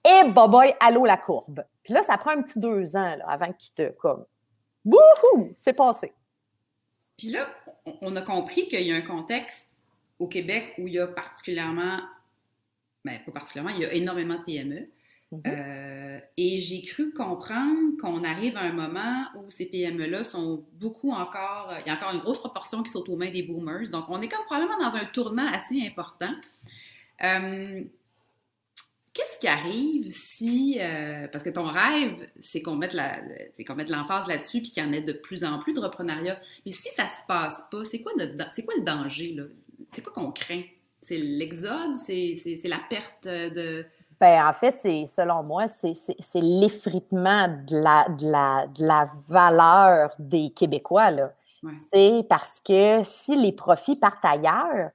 Et 0.06 0.10
hey, 0.10 0.32
boy, 0.32 0.72
allô 0.80 1.06
la 1.06 1.18
courbe. 1.18 1.64
Puis 1.82 1.96
là, 1.96 2.04
ça 2.04 2.16
prend 2.18 2.32
un 2.32 2.44
petit 2.44 2.60
deux 2.60 2.96
ans 2.96 3.16
avant 3.28 3.48
que 3.48 3.58
tu 3.58 3.72
te 3.72 3.90
comme 3.94 4.24
Bouhou! 4.86 5.52
C'est 5.56 5.74
passé. 5.74 6.14
Puis 7.18 7.30
là, 7.30 7.50
on 8.02 8.16
a 8.16 8.22
compris 8.22 8.68
qu'il 8.68 8.82
y 8.82 8.92
a 8.92 8.96
un 8.96 9.02
contexte 9.02 9.68
au 10.20 10.28
Québec 10.28 10.74
où 10.78 10.88
il 10.88 10.94
y 10.94 11.00
a 11.00 11.08
particulièrement, 11.08 11.98
ben 13.04 13.20
pas 13.26 13.32
particulièrement, 13.32 13.76
il 13.76 13.82
y 13.82 13.86
a 13.86 13.94
énormément 13.94 14.38
de 14.38 14.44
PME. 14.44 14.88
Mm-hmm. 15.32 15.42
Euh, 15.46 16.20
et 16.38 16.60
j'ai 16.60 16.82
cru 16.84 17.12
comprendre 17.12 17.98
qu'on 18.00 18.24
arrive 18.24 18.56
à 18.56 18.62
un 18.62 18.72
moment 18.72 19.26
où 19.36 19.50
ces 19.50 19.66
PME-là 19.66 20.24
sont 20.24 20.64
beaucoup 20.74 21.12
encore, 21.12 21.74
il 21.82 21.88
y 21.88 21.90
a 21.90 21.96
encore 21.96 22.14
une 22.14 22.22
grosse 22.22 22.40
proportion 22.40 22.82
qui 22.82 22.92
sont 22.92 23.10
aux 23.10 23.18
mains 23.18 23.32
des 23.32 23.44
boomers. 23.44 23.90
Donc, 23.90 24.06
on 24.10 24.22
est 24.22 24.30
comme 24.30 24.46
probablement 24.46 24.78
dans 24.78 24.96
un 24.96 25.06
tournant 25.06 25.48
assez 25.48 25.86
important. 25.86 26.34
Euh, 27.24 27.84
Qu'est-ce 29.18 29.40
qui 29.40 29.48
arrive 29.48 30.12
si, 30.12 30.78
euh, 30.80 31.28
parce 31.32 31.44
que 31.44 31.50
ton 31.50 31.64
rêve, 31.64 32.30
c'est 32.40 32.62
qu'on 32.62 32.76
mette 32.76 32.94
la, 32.94 33.20
c'est 33.52 33.64
qu'on 33.64 33.74
mette 33.74 33.90
l'emphase 33.90 34.28
là-dessus 34.28 34.62
puis 34.62 34.70
qu'il 34.70 34.84
y 34.84 34.86
en 34.86 34.92
ait 34.92 35.02
de 35.02 35.14
plus 35.14 35.44
en 35.44 35.58
plus 35.58 35.74
de 35.74 35.80
reprenariat. 35.80 36.40
Mais 36.68 36.72
si 36.72 36.90
ça 36.90 37.08
se 37.08 37.26
passe 37.28 37.64
pas, 37.72 37.84
c'est 37.84 38.02
quoi 38.02 38.12
c'est 38.54 38.64
quoi 38.64 38.76
le 38.78 38.84
danger 38.84 39.34
là? 39.34 39.46
C'est 39.88 40.04
quoi 40.04 40.14
qu'on 40.14 40.32
craint? 40.32 40.62
C'est 41.02 41.18
l'exode, 41.18 41.96
c'est, 41.96 42.36
la 42.66 42.78
perte 42.92 43.28
de. 43.28 43.88
Ben, 44.20 44.48
en 44.48 44.54
fait, 44.54 44.70
c'est, 44.70 45.08
selon 45.08 45.42
moi, 45.42 45.68
c'est, 45.68 45.96
l'effritement 46.36 47.48
de 47.48 47.76
la, 47.76 48.08
de, 48.10 48.32
la, 48.32 48.68
de 48.68 48.86
la 48.86 49.10
valeur 49.28 50.12
des 50.20 50.52
Québécois. 50.52 51.10
Là. 51.10 51.34
C'est 51.92 52.24
parce 52.30 52.60
que 52.60 53.02
si 53.04 53.36
les 53.36 53.52
profits 53.52 53.96
partent 53.96 54.26
ailleurs, 54.26 54.92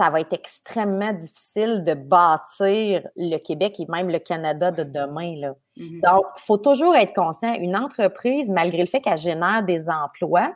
ça 0.00 0.08
va 0.08 0.20
être 0.20 0.32
extrêmement 0.32 1.12
difficile 1.12 1.84
de 1.84 1.92
bâtir 1.92 3.06
le 3.16 3.36
Québec 3.36 3.78
et 3.80 3.86
même 3.90 4.08
le 4.08 4.18
Canada 4.18 4.70
de 4.70 4.82
demain. 4.82 5.36
Là. 5.36 5.54
Mm-hmm. 5.76 6.00
Donc, 6.00 6.24
il 6.38 6.40
faut 6.40 6.56
toujours 6.56 6.96
être 6.96 7.12
conscient, 7.12 7.52
une 7.52 7.76
entreprise, 7.76 8.48
malgré 8.48 8.80
le 8.80 8.86
fait 8.86 9.02
qu'elle 9.02 9.18
génère 9.18 9.62
des 9.62 9.90
emplois, 9.90 10.54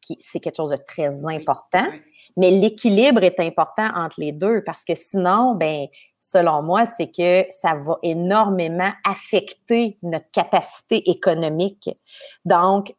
qui, 0.00 0.18
c'est 0.20 0.40
quelque 0.40 0.56
chose 0.56 0.70
de 0.70 0.78
très 0.84 1.24
important, 1.26 1.86
mais 2.36 2.50
l'équilibre 2.50 3.22
est 3.22 3.38
important 3.38 3.88
entre 3.94 4.20
les 4.20 4.32
deux 4.32 4.64
parce 4.64 4.84
que 4.84 4.96
sinon, 4.96 5.54
ben, 5.54 5.86
selon 6.18 6.64
moi, 6.64 6.84
c'est 6.84 7.12
que 7.12 7.46
ça 7.52 7.74
va 7.76 7.98
énormément 8.02 8.90
affecter 9.04 9.96
notre 10.02 10.28
capacité 10.32 11.08
économique. 11.08 11.88
Donc, 12.44 12.92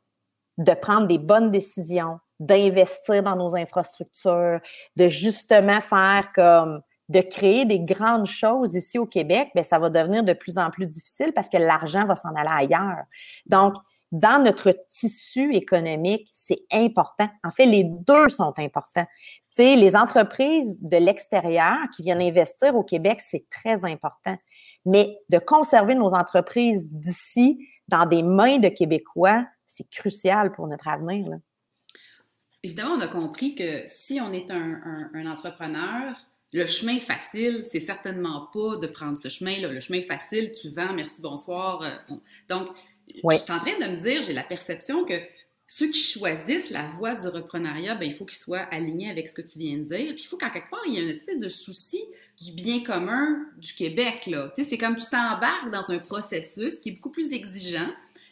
de 0.57 0.73
prendre 0.73 1.07
des 1.07 1.17
bonnes 1.17 1.51
décisions, 1.51 2.19
d'investir 2.45 3.23
dans 3.23 3.35
nos 3.35 3.55
infrastructures, 3.55 4.59
de 4.95 5.07
justement 5.07 5.81
faire 5.81 6.31
comme 6.33 6.81
de 7.09 7.21
créer 7.21 7.65
des 7.65 7.79
grandes 7.79 8.27
choses 8.27 8.75
ici 8.75 8.97
au 8.97 9.05
Québec, 9.05 9.49
bien, 9.53 9.63
ça 9.63 9.77
va 9.77 9.89
devenir 9.89 10.23
de 10.23 10.33
plus 10.33 10.57
en 10.57 10.71
plus 10.71 10.87
difficile 10.87 11.33
parce 11.33 11.49
que 11.49 11.57
l'argent 11.57 12.05
va 12.05 12.15
s'en 12.15 12.33
aller 12.35 12.49
ailleurs. 12.49 13.03
Donc, 13.45 13.75
dans 14.11 14.41
notre 14.41 14.71
tissu 14.89 15.55
économique, 15.55 16.29
c'est 16.31 16.65
important. 16.71 17.27
En 17.43 17.49
fait, 17.49 17.65
les 17.65 17.83
deux 17.83 18.29
sont 18.29 18.53
importants. 18.57 19.05
Tu 19.05 19.63
sais, 19.63 19.75
les 19.75 19.95
entreprises 19.95 20.77
de 20.81 20.97
l'extérieur 20.97 21.77
qui 21.95 22.03
viennent 22.03 22.21
investir 22.21 22.75
au 22.75 22.83
Québec, 22.83 23.19
c'est 23.21 23.49
très 23.49 23.85
important. 23.85 24.37
Mais 24.85 25.17
de 25.29 25.39
conserver 25.39 25.95
nos 25.95 26.13
entreprises 26.13 26.91
d'ici 26.91 27.67
dans 27.87 28.05
des 28.05 28.21
mains 28.21 28.59
de 28.59 28.69
Québécois, 28.69 29.45
c'est 29.65 29.89
crucial 29.89 30.51
pour 30.51 30.67
notre 30.67 30.87
avenir. 30.87 31.29
Là. 31.29 31.37
Évidemment, 32.63 32.95
on 32.95 33.01
a 33.01 33.07
compris 33.07 33.55
que 33.55 33.83
si 33.87 34.21
on 34.21 34.31
est 34.31 34.49
un, 34.49 35.25
entrepreneur, 35.27 36.15
le 36.53 36.65
chemin 36.65 36.99
facile, 36.99 37.63
c'est 37.69 37.81
certainement 37.81 38.47
pas 38.53 38.77
de 38.77 38.87
prendre 38.87 39.17
ce 39.17 39.27
chemin-là. 39.27 39.69
Le 39.69 39.79
chemin 39.81 40.01
facile, 40.01 40.53
tu 40.53 40.69
vends, 40.69 40.93
merci, 40.93 41.21
bonsoir. 41.21 41.81
Euh, 41.81 42.15
donc, 42.47 42.69
je 43.09 43.19
suis 43.19 43.51
en 43.51 43.59
train 43.59 43.79
de 43.79 43.91
me 43.91 43.97
dire, 43.97 44.21
j'ai 44.21 44.31
la 44.31 44.43
perception 44.43 45.03
que 45.03 45.15
ceux 45.67 45.89
qui 45.89 45.99
choisissent 45.99 46.69
la 46.69 46.87
voie 46.97 47.15
du 47.15 47.27
reprenariat, 47.27 47.95
ben, 47.95 48.05
il 48.05 48.13
faut 48.13 48.25
qu'ils 48.25 48.37
soient 48.37 48.59
alignés 48.71 49.09
avec 49.09 49.27
ce 49.27 49.33
que 49.33 49.41
tu 49.41 49.59
viens 49.59 49.77
de 49.77 49.83
dire. 49.83 50.13
Puis 50.13 50.23
il 50.23 50.27
faut 50.27 50.37
qu'en 50.37 50.49
quelque 50.49 50.69
part, 50.69 50.83
il 50.85 50.93
y 50.93 50.97
ait 50.97 51.03
une 51.03 51.09
espèce 51.09 51.39
de 51.39 51.49
souci 51.49 52.01
du 52.39 52.53
bien 52.53 52.83
commun 52.83 53.45
du 53.57 53.73
Québec. 53.73 54.27
Là. 54.27 54.51
Tu 54.55 54.63
sais, 54.63 54.69
c'est 54.69 54.77
comme 54.77 54.95
tu 54.95 55.05
t'embarques 55.09 55.71
dans 55.71 55.91
un 55.91 55.99
processus 55.99 56.79
qui 56.79 56.89
est 56.89 56.91
beaucoup 56.93 57.11
plus 57.11 57.33
exigeant, 57.33 57.89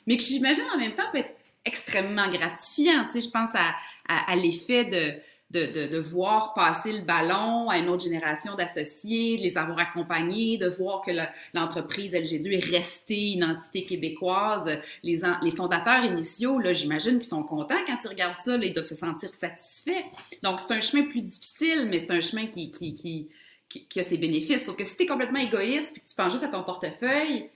mais 0.08 0.18
que 0.18 0.24
j'imagine 0.24 0.64
en 0.74 0.78
même 0.78 0.94
temps 0.94 1.04
peut 1.12 1.20
être 1.20 1.36
extrêmement 1.66 2.30
gratifiant. 2.30 3.06
Tu 3.06 3.14
sais, 3.14 3.28
je 3.28 3.32
pense 3.32 3.50
à, 3.54 4.36
l'effet 4.36 4.86
de 4.86 5.22
de, 5.52 5.88
de, 5.90 6.00
voir 6.00 6.54
passer 6.54 6.94
le 6.94 7.02
ballon 7.04 7.70
à 7.70 7.78
une 7.78 7.90
autre 7.90 8.04
génération 8.04 8.56
d'associés, 8.56 9.38
de 9.38 9.44
les 9.44 9.58
avoir 9.58 9.78
accompagnés, 9.80 10.58
de 10.58 10.70
voir 10.70 11.02
que 11.02 11.12
l'entreprise 11.54 12.14
LG2 12.14 12.54
est 12.54 12.72
restée 12.72 13.34
une 13.34 13.44
entité 13.44 13.86
québécoise. 13.86 14.80
Les, 15.04 15.22
les 15.44 15.52
fondateurs 15.52 16.06
initiaux, 16.06 16.60
là, 16.60 16.74
j'imagine 16.74 17.20
qu'ils 17.20 17.28
sont 17.28 17.44
contents 17.44 17.76
quand 17.86 17.98
ils 18.04 18.08
regardent 18.08 18.36
ça, 18.36 18.58
là, 18.58 18.66
ils 18.66 18.74
doivent 18.74 18.86
se 18.86 18.96
sentir 18.96 19.34
satisfaits. 19.34 20.06
Donc, 20.42 20.62
c'est 20.62 20.74
un 20.74 20.82
chemin 20.82 21.04
plus 21.04 21.22
difficile, 21.22 21.88
mais 21.90 22.00
c'est 22.00 22.12
un 22.12 22.22
chemin 22.22 22.46
qui, 22.48 22.72
qui, 22.72 22.94
qui, 22.94 23.30
qui, 23.68 24.00
a 24.00 24.04
ses 24.04 24.18
bénéfices. 24.18 24.66
Sauf 24.66 24.76
que 24.76 24.84
si 24.84 24.96
tu 24.96 25.04
es 25.04 25.06
complètement 25.06 25.40
égoïste 25.40 25.98
et 25.98 26.00
que 26.00 26.06
tu 26.06 26.16
penses 26.16 26.32
juste 26.32 26.44
à 26.44 26.50
ton 26.50 26.64
portefeuille, 26.64 27.50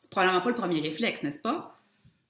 c'est 0.00 0.10
probablement 0.10 0.42
pas 0.42 0.50
le 0.50 0.56
premier 0.56 0.80
réflexe, 0.80 1.22
n'est-ce 1.22 1.40
pas? 1.40 1.77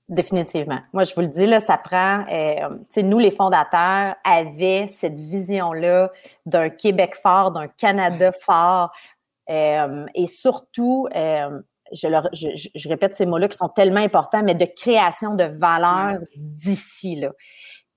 Définitivement. 0.09 0.79
Moi, 0.95 1.05
je 1.05 1.15
vous 1.15 1.21
le 1.21 1.27
dis, 1.27 1.45
là, 1.45 1.61
ça 1.61 1.77
prend, 1.77 2.25
euh, 2.33 2.69
tu 2.87 2.93
sais, 2.93 3.03
nous, 3.03 3.19
les 3.19 3.31
fondateurs, 3.31 4.15
avaient 4.25 4.87
cette 4.89 5.19
vision-là 5.19 6.11
d'un 6.47 6.71
Québec 6.71 7.15
fort, 7.15 7.53
d'un 7.53 7.69
Canada 7.69 8.33
fort, 8.41 8.91
euh, 9.51 10.07
et 10.15 10.27
surtout, 10.27 11.09
euh, 11.15 11.61
je, 11.93 12.09
je, 12.33 12.69
je, 12.75 12.89
répète 12.89 13.15
ces 13.15 13.27
mots-là 13.27 13.49
qui 13.49 13.57
sont 13.59 13.69
tellement 13.69 14.01
importants, 14.01 14.43
mais 14.43 14.55
de 14.55 14.65
création 14.65 15.35
de 15.35 15.45
valeur 15.45 16.19
d'ici, 16.37 17.17
là. 17.17 17.33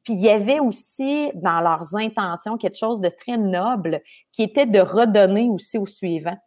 Puis 0.04 0.14
il 0.14 0.22
y 0.22 0.30
avait 0.30 0.60
aussi 0.60 1.30
dans 1.36 1.62
leurs 1.62 1.96
intentions 1.96 2.58
quelque 2.58 2.78
chose 2.78 3.02
de 3.02 3.10
très 3.10 3.38
noble 3.38 4.02
qui 4.32 4.42
était 4.42 4.66
de 4.66 4.80
redonner 4.80 5.48
aussi 5.50 5.78
au 5.78 5.86
suivant. 5.86 6.38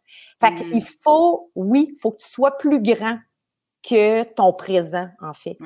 Fait 0.41 0.53
qu'il 0.55 0.77
mm. 0.77 0.81
faut, 1.01 1.51
oui, 1.55 1.87
il 1.95 1.99
faut 1.99 2.11
que 2.11 2.17
tu 2.21 2.29
sois 2.29 2.57
plus 2.57 2.81
grand 2.81 3.17
que 3.87 4.23
ton 4.23 4.51
présent, 4.51 5.07
en 5.21 5.33
fait. 5.33 5.57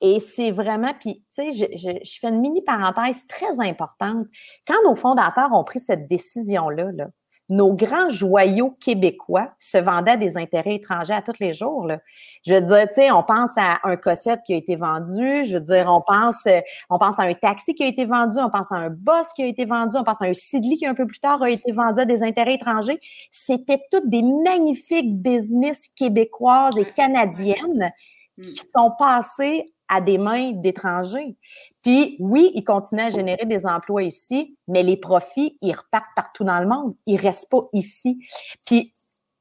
Et 0.00 0.18
c'est 0.18 0.50
vraiment, 0.50 0.92
puis, 0.98 1.24
tu 1.34 1.52
sais, 1.52 1.52
je, 1.52 1.64
je, 1.76 1.90
je, 2.02 2.18
fais 2.20 2.28
une 2.28 2.40
mini 2.40 2.62
parenthèse 2.62 3.26
très 3.28 3.60
importante. 3.60 4.26
Quand 4.66 4.82
nos 4.84 4.96
fondateurs 4.96 5.52
ont 5.52 5.64
pris 5.64 5.78
cette 5.78 6.08
décision-là, 6.08 6.90
là, 6.92 7.06
nos 7.48 7.72
grands 7.74 8.10
joyaux 8.10 8.76
québécois 8.78 9.52
se 9.58 9.78
vendaient 9.78 10.12
à 10.12 10.16
des 10.16 10.36
intérêts 10.36 10.74
étrangers 10.74 11.14
à 11.14 11.22
tous 11.22 11.40
les 11.40 11.54
jours. 11.54 11.86
Là. 11.86 11.98
Je 12.46 12.54
veux 12.54 12.60
dire, 12.60 12.88
tu 12.88 12.94
sais, 12.94 13.10
on 13.10 13.22
pense 13.22 13.52
à 13.56 13.78
un 13.84 13.96
cossette 13.96 14.40
qui 14.44 14.52
a 14.52 14.56
été 14.56 14.76
vendu, 14.76 15.44
je 15.44 15.54
veux 15.54 15.60
dire, 15.60 15.86
on 15.88 16.02
pense, 16.02 16.46
euh, 16.46 16.60
on 16.90 16.98
pense 16.98 17.18
à 17.18 17.22
un 17.22 17.34
taxi 17.34 17.74
qui 17.74 17.84
a 17.84 17.86
été 17.86 18.04
vendu, 18.04 18.36
on 18.38 18.50
pense 18.50 18.70
à 18.70 18.76
un 18.76 18.90
boss 18.90 19.32
qui 19.34 19.42
a 19.42 19.46
été 19.46 19.64
vendu, 19.64 19.96
on 19.96 20.04
pense 20.04 20.20
à 20.20 20.26
un 20.26 20.34
Sidley 20.34 20.76
qui 20.76 20.86
un 20.86 20.94
peu 20.94 21.06
plus 21.06 21.20
tard 21.20 21.42
a 21.42 21.48
été 21.48 21.72
vendu 21.72 22.00
à 22.00 22.04
des 22.04 22.22
intérêts 22.22 22.54
étrangers. 22.54 23.00
C'était 23.30 23.80
toutes 23.90 24.08
des 24.08 24.22
magnifiques 24.22 25.16
business 25.16 25.88
québécoises 25.96 26.76
et 26.76 26.84
canadiennes 26.84 27.90
mm. 28.36 28.42
qui 28.42 28.62
sont 28.76 28.92
passées 28.98 29.64
à 29.88 30.00
des 30.00 30.18
mains 30.18 30.52
d'étrangers. 30.52 31.36
Puis 31.82 32.16
oui, 32.18 32.50
ils 32.54 32.64
continuent 32.64 33.06
à 33.06 33.10
générer 33.10 33.46
des 33.46 33.66
emplois 33.66 34.02
ici, 34.02 34.56
mais 34.66 34.82
les 34.82 34.96
profits, 34.96 35.56
ils 35.62 35.74
repartent 35.74 36.14
partout 36.14 36.44
dans 36.44 36.60
le 36.60 36.66
monde. 36.66 36.94
Ils 37.06 37.20
restent 37.20 37.50
pas 37.50 37.62
ici. 37.72 38.18
Puis 38.66 38.92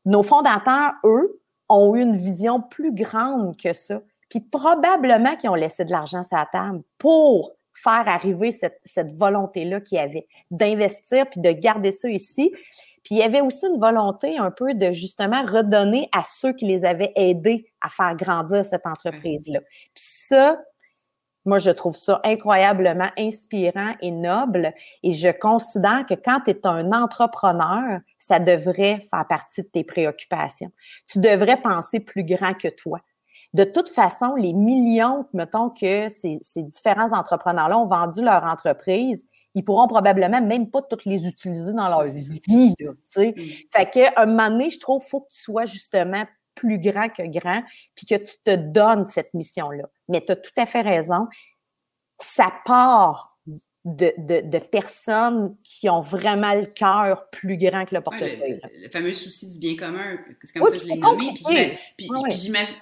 nos 0.06 0.24
fondateurs, 0.24 0.94
eux, 1.04 1.42
ont 1.70 1.96
eu 1.96 2.02
une 2.02 2.16
vision 2.16 2.62
plus 2.62 2.94
grande 2.94 3.58
que 3.58 3.74
ça. 3.74 4.02
Puis 4.30 4.40
probablement 4.40 5.36
qu'ils 5.36 5.50
ont 5.50 5.56
laissé 5.56 5.86
de 5.86 5.92
l'argent 5.92 6.24
sur 6.24 6.38
la 6.38 6.46
table 6.46 6.82
pour 6.98 7.52
faire 7.74 8.08
arriver 8.08 8.52
cette, 8.52 8.80
cette 8.86 9.12
volonté-là 9.12 9.82
qu'il 9.82 9.98
y 9.98 10.02
avait, 10.02 10.26
d'investir 10.50 11.30
puis 11.30 11.42
de 11.42 11.52
garder 11.52 11.92
ça 11.92 12.10
ici. 12.10 12.52
Puis 13.08 13.16
il 13.16 13.20
y 13.20 13.24
avait 13.24 13.40
aussi 13.40 13.66
une 13.66 13.80
volonté 13.80 14.38
un 14.38 14.52
peu 14.52 14.74
de 14.74 14.92
justement 14.92 15.42
redonner 15.44 16.10
à 16.12 16.24
ceux 16.26 16.52
qui 16.52 16.66
les 16.66 16.84
avaient 16.84 17.14
aidés 17.16 17.72
à 17.80 17.88
faire 17.88 18.14
grandir 18.18 18.66
cette 18.66 18.86
entreprise-là. 18.86 19.62
Puis 19.94 20.04
ça, 20.28 20.58
moi, 21.46 21.58
je 21.58 21.70
trouve 21.70 21.96
ça 21.96 22.20
incroyablement 22.26 23.08
inspirant 23.18 23.94
et 24.02 24.12
noble. 24.12 24.74
Et 25.04 25.14
je 25.14 25.30
considère 25.30 26.06
que 26.06 26.16
quand 26.16 26.42
tu 26.44 26.52
es 26.52 26.68
un 26.68 26.92
entrepreneur, 26.92 28.02
ça 28.20 28.40
devrait 28.40 29.00
faire 29.10 29.26
partie 29.26 29.62
de 29.62 29.68
tes 29.68 29.86
préoccupations. 29.86 30.74
Tu 31.10 31.20
devrais 31.20 31.62
penser 31.62 32.02
plus 32.02 32.26
grand 32.26 32.56
que 32.56 32.68
toi. 32.68 33.00
De 33.54 33.64
toute 33.64 33.88
façon, 33.88 34.36
les 34.36 34.52
millions, 34.52 35.26
mettons 35.32 35.70
que 35.70 36.10
ces, 36.10 36.42
différents 36.58 37.18
entrepreneurs-là 37.18 37.80
ont 37.80 37.88
vendu 37.88 38.22
leur 38.22 38.44
entreprise, 38.44 39.26
ils 39.58 39.64
pourront 39.64 39.88
probablement 39.88 40.40
même 40.40 40.70
pas 40.70 40.84
toutes 40.84 41.06
les 41.06 41.26
utiliser 41.26 41.74
dans 41.74 41.90
leur 41.90 42.06
vie. 42.06 42.74
Là. 42.80 42.92
Mm. 43.18 43.32
Fait 43.74 43.90
qu'à 43.92 44.14
un 44.18 44.28
moment 44.28 44.52
donné, 44.52 44.70
je 44.70 44.80
trouve 44.80 45.02
qu'il 45.02 45.10
faut 45.10 45.22
que 45.22 45.34
tu 45.34 45.40
sois 45.42 45.66
justement 45.66 46.26
plus 46.54 46.80
grand 46.80 47.10
que 47.10 47.24
grand, 47.24 47.64
puis 47.96 48.06
que 48.06 48.16
tu 48.16 48.36
te 48.44 48.56
donnes 48.56 49.04
cette 49.04 49.34
mission-là. 49.34 49.86
Mais 50.10 50.24
tu 50.24 50.32
as 50.32 50.36
tout 50.36 50.52
à 50.58 50.68
fait 50.68 50.82
raison. 50.82 51.26
Ça 52.20 52.54
part 52.66 53.40
de, 53.86 54.14
de, 54.42 54.60
personnes 54.60 55.58
qui 55.64 55.90
ont 55.90 56.02
vraiment 56.02 56.54
le 56.54 56.66
cœur 56.66 57.30
plus 57.30 57.58
grand 57.58 57.86
que 57.86 57.96
le 57.96 58.02
portefeuille. 58.02 58.60
le, 58.80 58.90
fameux 58.90 59.14
souci 59.14 59.48
du 59.50 59.60
bien 59.60 59.76
commun, 59.76 60.18
c'est 60.44 60.60
comme 60.60 60.70
ça 60.70 60.72
que 60.72 60.84
je 60.84 60.88
l'ai 60.88 60.98
nommé. 60.98 61.34
Puis, 61.98 62.10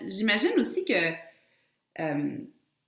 j'imagine 0.08 0.60
aussi 0.60 0.84
que 0.84 0.94
euh, 2.00 2.38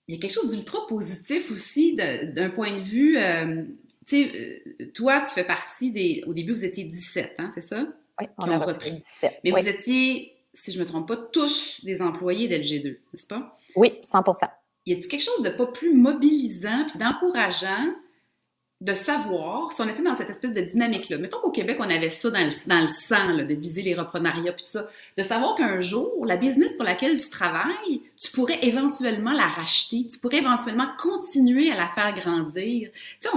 il 0.08 0.15
y 0.15 0.17
a 0.17 0.22
quelque 0.22 0.34
chose 0.34 0.52
d'ultra 0.52 0.86
positif 0.88 1.52
aussi 1.52 1.96
d'un 1.96 2.50
point 2.50 2.80
de 2.80 2.84
vue. 2.84 3.17
Euh, 3.17 3.63
tu 4.06 4.24
sais, 4.24 4.63
euh, 4.82 4.86
toi, 4.93 5.22
tu 5.22 5.34
fais 5.34 5.43
partie 5.43 5.91
des. 5.91 6.24
Au 6.26 6.34
début, 6.34 6.54
vous 6.54 6.65
étiez 6.65 6.86
17, 6.86 7.36
hein, 7.39 7.50
c'est 7.54 7.62
ça? 7.62 7.88
Oui, 8.20 8.28
on 8.38 8.50
a 8.50 8.58
repris 8.58 8.93
17. 8.93 9.39
Mais 9.43 9.52
vous 9.52 9.67
étiez 9.67 10.38
si 10.58 10.72
je 10.72 10.80
ne 10.80 10.84
me 10.84 10.88
trompe 10.88 11.08
pas, 11.08 11.17
tous 11.17 11.80
des 11.84 12.02
employés 12.02 12.48
d'LG2, 12.48 12.86
n'est-ce 13.13 13.28
pas? 13.28 13.58
Oui, 13.76 13.93
100 14.04 14.24
Y 14.86 14.93
a-t-il 14.93 15.08
quelque 15.08 15.22
chose 15.22 15.43
de 15.43 15.50
pas 15.50 15.67
plus 15.67 15.93
mobilisant 15.93 16.86
puis 16.89 17.00
d'encourageant 17.00 17.93
de 18.80 18.94
savoir 18.94 19.72
si 19.72 19.82
on 19.82 19.90
était 19.90 20.04
dans 20.04 20.16
cette 20.16 20.30
espèce 20.30 20.54
de 20.54 20.62
dynamique-là? 20.62 21.18
Mettons 21.18 21.40
qu'au 21.40 21.52
Québec, 21.52 21.78
on 21.80 21.90
avait 21.90 22.10
ça 22.10 22.30
dans 22.30 22.40
le, 22.40 22.70
dans 22.70 22.82
le 22.82 22.88
sang, 22.88 23.36
de 23.36 23.54
viser 23.56 23.82
les 23.82 23.96
reprenariats 23.96 24.54
puis 24.54 24.66
ça. 24.68 24.88
De 25.18 25.24
savoir 25.24 25.56
qu'un 25.56 25.82
jour, 25.82 26.26
la 26.26 26.38
business 26.38 26.76
pour 26.76 26.86
laquelle 26.86 27.22
tu 27.22 27.30
travailles, 27.30 28.02
tu 28.16 28.32
pourrais 28.32 28.60
éventuellement 28.62 29.34
la 29.34 29.48
racheter, 29.48 30.08
tu 30.12 30.20
pourrais 30.20 30.38
éventuellement 30.38 30.88
continuer 31.00 31.72
à 31.72 31.76
la 31.76 31.88
faire 31.88 32.13
grandir. 32.13 32.90
Tu 32.94 33.28
sais, 33.28 33.36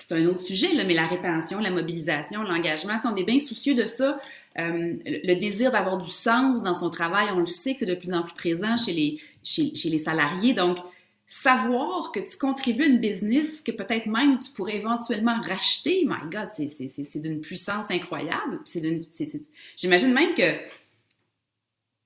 c'est 0.00 0.14
un 0.14 0.26
autre 0.26 0.42
sujet, 0.42 0.74
là, 0.74 0.84
mais 0.84 0.94
la 0.94 1.04
rétention, 1.04 1.58
la 1.60 1.70
mobilisation, 1.70 2.42
l'engagement, 2.42 2.98
on 3.04 3.14
est 3.16 3.24
bien 3.24 3.38
soucieux 3.38 3.74
de 3.74 3.84
ça. 3.84 4.18
Euh, 4.58 4.94
le 5.04 5.34
désir 5.34 5.70
d'avoir 5.70 5.98
du 5.98 6.10
sens 6.10 6.62
dans 6.62 6.74
son 6.74 6.90
travail, 6.90 7.28
on 7.34 7.40
le 7.40 7.46
sait 7.46 7.74
que 7.74 7.80
c'est 7.80 7.86
de 7.86 7.94
plus 7.94 8.12
en 8.12 8.22
plus 8.22 8.32
présent 8.32 8.76
chez 8.76 8.92
les, 8.92 9.20
chez, 9.44 9.72
les 9.84 9.98
salariés. 9.98 10.54
Donc, 10.54 10.78
savoir 11.30 12.10
que 12.10 12.18
tu 12.18 12.36
contribues 12.36 12.82
à 12.82 12.86
une 12.86 12.98
business 12.98 13.62
que 13.62 13.70
peut-être 13.70 14.06
même 14.06 14.38
tu 14.38 14.50
pourrais 14.50 14.74
éventuellement 14.74 15.40
racheter, 15.40 16.04
my 16.04 16.28
God, 16.28 16.48
c'est 16.56 17.20
d'une 17.20 17.40
puissance 17.40 17.88
incroyable. 17.88 18.58
J'imagine 19.76 20.12
même 20.12 20.34
que 20.34 20.56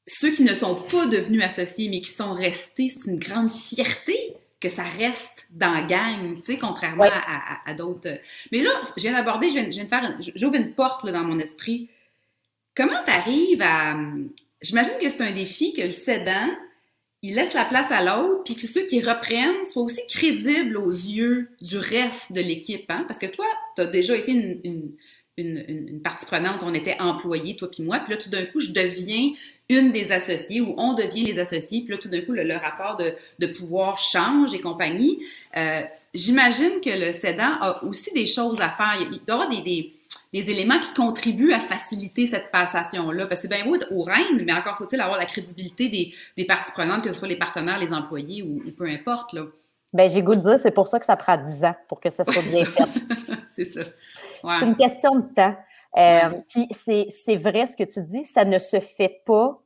ceux 0.07 0.31
qui 0.33 0.43
ne 0.43 0.53
sont 0.53 0.83
pas 0.83 1.07
devenus 1.07 1.43
associés, 1.43 1.89
mais 1.89 2.03
qui 2.03 2.13
sont 2.13 2.35
restés, 2.35 2.91
c'est 2.91 3.11
une 3.11 3.19
grande 3.19 3.51
fierté 3.51 4.35
que 4.61 4.69
ça 4.69 4.83
reste 4.83 5.47
dans 5.51 5.73
la 5.73 5.83
gang, 5.83 6.37
tu 6.37 6.43
sais, 6.43 6.59
contrairement 6.59 7.05
à, 7.65 7.73
d'autres. 7.73 8.19
Mais 8.53 8.63
là, 8.63 8.71
je 8.95 9.01
viens 9.01 9.13
d'aborder, 9.13 9.49
je 9.49 9.59
viens, 9.59 9.85
de 9.85 9.89
faire, 9.89 10.19
j'ouvre 10.37 10.57
une 10.57 10.75
porte 10.75 11.03
là, 11.05 11.13
dans 11.13 11.25
mon 11.25 11.39
esprit. 11.39 11.89
Comment 12.75 13.03
tu 13.07 13.11
arrives 13.11 13.63
à. 13.63 13.97
J'imagine 14.61 14.95
que 15.01 15.09
c'est 15.09 15.23
un 15.23 15.33
défi 15.33 15.73
que 15.73 15.83
le 15.83 15.93
cédant, 15.93 16.49
il 17.25 17.35
laisse 17.35 17.55
la 17.55 17.65
place 17.65 17.91
à 17.91 18.05
l'autre, 18.05 18.43
puis 18.45 18.55
que 18.55 18.67
ceux 18.67 18.85
qui 18.87 19.01
reprennent 19.01 19.65
soient 19.65 19.85
aussi 19.85 20.03
crédibles 20.09 20.77
aux 20.77 20.91
yeux 20.91 21.49
du 21.63 21.79
reste 21.79 22.35
de 22.35 22.41
l'équipe. 22.43 22.85
Hein? 22.91 23.07
Parce 23.09 23.19
que 23.19 23.25
toi, 23.25 23.47
tu 23.77 23.81
as 23.81 23.87
déjà 23.87 24.15
été 24.15 24.31
une, 25.39 26.01
partie 26.03 26.27
prenante, 26.27 26.61
on 26.63 26.75
était 26.75 27.01
employés, 27.01 27.57
toi 27.57 27.71
puis 27.71 27.83
moi, 27.83 27.99
puis 28.01 28.13
là, 28.13 28.21
tout 28.21 28.29
d'un 28.29 28.45
coup, 28.45 28.61
je 28.61 28.73
deviens 28.73 29.33
une 29.71 29.91
des 29.91 30.13
associées 30.13 30.61
ou 30.61 30.75
on 30.77 30.93
devient 30.93 31.25
les 31.25 31.39
associés, 31.39 31.81
puis 31.81 31.95
là, 31.95 31.99
tout 31.99 32.11
d'un 32.11 32.21
coup, 32.21 32.33
le, 32.33 32.57
rapport 32.57 32.99
de, 32.99 33.47
pouvoir 33.55 33.99
change 33.99 34.53
et 34.53 34.61
compagnie. 34.61 35.25
Euh, 35.57 35.81
J'imagine 36.13 36.83
que 36.85 36.91
le 36.91 37.11
cédant 37.13 37.55
a 37.59 37.83
aussi 37.85 38.13
des 38.13 38.27
choses 38.27 38.61
à 38.61 38.69
faire. 38.69 38.99
Il 39.01 39.09
doit 39.09 39.21
y 39.27 39.31
avoir 39.31 39.49
des, 39.49 39.95
des 40.35 40.51
éléments 40.51 40.81
qui 40.81 40.93
contribuent 40.95 41.53
à 41.53 41.61
faciliter 41.61 42.27
cette 42.27 42.51
passation-là. 42.51 43.29
Parce 43.29 43.41
que 43.41 43.49
c'est 43.49 43.55
bien 43.55 43.65
beau 43.65 43.77
au 43.93 44.03
Rennes, 44.03 44.43
mais 44.45 44.53
encore 44.53 44.77
faut-il 44.77 45.01
avoir 45.01 45.17
la 45.17 45.27
crédibilité 45.27 45.89
des, 45.89 46.13
des 46.37 46.45
parties 46.45 46.73
prenantes, 46.73 47.05
que 47.05 47.13
ce 47.13 47.21
soit 47.21 47.29
les 47.29 47.39
partenaires, 47.39 47.79
les 47.79 47.93
employés 47.93 48.43
ou, 48.43 48.61
peu 48.77 48.89
importe. 48.89 49.33
Là. 49.33 49.45
Ben, 49.93 50.11
j'ai 50.11 50.25
goût 50.25 50.35
de 50.35 50.41
dire, 50.41 50.59
c'est 50.59 50.73
pour 50.73 50.89
ça 50.89 50.99
que 50.99 51.07
ça 51.07 51.15
prend 51.15 51.37
10 51.37 51.65
ans 51.65 51.77
pour 51.87 52.01
que 52.01 52.11
ça 52.11 52.25
soit 52.25 52.47
bien 52.51 52.65
fait. 52.65 52.83
c'est 53.51 53.65
ça. 53.65 53.83
C'est 54.59 54.67
une 54.67 54.75
question 54.75 55.15
de 55.15 55.35
temps. 55.35 55.57
Euh, 55.97 56.41
puis 56.49 56.67
c'est 56.73 57.37
vrai 57.37 57.67
ce 57.69 57.77
que 57.77 57.85
tu 57.85 58.03
dis, 58.03 58.25
ça 58.25 58.45
ne 58.45 58.59
se 58.59 58.81
fait 58.81 59.23
pas 59.25 59.63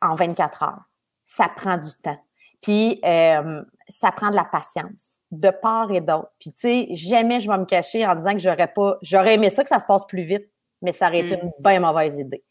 en 0.00 0.14
24 0.14 0.62
heures. 0.62 0.82
ça 1.26 1.48
prend 1.48 1.78
du 1.78 1.90
temps. 2.00 2.22
Puis, 2.60 3.00
euh, 3.04 3.62
ça 3.92 4.10
prend 4.12 4.30
de 4.30 4.36
la 4.36 4.44
patience, 4.44 5.18
de 5.30 5.50
part 5.50 5.90
et 5.92 6.00
d'autre. 6.00 6.30
Puis, 6.38 6.52
tu 6.52 6.60
sais, 6.60 6.88
jamais 6.92 7.40
je 7.40 7.50
vais 7.50 7.58
me 7.58 7.64
cacher 7.64 8.06
en 8.06 8.14
disant 8.14 8.32
que 8.32 8.38
j'aurais 8.38 8.72
pas, 8.72 8.98
j'aurais 9.02 9.34
aimé 9.34 9.50
ça 9.50 9.62
que 9.62 9.68
ça 9.68 9.80
se 9.80 9.86
passe 9.86 10.06
plus 10.06 10.22
vite, 10.22 10.48
mais 10.80 10.92
ça 10.92 11.08
aurait 11.08 11.20
été 11.20 11.36
mm. 11.36 11.40
une 11.40 11.52
bien 11.60 11.80
mauvaise 11.80 12.16
idée. 12.18 12.44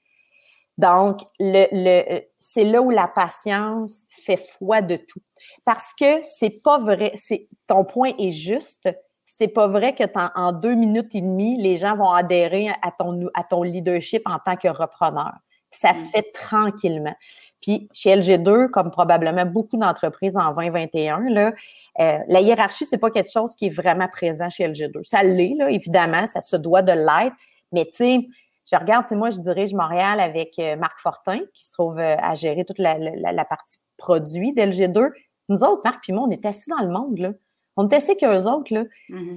Donc, 0.78 1.22
le, 1.40 1.68
le, 1.72 2.22
c'est 2.40 2.64
là 2.64 2.82
où 2.82 2.90
la 2.90 3.08
patience 3.08 4.06
fait 4.10 4.38
foi 4.38 4.82
de 4.82 4.96
tout. 4.96 5.22
Parce 5.66 5.94
que 5.94 6.24
c'est 6.24 6.62
pas 6.64 6.80
vrai, 6.80 7.12
c'est, 7.16 7.48
ton 7.68 7.84
point 7.84 8.14
est 8.18 8.32
juste, 8.32 8.90
c'est 9.26 9.48
pas 9.48 9.68
vrai 9.68 9.94
que 9.94 10.04
en 10.36 10.52
deux 10.52 10.76
minutes 10.76 11.14
et 11.16 11.22
demie, 11.22 11.62
les 11.62 11.78
gens 11.78 11.96
vont 11.96 12.12
adhérer 12.12 12.70
à 12.82 12.92
ton, 12.92 13.28
à 13.34 13.44
ton 13.44 13.64
leadership 13.64 14.24
en 14.26 14.40
tant 14.40 14.56
que 14.56 14.68
repreneur. 14.68 15.34
Ça 15.72 15.94
se 15.94 16.00
mm. 16.00 16.12
fait 16.12 16.32
tranquillement. 16.34 17.16
Puis 17.62 17.88
chez 17.94 18.16
LG2, 18.16 18.70
comme 18.70 18.92
probablement 18.92 19.46
beaucoup 19.46 19.78
d'entreprises 19.78 20.36
en 20.36 20.54
2021, 20.54 21.30
là, 21.30 21.54
euh, 22.00 22.18
la 22.28 22.42
hiérarchie, 22.42 22.86
c'est 22.86 22.98
pas 22.98 23.12
quelque 23.12 23.32
chose 23.32 23.56
qui 23.56 23.68
est 23.68 23.70
vraiment 23.70 24.08
présent 24.08 24.50
chez 24.50 24.68
LG2. 24.68 25.04
Ça 25.04 25.22
l'est, 25.24 25.54
là, 25.58 25.70
évidemment, 25.70 26.26
ça 26.26 26.42
se 26.42 26.56
doit 26.56 26.82
de 26.82 26.92
l'être, 26.92 27.36
mais 27.72 27.86
tu 27.86 27.98
sais, 27.98 28.28
je 28.72 28.76
regarde, 28.76 29.06
moi, 29.12 29.30
je 29.30 29.40
dirige 29.40 29.74
Montréal 29.74 30.20
avec 30.20 30.58
euh, 30.58 30.76
Marc 30.76 31.00
Fortin, 31.00 31.40
qui 31.54 31.66
se 31.66 31.72
trouve 31.72 32.00
euh, 32.00 32.16
à 32.20 32.36
gérer 32.36 32.66
toute 32.66 32.80
la, 32.80 33.46
partie 33.46 33.78
produit 33.98 34.54
d'LG2. 34.54 35.12
Nous 35.50 35.64
autres, 35.64 35.82
Marc 35.84 36.10
et 36.10 36.14
moi, 36.14 36.26
on 36.28 36.32
est 36.32 36.46
assis 36.46 36.70
dans 36.70 36.84
le 36.84 36.92
monde, 36.92 37.18
là. 37.18 37.32
On 37.78 37.88
est 37.88 37.96
assis 37.96 38.18
qu'eux 38.18 38.46
autres, 38.46 38.74
là. 38.74 38.84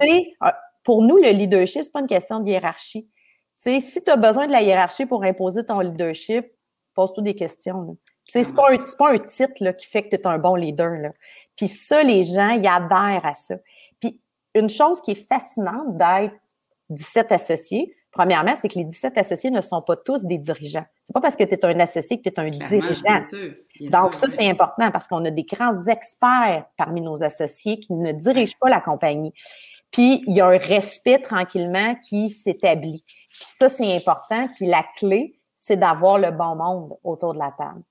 Sais, 0.01 0.35
pour 0.83 1.03
nous, 1.03 1.17
le 1.17 1.31
leadership, 1.31 1.83
c'est 1.83 1.93
pas 1.93 2.01
une 2.01 2.07
question 2.07 2.41
de 2.41 2.49
hiérarchie. 2.49 3.09
Tu 3.63 3.81
sais, 3.81 3.81
si 3.81 4.05
tu 4.05 4.11
as 4.11 4.17
besoin 4.17 4.47
de 4.47 4.53
la 4.53 4.63
hiérarchie 4.63 5.07
pour 5.07 5.25
imposer 5.25 5.65
ton 5.65 5.81
leadership, 5.81 6.47
pose-toi 6.95 7.25
des 7.25 7.35
questions. 7.35 7.97
N'est 8.35 8.45
pas, 8.45 8.73
un, 8.73 8.79
pas 8.99 9.13
un 9.13 9.19
titre 9.19 9.71
qui 9.73 9.87
fait 9.87 10.03
que 10.03 10.09
tu 10.09 10.17
es 10.17 10.27
un 10.27 10.39
bon 10.39 10.55
leader. 10.55 10.97
Là. 10.97 11.11
Puis 11.57 11.69
ça, 11.69 12.03
les 12.03 12.25
gens, 12.25 12.51
ils 12.51 12.67
adhèrent 12.67 13.25
à 13.25 13.35
ça. 13.35 13.57
Puis 14.01 14.21
une 14.55 14.69
chose 14.69 15.01
qui 15.01 15.13
est 15.13 15.29
fascinante 15.29 15.97
d'être 15.97 16.35
17 16.91 17.33
associés, 17.33 17.95
premièrement, 18.11 18.55
c'est 18.57 18.69
que 18.69 18.79
les 18.79 18.85
17 18.85 19.19
associés 19.19 19.51
ne 19.51 19.61
sont 19.61 19.83
pas 19.83 19.97
tous 19.97 20.25
des 20.25 20.39
dirigeants. 20.39 20.85
C'est 21.05 21.13
pas 21.13 21.21
parce 21.21 21.37
que 21.37 21.45
tu 21.45 21.55
es 21.55 21.65
un 21.65 21.79
associé 21.81 22.21
que 22.21 22.29
tu 22.29 22.35
es 22.35 22.41
un 22.41 22.49
dirigeant. 22.49 23.21
Donc, 23.91 24.15
ça, 24.15 24.29
c'est 24.29 24.49
important 24.49 24.91
parce 24.91 25.07
qu'on 25.07 25.25
a 25.25 25.31
des 25.31 25.45
grands 25.45 25.87
experts 25.87 26.67
parmi 26.77 27.01
nos 27.01 27.23
associés 27.23 27.79
qui 27.81 27.93
ne 27.93 28.13
dirigent 28.13 28.57
pas 28.61 28.69
la 28.69 28.81
compagnie. 28.81 29.33
Puis, 29.91 30.23
il 30.27 30.37
y 30.37 30.41
a 30.41 30.47
un 30.47 30.59
respect 30.59 31.21
tranquillement 31.21 31.95
qui 32.09 32.31
s'établit. 32.31 33.05
Puis 33.07 33.47
ça, 33.59 33.69
c'est 33.69 33.95
important. 33.95 34.49
Puis 34.57 34.67
la 34.67 34.85
clé, 34.97 35.39
c'est 35.57 35.77
d'avoir 35.77 36.19
le 36.19 36.31
bon 36.31 36.57
monde 36.57 36.95
autour 37.05 37.35
de 37.35 37.39
la 37.39 37.53
table. 37.57 37.83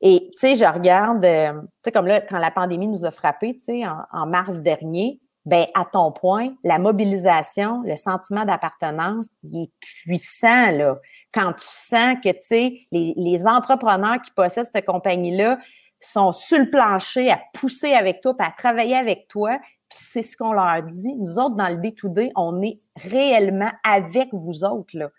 Et, 0.00 0.30
tu 0.32 0.38
sais, 0.38 0.56
je 0.56 0.64
regarde, 0.64 1.24
euh, 1.24 1.52
tu 1.52 1.68
sais, 1.84 1.92
comme 1.92 2.06
là, 2.06 2.20
quand 2.20 2.38
la 2.38 2.50
pandémie 2.50 2.86
nous 2.86 3.04
a 3.04 3.10
frappés, 3.10 3.54
tu 3.56 3.64
sais, 3.64 3.82
en, 3.86 4.26
mars 4.26 4.58
dernier, 4.58 5.20
ben 5.44 5.66
à 5.74 5.84
ton 5.84 6.12
point, 6.12 6.54
la 6.64 6.78
mobilisation, 6.78 7.82
le 7.82 7.96
sentiment 7.96 8.44
d'appartenance, 8.44 9.26
il 9.44 9.64
est 9.64 9.70
puissant, 9.80 10.70
là. 10.72 10.98
Quand 11.32 11.52
tu 11.52 11.66
sens 11.66 12.16
que, 12.22 12.30
tu 12.30 12.38
sais, 12.42 12.80
les, 12.92 13.14
les 13.16 13.46
entrepreneurs 13.46 14.20
qui 14.20 14.32
possèdent 14.32 14.68
cette 14.72 14.86
compagnie-là 14.86 15.58
sont 16.00 16.32
sur 16.32 16.58
le 16.58 16.70
plancher 16.70 17.30
à 17.30 17.40
pousser 17.54 17.94
avec 17.94 18.20
toi, 18.20 18.36
puis 18.36 18.46
à 18.46 18.50
travailler 18.50 18.96
avec 18.96 19.28
toi, 19.28 19.58
puis 19.88 19.98
c'est 20.02 20.22
ce 20.22 20.36
qu'on 20.36 20.52
leur 20.52 20.82
dit. 20.82 21.14
Nous 21.14 21.38
autres, 21.38 21.54
dans 21.54 21.68
le 21.68 21.76
D2D, 21.76 22.32
on 22.34 22.60
est 22.60 22.74
réellement 22.96 23.70
avec 23.84 24.28
vous 24.32 24.64
autres, 24.64 24.96
là. 24.96 25.10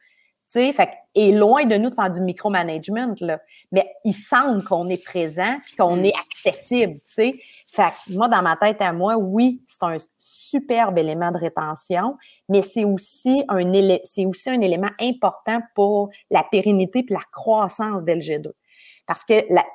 Fait, 0.74 0.89
et 1.15 1.32
loin 1.32 1.65
de 1.65 1.76
nous 1.76 1.89
de 1.89 1.96
faire 1.96 2.10
du 2.10 2.22
micromanagement, 2.22 3.13
là. 3.22 3.39
Mais 3.72 3.86
ils 4.04 4.13
sentent 4.13 4.63
qu'on 4.65 4.88
est 4.89 5.04
présent 5.04 5.56
et 5.56 5.76
qu'on 5.76 5.98
mm. 5.98 6.06
est 6.06 6.13
accessible, 6.15 7.00
Fait 7.08 7.93
moi, 8.10 8.28
dans 8.28 8.41
ma 8.41 8.56
tête 8.56 8.82
à 8.82 8.93
moi, 8.93 9.17
oui, 9.17 9.62
c'est 9.67 9.84
un 9.84 9.98
superbe 10.17 10.98
élément 10.98 11.32
de 11.32 11.38
rétention, 11.38 12.17
mais 12.50 12.62
c'est 12.62 12.86
aussi 12.86 13.43
un 13.50 13.72
c'est 14.04 14.26
aussi 14.26 14.50
un 14.50 14.62
élément 14.62 14.91
important 15.00 15.60
pour 15.76 16.10
la 16.30 16.43
pérennité 16.43 17.00
et 17.00 17.13
la 17.13 17.24
croissance 17.32 18.04
d'LG2. 18.04 18.52
Parce 19.06 19.24
que 19.24 19.46
la, 19.50 19.65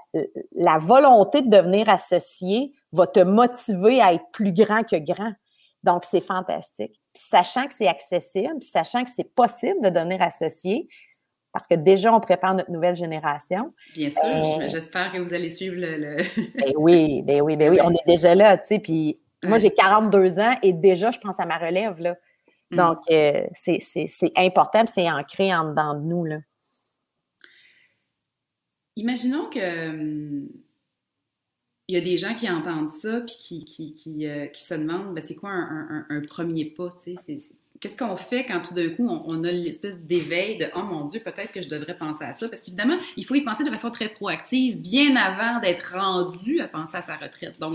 la 0.52 0.78
volonté 0.78 1.42
de 1.42 1.48
devenir 1.48 1.88
associé 1.88 2.72
va 2.92 3.06
te 3.06 3.20
motiver 3.20 4.00
à 4.00 4.12
être 4.12 4.30
plus 4.32 4.52
grand 4.52 4.82
que 4.82 4.96
grand. 4.96 5.32
Donc, 5.82 6.04
c'est 6.04 6.20
fantastique. 6.20 7.01
Puis, 7.14 7.22
sachant 7.28 7.66
que 7.66 7.74
c'est 7.74 7.88
accessible, 7.88 8.58
puis 8.60 8.68
sachant 8.68 9.04
que 9.04 9.10
c'est 9.10 9.34
possible 9.34 9.82
de 9.82 9.90
devenir 9.90 10.22
associé, 10.22 10.88
parce 11.52 11.66
que 11.66 11.74
déjà, 11.74 12.14
on 12.14 12.20
prépare 12.20 12.54
notre 12.54 12.70
nouvelle 12.70 12.96
génération. 12.96 13.74
Bien 13.94 14.10
sûr, 14.10 14.22
euh, 14.24 14.68
j'espère 14.68 15.12
que 15.12 15.18
vous 15.18 15.34
allez 15.34 15.50
suivre 15.50 15.76
le... 15.76 16.16
ben 16.58 16.72
oui, 16.76 17.22
ben 17.22 17.42
oui, 17.42 17.56
ben 17.56 17.70
oui, 17.70 17.78
on 17.84 17.90
est 17.90 18.06
déjà 18.06 18.34
là, 18.34 18.56
tu 18.56 18.68
sais, 18.68 18.78
puis 18.78 19.18
moi, 19.42 19.58
j'ai 19.58 19.70
42 19.70 20.38
ans 20.38 20.56
et 20.62 20.72
déjà, 20.72 21.10
je 21.10 21.18
pense 21.18 21.38
à 21.38 21.44
ma 21.44 21.58
relève, 21.58 22.00
là. 22.00 22.16
Mm. 22.70 22.76
Donc, 22.76 22.98
euh, 23.10 23.44
c'est 23.52 24.32
important, 24.36 24.84
c'est 24.86 25.10
ancré 25.10 25.54
en 25.54 25.70
dedans 25.70 25.94
de 25.94 26.04
nous, 26.04 26.24
là. 26.24 26.38
Imaginons 28.96 29.48
que 29.48 29.88
hum, 29.90 30.48
il 31.92 31.96
y 31.96 31.98
a 31.98 32.00
des 32.00 32.16
gens 32.16 32.34
qui 32.34 32.48
entendent 32.48 32.88
ça 32.88 33.20
puis 33.20 33.36
qui, 33.38 33.64
qui, 33.66 33.94
qui, 33.94 34.26
euh, 34.26 34.46
se 34.54 34.72
demandent 34.72 35.14
ben, 35.14 35.22
c'est 35.22 35.34
quoi 35.34 35.50
un, 35.50 36.06
un, 36.08 36.20
premier 36.22 36.64
pas, 36.64 36.88
Qu'est-ce 37.80 37.98
qu'on 37.98 38.16
fait 38.16 38.46
quand 38.46 38.62
tout 38.62 38.72
d'un 38.72 38.88
coup 38.90 39.06
on, 39.06 39.44
a 39.44 39.50
l'espèce 39.50 39.98
d'éveil 39.98 40.56
de 40.56 40.66
oh 40.74 40.82
mon 40.82 41.04
Dieu, 41.04 41.20
peut-être 41.20 41.52
que 41.52 41.60
je 41.60 41.68
devrais 41.68 41.94
penser 41.94 42.24
à 42.24 42.32
ça? 42.32 42.48
Parce 42.48 42.62
qu'évidemment, 42.62 42.96
il 43.18 43.26
faut 43.26 43.34
y 43.34 43.42
penser 43.42 43.62
de 43.62 43.68
façon 43.68 43.90
très 43.90 44.08
proactive, 44.08 44.78
bien 44.78 45.16
avant 45.16 45.60
d'être 45.60 45.94
rendu 45.94 46.60
à 46.60 46.68
penser 46.68 46.96
à 46.96 47.02
sa 47.02 47.16
retraite. 47.16 47.60
Donc, 47.60 47.74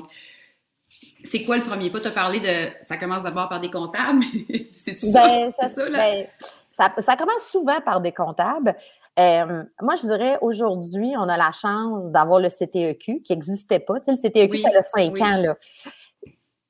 c'est 1.23 1.43
quoi 1.43 1.57
le 1.57 1.63
premier 1.63 1.91
pas? 1.91 1.99
Tu 1.99 2.07
as 2.07 2.11
parlé 2.11 2.39
de 2.39 2.69
ça 2.87 2.97
commence 2.97 3.21
d'abord 3.21 3.49
par 3.49 3.59
des 3.59 3.69
comptables. 3.69 4.23
c'est 4.71 4.93
ben, 5.13 5.51
ça, 5.51 5.69
ça, 5.69 5.89
là? 5.89 5.99
Ben, 5.99 6.25
ça, 6.77 7.15
commence 7.15 7.43
souvent 7.49 7.81
par 7.81 8.01
des 8.01 8.11
comptables. 8.11 8.75
Euh, 9.19 9.63
moi, 9.81 9.95
je 9.95 10.07
dirais 10.07 10.37
aujourd'hui, 10.41 11.13
on 11.17 11.27
a 11.27 11.37
la 11.37 11.51
chance 11.51 12.11
d'avoir 12.11 12.39
le 12.39 12.49
CTEQ 12.49 13.21
qui 13.21 13.33
n'existait 13.33 13.79
pas. 13.79 13.99
Tu 13.99 14.15
sais, 14.15 14.21
le 14.23 14.29
CTEQ, 14.29 14.57
ça 14.57 14.69
a 14.77 14.81
cinq 14.81 15.19
ans. 15.21 15.37
Là. 15.37 15.55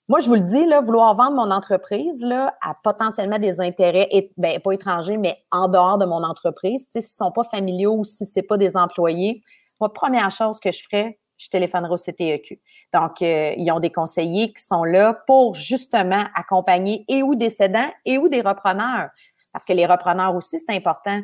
Moi, 0.08 0.22
je 0.22 0.28
vous 0.28 0.36
le 0.36 0.41
dis, 0.41 0.65
là, 0.65 0.80
vouloir 0.80 1.15
vendre 1.15 1.36
mon 1.36 1.52
entreprise 1.52 2.22
là, 2.24 2.56
à 2.62 2.74
potentiellement 2.82 3.39
des 3.39 3.60
intérêts, 3.60 4.08
ben, 4.38 4.60
pas 4.62 4.72
étrangers, 4.72 5.17
mais 5.17 5.36
en 5.52 5.67
dehors 5.67 5.98
de 5.98 6.06
mon 6.06 6.24
entreprise, 6.24 6.86
tu 6.86 6.93
sais, 6.93 7.02
s'ils 7.02 7.24
ne 7.24 7.28
sont 7.28 7.32
pas 7.32 7.43
familiaux 7.43 7.98
ou 7.98 8.06
si 8.06 8.26
ce 8.26 8.39
n'est 8.39 8.43
pas 8.43 8.56
des 8.56 8.78
employés, 8.78 9.43
moi, 9.82 9.91
première 9.91 10.32
chose 10.32 10.62
que 10.62 10.72
je 10.72 10.82
ferais, 10.82 11.20
je 11.38 11.50
téléphonerai 11.50 11.93
au 11.93 11.98
CTEQ. 11.98 12.60
Donc, 12.93 13.22
euh, 13.22 13.54
ils 13.58 13.72
ont 13.72 13.80
des 13.80 13.91
conseillers 13.91 14.54
qui 14.54 14.63
sont 14.63 14.84
là 14.84 15.13
pour 15.28 15.56
justement 15.56 16.24
accompagner 16.34 17.06
et 17.08 17.22
ou 17.22 17.36
des 17.36 17.50
cédants 17.50 17.91
et 18.06 18.17
ou 18.17 18.28
des 18.28 18.41
repreneurs 18.41 19.10
parce 19.53 19.65
que 19.65 19.73
les 19.73 19.86
repreneurs 19.86 20.36
aussi, 20.36 20.60
c'est 20.60 20.75
important. 20.75 21.21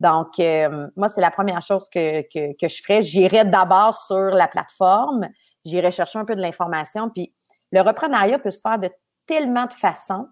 Donc, 0.00 0.40
euh, 0.40 0.88
moi, 0.96 1.08
c'est 1.08 1.20
la 1.20 1.30
première 1.30 1.62
chose 1.62 1.88
que, 1.88 2.22
que, 2.22 2.68
je 2.68 2.82
ferais. 2.82 3.02
J'irais 3.02 3.44
d'abord 3.44 3.94
sur 3.94 4.16
la 4.16 4.48
plateforme, 4.48 5.28
j'irais 5.64 5.92
chercher 5.92 6.18
un 6.18 6.24
peu 6.24 6.34
de 6.34 6.40
l'information. 6.40 7.08
Puis, 7.08 7.32
le 7.70 7.80
reprenariat 7.80 8.38
peut 8.38 8.50
se 8.50 8.60
faire 8.60 8.78
de 8.78 8.90
tellement 9.26 9.66
de 9.66 9.72
façons. 9.72 10.26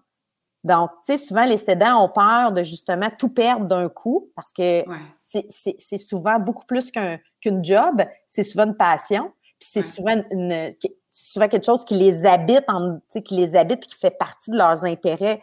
Donc, 0.63 0.91
tu 1.05 1.13
sais, 1.13 1.17
souvent, 1.17 1.45
les 1.45 1.57
cédants 1.57 2.03
ont 2.03 2.09
peur 2.09 2.51
de 2.51 2.63
justement 2.63 3.09
tout 3.17 3.29
perdre 3.29 3.65
d'un 3.65 3.89
coup 3.89 4.29
parce 4.35 4.51
que 4.51 4.83
c'est 5.25 5.97
souvent 5.97 6.37
beaucoup 6.37 6.65
plus 6.65 6.91
qu'une 6.91 7.63
job, 7.63 8.03
c'est 8.27 8.43
souvent 8.43 8.65
une 8.65 8.77
passion, 8.77 9.31
puis 9.59 9.69
c'est 9.71 9.81
souvent, 9.81 10.21
une, 10.29 10.71
souvent 11.11 11.47
quelque 11.47 11.65
chose 11.65 11.83
qui 11.83 11.95
les 11.95 12.25
habite, 12.25 12.65
en, 12.67 12.99
qui 13.23 13.35
les 13.35 13.55
habite, 13.55 13.87
qui 13.87 13.95
fait 13.95 14.11
partie 14.11 14.51
de 14.51 14.57
leurs 14.57 14.85
intérêts 14.85 15.41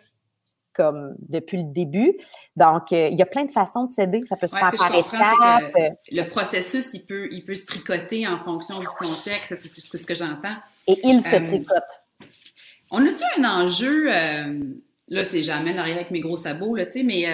comme 0.79 1.17
depuis 1.29 1.59
le 1.59 1.73
début. 1.73 2.17
Donc, 2.57 2.93
euh, 2.93 3.09
il 3.11 3.19
y 3.19 3.23
a 3.23 3.27
plein 3.27 3.45
de 3.45 3.51
façons 3.51 3.85
de 3.85 3.91
céder. 3.91 4.23
Ça 4.27 4.37
peut 4.37 4.47
se 4.47 4.57
faire 4.57 4.73
par 4.79 4.95
étapes. 4.95 5.97
Le 6.11 6.23
processus, 6.29 6.91
il 6.95 7.05
peut, 7.05 7.29
il 7.33 7.45
peut 7.45 7.57
se 7.57 7.67
tricoter 7.67 8.27
en 8.27 8.39
fonction 8.39 8.79
du 8.79 8.87
contexte. 8.87 9.57
C'est 9.61 9.81
ce 9.81 10.07
que, 10.07 10.15
j'entends. 10.15 10.57
Et 10.87 10.97
il 11.03 11.21
se 11.21 11.35
euh, 11.35 11.41
tricote. 11.41 11.83
On 12.93 13.05
a-tu 13.05 13.25
un 13.39 13.45
enjeu, 13.45 14.07
euh, 14.09 14.61
là, 15.09 15.25
c'est 15.25 15.43
jamais 15.43 15.75
d'arriver 15.75 15.97
avec 15.97 16.13
mes 16.13 16.21
gros 16.21 16.37
sabots, 16.37 16.77
là, 16.77 16.87
tu 16.87 16.93
sais, 16.93 17.03
mais 17.03 17.27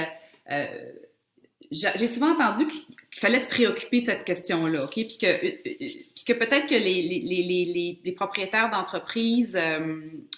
j'ai 1.70 2.08
souvent 2.08 2.32
entendu 2.32 2.66
qu'il 2.66 3.20
fallait 3.20 3.38
se 3.38 3.48
préoccuper 3.48 4.00
de 4.00 4.06
cette 4.06 4.24
question-là, 4.24 4.84
OK? 4.84 4.94
Puis 4.94 5.18
que, 5.20 5.62
puis 5.62 6.24
que 6.26 6.32
peut-être 6.32 6.66
que 6.66 6.74
les, 6.74 7.02
les, 7.02 7.20
les, 7.22 8.00
les 8.02 8.12
propriétaires 8.12 8.70
d'entreprises 8.70 9.56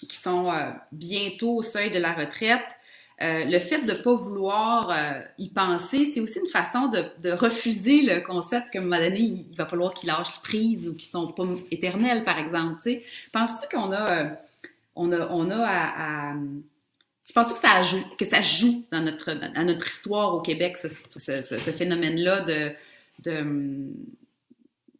qui 0.07 0.17
sont 0.17 0.51
bientôt 0.91 1.55
au 1.55 1.61
seuil 1.63 1.89
de 1.89 1.99
la 1.99 2.13
retraite 2.13 2.76
euh, 3.21 3.45
le 3.45 3.59
fait 3.59 3.81
de 3.81 3.93
ne 3.93 3.97
pas 3.97 4.13
vouloir 4.13 4.91
euh, 4.91 5.21
y 5.39 5.49
penser, 5.49 6.11
c'est 6.13 6.19
aussi 6.19 6.39
une 6.39 6.51
façon 6.51 6.87
de, 6.87 7.31
refuser 7.31 8.03
le 8.03 8.21
concept 8.21 8.69
qu'à 8.69 8.79
un 8.79 8.83
moment 8.83 8.99
donné, 8.99 9.19
il, 9.19 9.55
va 9.55 9.65
falloir 9.65 9.93
qu'ils 9.93 10.07
lâchent 10.07 10.39
prise 10.43 10.87
ou 10.87 10.93
qu'ils 10.93 11.09
sont 11.09 11.31
pas 11.31 11.43
éternels, 11.71 12.23
par 12.23 12.37
exemple. 12.37 12.79
Penses-tu 13.31 13.75
qu'on 13.75 13.91
a, 13.91 14.11
euh, 14.11 14.29
on 14.95 15.11
a, 15.11 15.29
on 15.31 15.49
a 15.49 15.65
à, 15.65 16.31
à 16.31 16.35
Penses-tu 17.33 17.53
que 17.53 17.67
ça 17.67 17.83
joue, 17.83 18.03
que 18.17 18.25
ça 18.25 18.41
joue 18.41 18.85
dans 18.91 19.01
notre, 19.01 19.85
histoire 19.85 20.33
au 20.33 20.41
Québec, 20.41 20.77
ce, 20.77 20.87
phénomène-là 21.71 22.41
de, 22.41 22.71
de, 23.23 23.91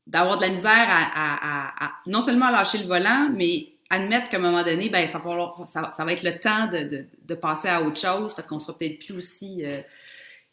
d'avoir 0.06 0.38
de 0.38 0.42
la 0.42 0.50
misère 0.50 0.88
à, 0.88 1.94
non 2.06 2.22
seulement 2.22 2.50
lâcher 2.50 2.80
le 2.80 2.86
volant, 2.86 3.30
mais 3.34 3.70
admettre 3.90 4.30
qu'à 4.30 4.38
un 4.38 4.42
moment 4.42 4.64
donné, 4.64 4.90
ben, 4.90 5.08
ça, 5.08 5.20
va 5.20 6.12
être 6.12 6.24
le 6.24 6.40
temps 6.40 6.68
de, 6.68 7.36
passer 7.36 7.70
à 7.70 7.82
autre 7.82 7.98
chose 7.98 8.34
parce 8.34 8.48
qu'on 8.48 8.60
sera 8.60 8.78
peut-être 8.78 9.00
plus 9.06 9.16
aussi 9.16 9.66
euh, 9.66 9.82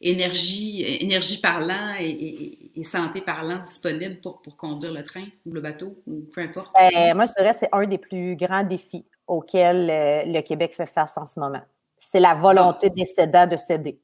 énergie, 0.01 0.83
énergie 1.01 1.41
parlant 1.41 1.95
et, 1.99 2.83
santé 2.85 3.21
parlant 3.21 3.59
disponible 3.59 4.21
pour, 4.21 4.57
conduire 4.57 4.93
le 4.93 5.03
train 5.03 5.25
ou 5.47 5.53
le 5.53 5.61
bateau 5.61 6.03
ou 6.07 6.23
peu 6.33 6.43
importe. 6.43 6.75
Ben, 6.75 7.15
moi, 7.15 7.25
je 7.25 7.33
dirais 7.33 7.53
que 7.53 7.59
c'est 7.61 7.71
un 7.73 7.87
des 7.87 7.99
plus 7.99 8.37
grands 8.37 8.63
défis 8.63 9.07
auxquels 9.27 9.91
euh, 9.91 10.25
le 10.27 10.41
Québec 10.43 10.75
fait 10.75 10.87
face 10.87 11.17
en 11.17 11.27
ce 11.27 11.41
moment. 11.41 11.63
C'est 11.99 12.21
la 12.21 12.35
volonté 12.35 12.91
des 12.91 13.07
cédants 13.07 13.47
de 13.47 13.57
céder. 13.57 13.99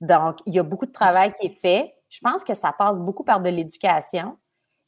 Donc, 0.00 0.38
il 0.46 0.54
y 0.54 0.58
a 0.58 0.62
beaucoup 0.62 0.86
de 0.86 0.92
travail 0.92 1.32
qui 1.40 1.48
est 1.48 1.60
fait. 1.60 1.94
Je 2.08 2.20
pense 2.20 2.44
que 2.44 2.54
ça 2.54 2.72
passe 2.72 3.00
beaucoup 3.00 3.24
par 3.24 3.40
de 3.40 3.50
l'éducation. 3.50 4.36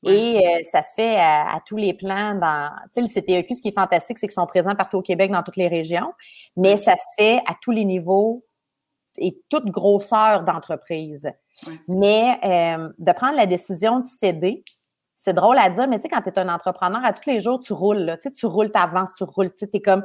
Et 0.06 0.36
euh, 0.36 0.60
ça 0.70 0.82
se 0.82 0.94
fait 0.94 1.16
à, 1.16 1.58
tous 1.64 1.76
les 1.76 1.94
plans 1.94 2.34
dans, 2.34 2.70
tu 2.94 3.00
sais, 3.00 3.00
le 3.00 3.08
CTEQ, 3.08 3.54
ce 3.54 3.62
qui 3.62 3.68
est 3.68 3.74
fantastique, 3.74 4.18
c'est 4.18 4.26
qu'ils 4.26 4.34
sont 4.34 4.46
présents 4.46 4.74
partout 4.74 4.98
au 4.98 5.02
Québec, 5.02 5.30
dans 5.30 5.42
toutes 5.42 5.56
les 5.56 5.68
régions, 5.68 6.12
mais 6.56 6.76
ça 6.76 6.94
se 6.96 7.04
fait 7.18 7.38
à 7.46 7.54
tous 7.60 7.72
les 7.72 7.84
niveaux 7.84 8.44
et 9.18 9.40
toute 9.48 9.66
grosseur 9.66 10.42
d'entreprise. 10.42 11.30
Mais 11.88 12.38
euh, 12.44 12.92
de 12.98 13.12
prendre 13.12 13.36
la 13.36 13.46
décision 13.46 14.00
de 14.00 14.04
céder, 14.04 14.62
c'est 15.14 15.32
drôle 15.32 15.58
à 15.58 15.70
dire, 15.70 15.88
mais 15.88 15.96
tu 15.96 16.02
sais, 16.02 16.08
quand 16.08 16.20
tu 16.20 16.28
es 16.28 16.38
un 16.38 16.48
entrepreneur, 16.48 17.02
à 17.04 17.12
tous 17.12 17.28
les 17.28 17.40
jours, 17.40 17.60
tu 17.60 17.72
roules, 17.72 17.98
là, 17.98 18.16
tu 18.16 18.24
sais, 18.24 18.32
tu 18.32 18.46
roules, 18.46 18.70
tu 18.70 18.78
avances, 18.78 19.10
tu 19.16 19.24
roules, 19.24 19.50
tu 19.50 19.64
sais, 19.64 19.70
es 19.72 19.80
comme... 19.80 20.04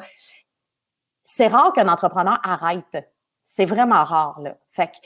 C'est 1.24 1.48
rare 1.48 1.74
qu'un 1.74 1.88
entrepreneur 1.88 2.40
arrête. 2.44 2.98
C'est 3.42 3.66
vraiment 3.66 4.04
rare, 4.04 4.40
là. 4.42 4.58
Fait 4.72 4.88
que 4.88 4.98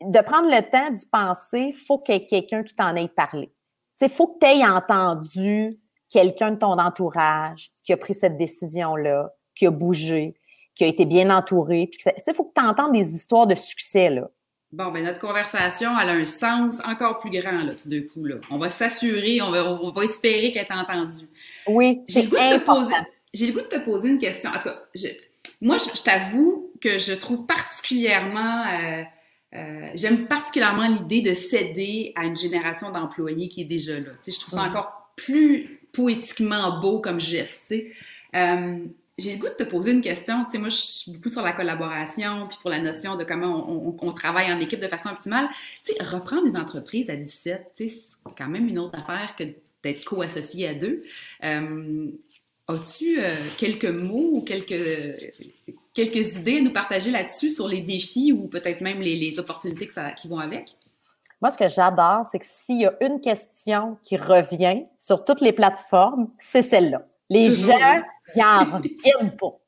de 0.00 0.20
prendre 0.20 0.48
le 0.48 0.62
temps 0.70 0.90
d'y 0.90 1.06
penser, 1.06 1.72
il 1.72 1.74
faut 1.74 1.98
qu'il 1.98 2.14
y 2.14 2.18
ait 2.18 2.26
quelqu'un 2.26 2.62
qui 2.62 2.74
t'en 2.74 2.94
ait 2.96 3.08
parlé. 3.08 3.52
Il 4.00 4.08
faut 4.08 4.28
que 4.28 4.38
tu 4.40 4.46
aies 4.46 4.66
entendu 4.66 5.78
quelqu'un 6.08 6.52
de 6.52 6.58
ton 6.58 6.78
entourage 6.78 7.70
qui 7.82 7.92
a 7.92 7.96
pris 7.96 8.14
cette 8.14 8.36
décision-là, 8.36 9.30
qui 9.54 9.66
a 9.66 9.70
bougé, 9.70 10.34
qui 10.74 10.84
a 10.84 10.86
été 10.86 11.04
bien 11.04 11.30
entouré. 11.30 11.90
Il 12.26 12.34
faut 12.34 12.44
que 12.44 12.60
tu 12.60 12.66
entendes 12.66 12.92
des 12.92 13.14
histoires 13.14 13.46
de 13.46 13.54
succès. 13.54 14.10
Là. 14.10 14.28
Bon, 14.70 14.92
ben 14.92 15.02
notre 15.02 15.18
conversation, 15.18 15.98
elle 15.98 16.10
a 16.10 16.12
un 16.12 16.24
sens 16.24 16.80
encore 16.86 17.18
plus 17.18 17.30
grand, 17.30 17.64
là, 17.64 17.74
tout 17.74 17.88
d'un 17.88 18.02
coup. 18.02 18.24
Là. 18.24 18.36
On 18.50 18.58
va 18.58 18.68
s'assurer, 18.68 19.40
on 19.42 19.50
va, 19.50 19.72
on 19.82 19.90
va 19.90 20.04
espérer 20.04 20.52
qu'elle 20.52 20.66
est 20.66 20.72
entendue. 20.72 21.26
Oui, 21.66 22.00
j'ai 22.06 22.22
le 22.22 22.28
goût 22.28 22.36
de 22.36 22.58
te 22.58 22.64
poser. 22.64 22.94
J'ai 23.32 23.46
le 23.46 23.52
goût 23.52 23.60
de 23.60 23.66
te 23.66 23.78
poser 23.78 24.08
une 24.08 24.18
question. 24.18 24.50
En 24.50 24.58
tout 24.58 24.68
cas, 24.68 24.78
moi, 25.60 25.76
je, 25.78 26.02
t'avoue 26.02 26.70
que 26.80 26.98
je 26.98 27.12
trouve 27.14 27.46
particulièrement 27.46 28.64
euh, 28.66 29.02
euh, 29.54 29.88
j'aime 29.94 30.26
particulièrement 30.26 30.86
l'idée 30.86 31.22
de 31.22 31.34
céder 31.34 32.12
à 32.16 32.24
une 32.24 32.36
génération 32.36 32.90
d'employés 32.90 33.48
qui 33.48 33.62
est 33.62 33.66
déjà 33.66 33.98
là. 33.98 34.10
je 34.26 34.38
trouve 34.38 34.58
ça 34.58 34.62
encore 34.62 35.12
plus 35.16 35.80
poétiquement 35.92 36.80
beau 36.80 37.00
comme 37.00 37.18
geste. 37.18 37.74
Euh, 38.36 38.78
j'ai 39.16 39.32
le 39.32 39.38
goût 39.38 39.48
de 39.48 39.64
te 39.64 39.68
poser 39.68 39.92
une 39.92 40.02
question. 40.02 40.44
Tu 40.50 40.58
moi, 40.58 40.68
je 40.68 40.76
suis 40.76 41.12
beaucoup 41.12 41.30
sur 41.30 41.42
la 41.42 41.52
collaboration, 41.52 42.46
puis 42.46 42.58
pour 42.60 42.70
la 42.70 42.78
notion 42.78 43.16
de 43.16 43.24
comment 43.24 43.68
on, 43.68 44.12
travaille 44.12 44.52
en 44.52 44.60
équipe 44.60 44.80
de 44.80 44.86
façon 44.86 45.08
optimale. 45.08 45.48
Tu 45.84 45.92
reprendre 46.04 46.46
une 46.46 46.58
entreprise 46.58 47.10
à 47.10 47.16
17, 47.16 47.72
c'est 47.74 47.92
quand 48.36 48.48
même 48.48 48.68
une 48.68 48.78
autre 48.78 48.96
affaire 48.98 49.34
que 49.34 49.44
d'être 49.82 50.04
co-associé 50.04 50.68
à 50.68 50.74
deux. 50.74 51.02
Euh, 51.42 52.06
as-tu 52.68 53.18
quelques 53.56 53.86
mots 53.86 54.30
ou 54.34 54.42
quelques 54.42 54.74
quelques 55.98 56.36
idées 56.36 56.58
à 56.58 56.60
nous 56.60 56.72
partager 56.72 57.10
là-dessus 57.10 57.50
sur 57.50 57.66
les 57.66 57.80
défis 57.80 58.32
ou 58.32 58.46
peut-être 58.46 58.80
même 58.80 59.00
les, 59.00 59.38
opportunités 59.38 59.88
qui 60.16 60.28
vont 60.28 60.38
avec? 60.38 60.76
Moi, 61.40 61.50
ce 61.50 61.58
que 61.58 61.68
j'adore, 61.68 62.24
c'est 62.30 62.38
que 62.38 62.46
s'il 62.46 62.80
y 62.80 62.86
a 62.86 62.94
une 63.00 63.20
question 63.20 63.98
qui 64.04 64.16
revient 64.16 64.84
sur 64.98 65.24
toutes 65.24 65.40
les 65.40 65.52
plateformes, 65.52 66.28
c'est 66.38 66.62
celle-là. 66.62 67.02
Les 67.28 67.50
gens, 67.50 68.00
ils 68.34 68.42
en 68.42 68.64
reviennent 68.76 69.36
pas. 69.36 69.58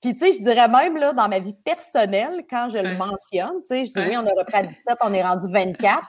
Puis, 0.00 0.14
tu 0.14 0.20
sais, 0.20 0.32
je 0.32 0.38
dirais 0.38 0.68
même, 0.68 0.96
là, 0.96 1.12
dans 1.12 1.28
ma 1.28 1.40
vie 1.40 1.54
personnelle, 1.64 2.44
quand 2.48 2.70
je 2.70 2.78
le 2.78 2.96
mentionne, 2.96 3.60
tu 3.62 3.68
sais, 3.68 3.86
je 3.86 3.92
dis, 3.92 4.08
oui, 4.08 4.16
on 4.16 4.26
a 4.26 4.32
repris 4.38 4.56
à 4.56 4.62
17, 4.62 4.98
on 5.02 5.12
est 5.12 5.22
rendu 5.22 5.50
24. 5.50 6.02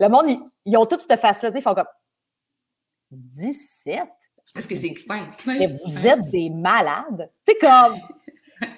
Le 0.00 0.08
monde, 0.08 0.40
ils, 0.64 0.76
ont 0.76 0.86
toute 0.86 1.00
cette 1.00 1.18
face-là, 1.18 1.50
ils 1.54 1.62
font 1.62 1.74
comme 1.74 1.86
17? 3.10 4.02
Parce 4.54 4.66
que 4.66 4.76
c'est. 4.76 4.94
Mais 5.46 5.66
vous 5.66 6.06
êtes 6.06 6.30
des 6.30 6.50
malades. 6.50 7.30
Tu 7.46 7.52
sais, 7.52 7.58
comme. 7.58 7.98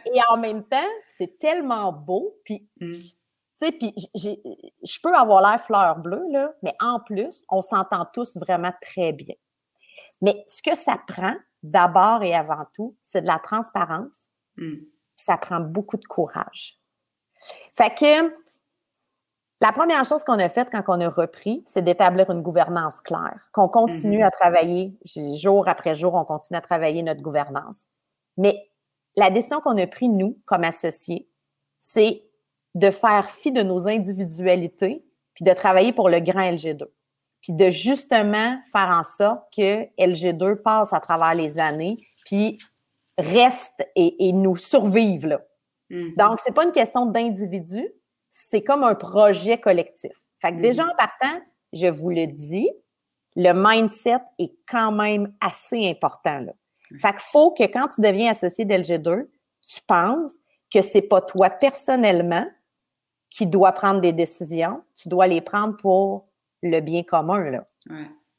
Et 0.06 0.20
en 0.30 0.36
même 0.36 0.64
temps, 0.64 0.78
c'est 1.16 1.38
tellement 1.38 1.92
beau. 1.92 2.36
Puis, 2.44 2.68
mm. 2.80 2.98
tu 2.98 3.10
sais, 3.54 3.72
puis 3.72 3.94
je 4.14 5.00
peux 5.02 5.14
avoir 5.14 5.40
l'air 5.42 5.60
fleur 5.60 5.98
bleue, 5.98 6.24
là, 6.30 6.52
mais 6.62 6.74
en 6.80 7.00
plus, 7.00 7.42
on 7.48 7.62
s'entend 7.62 8.06
tous 8.12 8.36
vraiment 8.36 8.72
très 8.80 9.12
bien. 9.12 9.34
Mais 10.22 10.44
ce 10.46 10.62
que 10.62 10.76
ça 10.76 10.98
prend, 11.06 11.34
d'abord 11.62 12.22
et 12.22 12.34
avant 12.34 12.64
tout, 12.74 12.96
c'est 13.02 13.22
de 13.22 13.26
la 13.26 13.38
transparence. 13.38 14.26
Mm. 14.56 14.76
Ça 15.16 15.36
prend 15.36 15.60
beaucoup 15.60 15.96
de 15.96 16.04
courage. 16.04 16.78
Fait 17.76 17.94
que 17.94 18.34
la 19.62 19.72
première 19.72 20.04
chose 20.06 20.24
qu'on 20.24 20.38
a 20.38 20.48
faite 20.48 20.68
quand 20.72 20.82
on 20.88 21.00
a 21.00 21.08
repris, 21.08 21.62
c'est 21.66 21.82
d'établir 21.82 22.30
une 22.30 22.40
gouvernance 22.40 23.00
claire, 23.02 23.48
qu'on 23.52 23.68
continue 23.68 24.20
mm-hmm. 24.20 24.26
à 24.26 24.30
travailler 24.30 24.98
jour 25.36 25.68
après 25.68 25.94
jour, 25.94 26.14
on 26.14 26.24
continue 26.24 26.56
à 26.56 26.62
travailler 26.62 27.02
notre 27.02 27.20
gouvernance. 27.20 27.82
Mais 28.38 28.69
la 29.20 29.30
décision 29.30 29.60
qu'on 29.60 29.76
a 29.76 29.86
prise, 29.86 30.08
nous, 30.08 30.38
comme 30.46 30.64
associés, 30.64 31.28
c'est 31.78 32.22
de 32.74 32.90
faire 32.90 33.30
fi 33.30 33.52
de 33.52 33.62
nos 33.62 33.86
individualités, 33.86 35.04
puis 35.34 35.44
de 35.44 35.52
travailler 35.52 35.92
pour 35.92 36.08
le 36.08 36.20
grand 36.20 36.40
LG2. 36.40 36.84
Puis 37.42 37.52
de 37.52 37.68
justement 37.68 38.58
faire 38.72 38.88
en 38.88 39.04
sorte 39.04 39.42
que 39.54 39.84
LG2 39.98 40.56
passe 40.56 40.92
à 40.94 41.00
travers 41.00 41.34
les 41.34 41.58
années, 41.58 41.98
puis 42.24 42.58
reste 43.18 43.86
et, 43.94 44.32
nous 44.32 44.56
survive 44.56 45.26
là. 45.26 45.40
Mm-hmm. 45.90 46.16
Donc, 46.16 46.40
c'est 46.40 46.54
pas 46.54 46.64
une 46.64 46.72
question 46.72 47.04
d'individu, 47.04 47.86
c'est 48.30 48.62
comme 48.62 48.84
un 48.84 48.94
projet 48.94 49.58
collectif. 49.58 50.12
Fait 50.40 50.52
que 50.52 50.60
déjà 50.60 50.84
mm-hmm. 50.84 50.92
en 50.92 50.96
partant, 50.96 51.40
je 51.74 51.88
vous 51.88 52.10
le 52.10 52.26
dis, 52.26 52.70
le 53.36 53.52
mindset 53.52 54.20
est 54.38 54.54
quand 54.66 54.92
même 54.92 55.34
assez 55.40 55.88
important 55.88 56.38
là. 56.38 56.52
Fait 56.98 57.12
qu'il 57.12 57.20
faut 57.20 57.52
que 57.52 57.62
quand 57.64 57.88
tu 57.88 58.00
deviens 58.00 58.30
associé 58.30 58.64
d'LG2, 58.64 59.26
tu 59.60 59.80
penses 59.86 60.34
que 60.72 60.82
c'est 60.82 61.02
pas 61.02 61.20
toi 61.20 61.50
personnellement 61.50 62.46
qui 63.28 63.46
dois 63.46 63.72
prendre 63.72 64.00
des 64.00 64.12
décisions, 64.12 64.82
tu 64.96 65.08
dois 65.08 65.26
les 65.26 65.40
prendre 65.40 65.76
pour 65.76 66.26
le 66.62 66.80
bien 66.80 67.02
commun. 67.02 67.50
Là. 67.50 67.64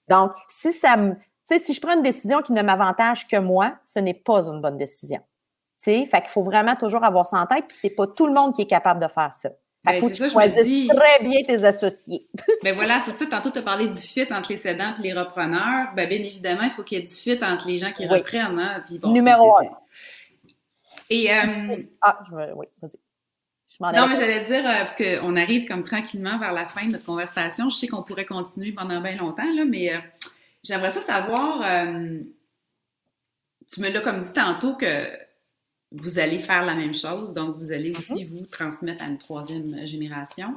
Donc, 0.10 0.34
si 0.50 0.74
ça 0.74 0.98
me. 0.98 1.16
si 1.50 1.74
je 1.74 1.82
prends 1.82 1.96
une 1.96 2.04
décision 2.04 2.42
qui 2.42 2.52
ne 2.52 2.62
m'avantage 2.62 3.28
que 3.28 3.38
moi, 3.38 3.76
ce 3.86 4.00
n'est 4.00 4.14
pas 4.14 4.48
une 4.48 4.62
bonne 4.62 4.78
décision. 4.78 5.22
sais, 5.78 6.06
fait 6.06 6.22
qu'il 6.22 6.30
faut 6.30 6.44
vraiment 6.44 6.76
toujours 6.76 7.04
avoir 7.04 7.26
ça 7.26 7.38
en 7.38 7.48
tête, 7.48 7.66
puis 7.68 7.78
c'est 7.80 7.90
pas 7.90 8.08
tout 8.08 8.28
le 8.28 8.34
monde 8.34 8.54
qui 8.54 8.64
est 8.64 8.68
capable 8.68 9.02
de 9.02 9.08
faire 9.08 9.34
ça. 9.34 9.50
Ben, 9.84 10.00
faut 10.00 10.10
que 10.10 10.14
tu 10.14 10.30
choisisses 10.30 10.88
très 10.90 11.24
bien 11.24 11.44
tes 11.44 11.64
associés. 11.64 12.28
ben 12.64 12.76
voilà, 12.76 13.00
c'est 13.00 13.18
ça. 13.18 13.26
Tantôt, 13.26 13.50
tu 13.50 13.58
as 13.58 13.64
parlé 13.64 13.88
du 13.88 14.00
fit 14.00 14.32
entre 14.32 14.52
les 14.52 14.58
cédants 14.58 14.94
et 15.00 15.02
les 15.02 15.14
repreneurs. 15.14 15.94
Ben, 15.96 16.08
bien 16.08 16.20
évidemment, 16.20 16.64
il 16.64 16.72
faut 16.72 16.84
qu'il 16.84 17.00
y 17.00 17.02
ait 17.02 17.06
du 17.06 17.14
fit 17.14 17.40
entre 17.44 17.68
les 17.68 17.80
gens 17.80 17.92
qui 17.92 18.08
reprennent. 18.08 18.60
Hein, 18.60 18.84
Numéro 19.06 19.58
un. 19.58 19.64
Et, 21.10 21.32
euh, 21.32 21.78
ah, 22.02 22.20
je 22.30 22.36
veux, 22.36 22.54
oui, 22.56 22.68
vas-y. 22.82 22.98
Non, 23.96 24.08
mais 24.08 24.16
j'allais 24.16 24.46
dire, 24.46 24.60
euh, 24.60 24.86
parce 24.86 24.96
qu'on 24.96 25.36
arrive 25.36 25.68
comme 25.68 25.84
tranquillement 25.84 26.38
vers 26.38 26.54
la 26.54 26.68
fin 26.68 26.86
de 26.86 26.92
notre 26.92 27.06
conversation. 27.06 27.70
Je 27.72 27.76
sais 27.76 27.88
qu'on 27.88 28.04
pourrait 28.04 28.26
continuer 28.26 28.72
pendant 28.72 29.02
bien 29.02 29.18
longtemps, 29.18 29.52
là, 29.56 29.66
mais 29.66 29.94
euh, 29.94 29.98
j'aimerais 30.64 30.92
ça 30.92 31.02
savoir. 31.02 31.66
tu 33.72 33.82
me 33.82 33.90
l'as 33.90 34.02
comme 34.02 34.22
dit 34.22 34.34
tantôt 34.34 34.76
que 34.76 35.08
vous 35.92 36.20
allez 36.20 36.40
faire 36.40 36.66
la 36.66 36.76
même 36.76 36.96
chose, 36.96 37.34
donc 37.34 37.58
vous 37.58 37.72
allez 37.72 37.92
aussi 37.92 38.26
mhm. 38.26 38.32
vous 38.32 38.46
transmettre 38.46 39.04
à 39.04 39.08
une 39.08 39.18
troisième 39.18 39.86
génération. 39.86 40.56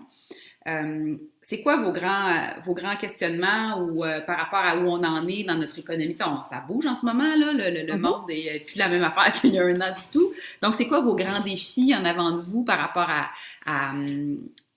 Euh, 0.67 1.17
c'est 1.43 1.61
quoi 1.61 1.77
vos 1.77 1.93
grands, 1.93 2.41
vos 2.65 2.73
grands 2.73 2.97
questionnements 2.97 3.79
ou 3.81 4.03
euh, 4.03 4.21
par 4.21 4.39
rapport 4.39 4.61
à 4.61 4.79
où 4.79 4.89
on 4.89 5.05
en 5.05 5.27
est 5.27 5.45
dans 5.45 5.57
notre 5.57 5.79
économie? 5.79 6.17
ça 6.17 6.65
bouge 6.67 6.87
en 6.87 6.95
ce 6.95 7.05
moment, 7.05 7.37
là, 7.37 7.53
le, 7.53 7.93
mhm. 7.93 8.01
monde 8.01 8.29
n'est 8.29 8.61
plus 8.61 8.77
la 8.77 8.89
même 8.89 9.03
affaire 9.03 9.33
qu'il 9.41 9.51
y 9.51 9.59
a 9.59 9.65
un 9.65 9.81
an 9.81 9.93
du 9.93 10.11
tout. 10.13 10.33
Donc, 10.63 10.75
c'est 10.75 10.87
quoi 10.87 11.01
vos 11.01 11.15
grands 11.15 11.41
défis 11.41 11.95
en 11.95 12.05
avant 12.05 12.33
de 12.33 12.41
vous 12.41 12.65
par 12.65 12.79
rapport 12.79 13.09
à, 13.09 13.93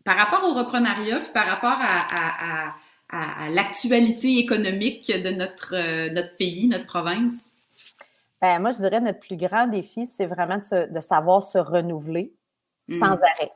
par 0.03 0.18
rapport 0.18 0.43
au 0.43 0.53
reprenariat, 0.53 1.20
puis 1.20 1.32
par 1.34 1.45
rapport 1.45 1.78
à, 1.80 2.74
à 3.10 3.49
l'actualité 3.49 4.38
économique 4.38 5.08
de 5.10 5.30
notre, 5.30 5.76
euh, 5.76 6.10
notre 6.10 6.36
pays, 6.36 6.68
notre 6.68 6.86
province? 6.86 7.47
Ben, 8.41 8.59
moi, 8.59 8.71
je 8.71 8.77
dirais 8.77 8.99
notre 8.99 9.19
plus 9.19 9.38
grand 9.38 9.67
défi, 9.67 10.05
c'est 10.05 10.27
vraiment 10.27 10.57
de, 10.57 10.99
savoir 10.99 11.41
se 11.41 11.57
renouveler 11.57 12.33
sans 12.89 13.15
mm. 13.15 13.23
arrêt, 13.23 13.51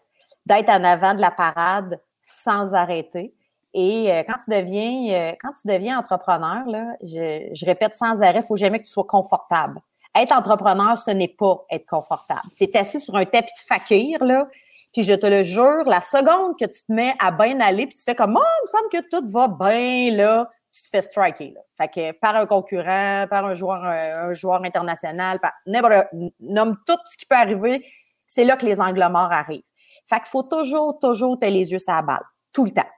d'être 0.45 0.69
en 0.69 0.83
avant 0.83 1.13
de 1.13 1.21
la 1.21 1.31
parade 1.31 2.01
sans 2.21 2.73
arrêter. 2.73 3.33
Et 3.73 4.11
euh, 4.11 4.23
quand 4.27 4.37
tu 4.43 4.49
deviens, 4.49 5.13
euh, 5.13 5.35
quand 5.41 5.53
tu 5.53 5.67
deviens 5.67 5.97
entrepreneur, 5.97 6.65
là, 6.65 6.95
je, 7.01 7.65
répète 7.65 7.95
sans 7.95 8.21
arrêt, 8.21 8.39
il 8.39 8.45
faut 8.45 8.57
jamais 8.57 8.79
que 8.79 8.85
tu 8.85 8.91
sois 8.91 9.05
confortable. 9.05 9.79
Être 10.13 10.35
entrepreneur, 10.35 10.97
ce 10.97 11.11
n'est 11.11 11.29
pas 11.29 11.59
être 11.69 11.85
confortable. 11.85 12.41
Tu 12.57 12.65
es 12.65 12.77
assis 12.77 12.99
sur 12.99 13.15
un 13.15 13.23
tapis 13.23 13.53
de 13.53 13.65
fakir, 13.65 14.23
là, 14.23 14.47
puis 14.91 15.03
je 15.03 15.13
te 15.13 15.25
le 15.25 15.43
jure, 15.43 15.83
la 15.85 16.01
seconde 16.01 16.59
que 16.59 16.65
tu 16.65 16.81
te 16.83 16.91
mets 16.91 17.15
à 17.19 17.31
bien 17.31 17.61
aller, 17.61 17.87
puis 17.87 17.97
tu 17.97 18.03
fais 18.03 18.15
comme, 18.15 18.37
oh, 18.37 18.43
il 18.43 18.63
me 18.63 18.67
semble 18.67 18.89
que 18.91 19.09
tout 19.09 19.25
va 19.31 19.47
bien, 19.47 20.13
là, 20.13 20.49
tu 20.71 20.81
te 20.83 20.87
fais 20.87 21.01
striker. 21.01 21.51
Là. 21.51 21.61
Fait 21.77 21.87
que 21.89 22.17
par 22.19 22.35
un 22.35 22.45
concurrent, 22.45 23.25
par 23.29 23.45
un 23.45 23.55
joueur, 23.55 23.83
un, 23.83 24.33
joueur 24.33 24.63
international, 24.63 25.39
par 25.39 25.51
nomme 25.65 26.77
tout 26.87 26.97
ce 27.09 27.17
qui 27.17 27.25
peut 27.25 27.35
arriver, 27.35 27.85
c'est 28.27 28.45
là 28.45 28.55
que 28.55 28.65
les 28.65 28.79
angles 28.79 29.05
morts 29.11 29.31
arrivent. 29.31 29.63
Fait 30.07 30.17
qu'il 30.17 30.27
faut 30.27 30.43
toujours, 30.43 30.97
toujours 30.99 31.37
ter 31.37 31.49
les 31.49 31.71
yeux 31.71 31.79
sur 31.79 31.93
la 31.93 32.01
balle, 32.01 32.23
tout 32.53 32.65
le 32.65 32.71
temps. 32.71 32.89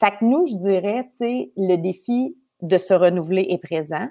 Fait 0.00 0.12
que 0.12 0.24
nous, 0.24 0.46
je 0.46 0.54
dirais, 0.54 1.06
tu 1.10 1.16
sais, 1.16 1.52
le 1.56 1.76
défi 1.76 2.34
de 2.62 2.78
se 2.78 2.94
renouveler 2.94 3.46
est 3.50 3.58
présent. 3.58 4.08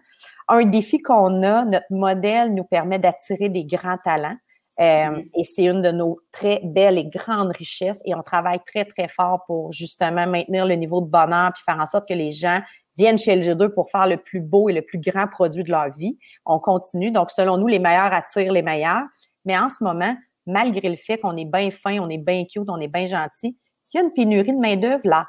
Un 0.47 0.65
défi 0.65 0.99
qu'on 1.01 1.43
a, 1.43 1.65
notre 1.65 1.86
modèle 1.89 2.53
nous 2.53 2.63
permet 2.63 2.99
d'attirer 2.99 3.49
des 3.49 3.65
grands 3.65 3.97
talents. 4.03 4.38
Euh, 4.80 4.84
mm-hmm. 4.84 5.30
Et 5.36 5.43
c'est 5.43 5.65
une 5.65 5.82
de 5.82 5.91
nos 5.91 6.20
très 6.32 6.61
belles 6.63 6.97
et 6.97 7.05
grandes 7.05 7.51
richesses. 7.51 8.01
Et 8.05 8.15
on 8.15 8.24
travaille 8.24 8.59
très, 8.65 8.86
très 8.86 9.07
fort 9.07 9.43
pour 9.45 9.74
justement 9.74 10.26
maintenir 10.26 10.65
le 10.65 10.76
niveau 10.76 11.01
de 11.01 11.09
bonheur 11.09 11.51
puis 11.53 11.63
faire 11.63 11.80
en 11.80 11.86
sorte 11.86 12.07
que 12.07 12.13
les 12.13 12.32
gens 12.32 12.61
viennent 13.00 13.18
chez 13.18 13.36
LG2 13.36 13.70
pour 13.70 13.89
faire 13.89 14.08
le 14.08 14.18
plus 14.18 14.41
beau 14.41 14.68
et 14.68 14.74
le 14.74 14.82
plus 14.82 15.00
grand 15.00 15.28
produit 15.28 15.64
de 15.64 15.72
leur 15.72 15.89
vie. 15.89 16.20
On 16.45 16.60
continue. 16.60 17.12
Donc, 17.12 17.32
selon 17.32 17.58
nous, 17.58 17.68
les 17.68 17.80
meilleurs 17.80 18.12
attirent 18.12 18.52
les 18.52 18.62
meilleurs. 18.62 19.04
Mais 19.45 19.58
en 19.58 19.70
ce 19.70 19.82
moment, 19.82 20.16
malgré 20.45 20.89
le 20.89 20.97
fait 20.97 21.18
qu'on 21.18 21.38
est 21.38 21.45
bien 21.45 21.72
fin, 21.72 21.97
on 22.00 22.10
est 22.10 22.18
bien 22.18 22.43
cute, 22.43 22.70
on 22.70 22.80
est 22.80 22.89
bien 22.89 23.06
gentil, 23.06 23.58
il 23.93 23.97
y 23.97 24.00
a 24.02 24.04
une 24.04 24.12
pénurie 24.12 24.54
de 24.54 24.60
main-d'œuvre 24.60 25.08
là. 25.08 25.28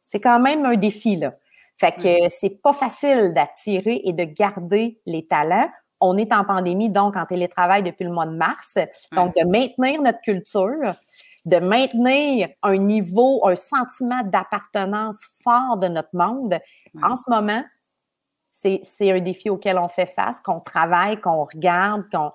C'est 0.00 0.20
quand 0.20 0.40
même 0.40 0.64
un 0.64 0.74
défi, 0.74 1.16
là. 1.16 1.30
Fait 1.76 1.92
que 1.92 2.28
c'est 2.28 2.62
pas 2.62 2.72
facile 2.72 3.32
d'attirer 3.34 4.00
et 4.04 4.12
de 4.12 4.24
garder 4.24 5.00
les 5.06 5.26
talents. 5.26 5.68
On 6.00 6.16
est 6.16 6.32
en 6.32 6.44
pandémie, 6.44 6.90
donc 6.90 7.16
en 7.16 7.26
télétravail 7.26 7.82
depuis 7.82 8.04
le 8.04 8.10
mois 8.10 8.26
de 8.26 8.34
mars. 8.34 8.78
Donc, 9.12 9.36
de 9.36 9.46
maintenir 9.46 10.00
notre 10.02 10.20
culture, 10.20 10.94
de 11.44 11.56
maintenir 11.58 12.48
un 12.62 12.76
niveau, 12.76 13.46
un 13.46 13.56
sentiment 13.56 14.22
d'appartenance 14.24 15.18
fort 15.42 15.76
de 15.76 15.88
notre 15.88 16.14
monde. 16.14 16.58
En 17.02 17.16
ce 17.16 17.28
moment, 17.28 17.62
c'est 18.52 19.10
un 19.10 19.20
défi 19.20 19.50
auquel 19.50 19.78
on 19.78 19.88
fait 19.88 20.06
face, 20.06 20.40
qu'on 20.40 20.60
travaille, 20.60 21.20
qu'on 21.20 21.44
regarde, 21.44 22.04
qu'on 22.12 22.32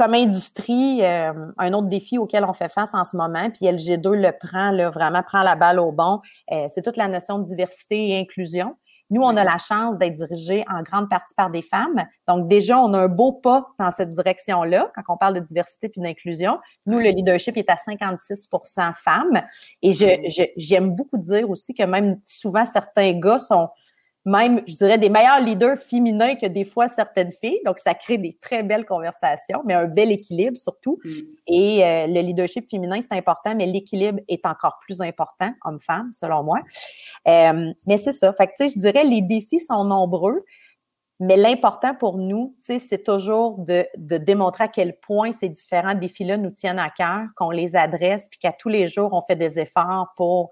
comme 0.00 0.14
industrie, 0.14 1.04
euh, 1.04 1.32
un 1.58 1.72
autre 1.74 1.88
défi 1.88 2.16
auquel 2.16 2.44
on 2.44 2.54
fait 2.54 2.70
face 2.70 2.94
en 2.94 3.04
ce 3.04 3.14
moment, 3.18 3.50
puis 3.50 3.66
LG2 3.66 4.14
le 4.14 4.32
prend, 4.32 4.70
là, 4.70 4.88
vraiment 4.88 5.22
prend 5.22 5.42
la 5.42 5.56
balle 5.56 5.78
au 5.78 5.92
bon, 5.92 6.20
euh, 6.52 6.64
c'est 6.68 6.80
toute 6.80 6.96
la 6.96 7.06
notion 7.06 7.38
de 7.38 7.44
diversité 7.44 8.08
et 8.08 8.18
inclusion. 8.18 8.76
Nous, 9.10 9.22
on 9.22 9.36
a 9.36 9.44
la 9.44 9.58
chance 9.58 9.98
d'être 9.98 10.14
dirigés 10.14 10.64
en 10.70 10.82
grande 10.82 11.10
partie 11.10 11.34
par 11.34 11.50
des 11.50 11.62
femmes. 11.62 12.04
Donc, 12.28 12.48
déjà, 12.48 12.78
on 12.78 12.94
a 12.94 12.98
un 12.98 13.08
beau 13.08 13.32
pas 13.32 13.68
dans 13.78 13.90
cette 13.90 14.10
direction-là 14.10 14.90
quand 14.94 15.02
on 15.12 15.16
parle 15.16 15.34
de 15.34 15.40
diversité 15.40 15.88
puis 15.88 16.00
d'inclusion. 16.00 16.58
Nous, 16.86 16.98
le 16.98 17.10
leadership 17.10 17.56
est 17.56 17.68
à 17.68 17.74
56% 17.74 18.94
femmes. 18.94 19.42
Et 19.82 19.92
j'aime 20.56 20.94
beaucoup 20.94 21.18
dire 21.18 21.50
aussi 21.50 21.74
que 21.74 21.82
même 21.82 22.20
souvent, 22.22 22.64
certains 22.64 23.18
gars 23.18 23.38
sont 23.38 23.68
même, 24.26 24.62
je 24.66 24.74
dirais, 24.74 24.98
des 24.98 25.08
meilleurs 25.08 25.40
leaders 25.40 25.78
féminins 25.78 26.34
que 26.34 26.46
des 26.46 26.64
fois 26.64 26.88
certaines 26.88 27.32
filles. 27.32 27.60
Donc, 27.64 27.78
ça 27.78 27.94
crée 27.94 28.18
des 28.18 28.36
très 28.40 28.62
belles 28.62 28.84
conversations, 28.84 29.62
mais 29.64 29.74
un 29.74 29.86
bel 29.86 30.12
équilibre 30.12 30.58
surtout. 30.58 30.98
Mm. 31.04 31.10
Et 31.46 31.84
euh, 31.84 32.06
le 32.06 32.20
leadership 32.20 32.68
féminin, 32.68 33.00
c'est 33.00 33.16
important, 33.16 33.54
mais 33.54 33.66
l'équilibre 33.66 34.20
est 34.28 34.44
encore 34.44 34.78
plus 34.82 35.00
important, 35.00 35.50
homme-femme, 35.64 36.10
selon 36.12 36.42
moi. 36.42 36.60
Euh, 37.28 37.72
mais 37.86 37.96
c'est 37.96 38.12
ça. 38.12 38.32
Fait 38.34 38.46
que, 38.46 38.52
tu 38.58 38.68
sais, 38.68 38.74
je 38.74 38.80
dirais, 38.80 39.04
les 39.04 39.22
défis 39.22 39.60
sont 39.60 39.84
nombreux. 39.84 40.44
Mais 41.22 41.36
l'important 41.36 41.94
pour 41.94 42.16
nous, 42.16 42.54
c'est 42.58 43.04
toujours 43.04 43.58
de, 43.58 43.86
de, 43.98 44.16
démontrer 44.16 44.64
à 44.64 44.68
quel 44.68 44.94
point 45.00 45.32
ces 45.32 45.50
différents 45.50 45.94
défis-là 45.94 46.38
nous 46.38 46.50
tiennent 46.50 46.78
à 46.78 46.88
cœur, 46.88 47.26
qu'on 47.36 47.50
les 47.50 47.76
adresse, 47.76 48.26
puis 48.30 48.38
qu'à 48.38 48.52
tous 48.52 48.70
les 48.70 48.88
jours, 48.88 49.10
on 49.12 49.20
fait 49.20 49.36
des 49.36 49.58
efforts 49.60 50.08
pour 50.16 50.50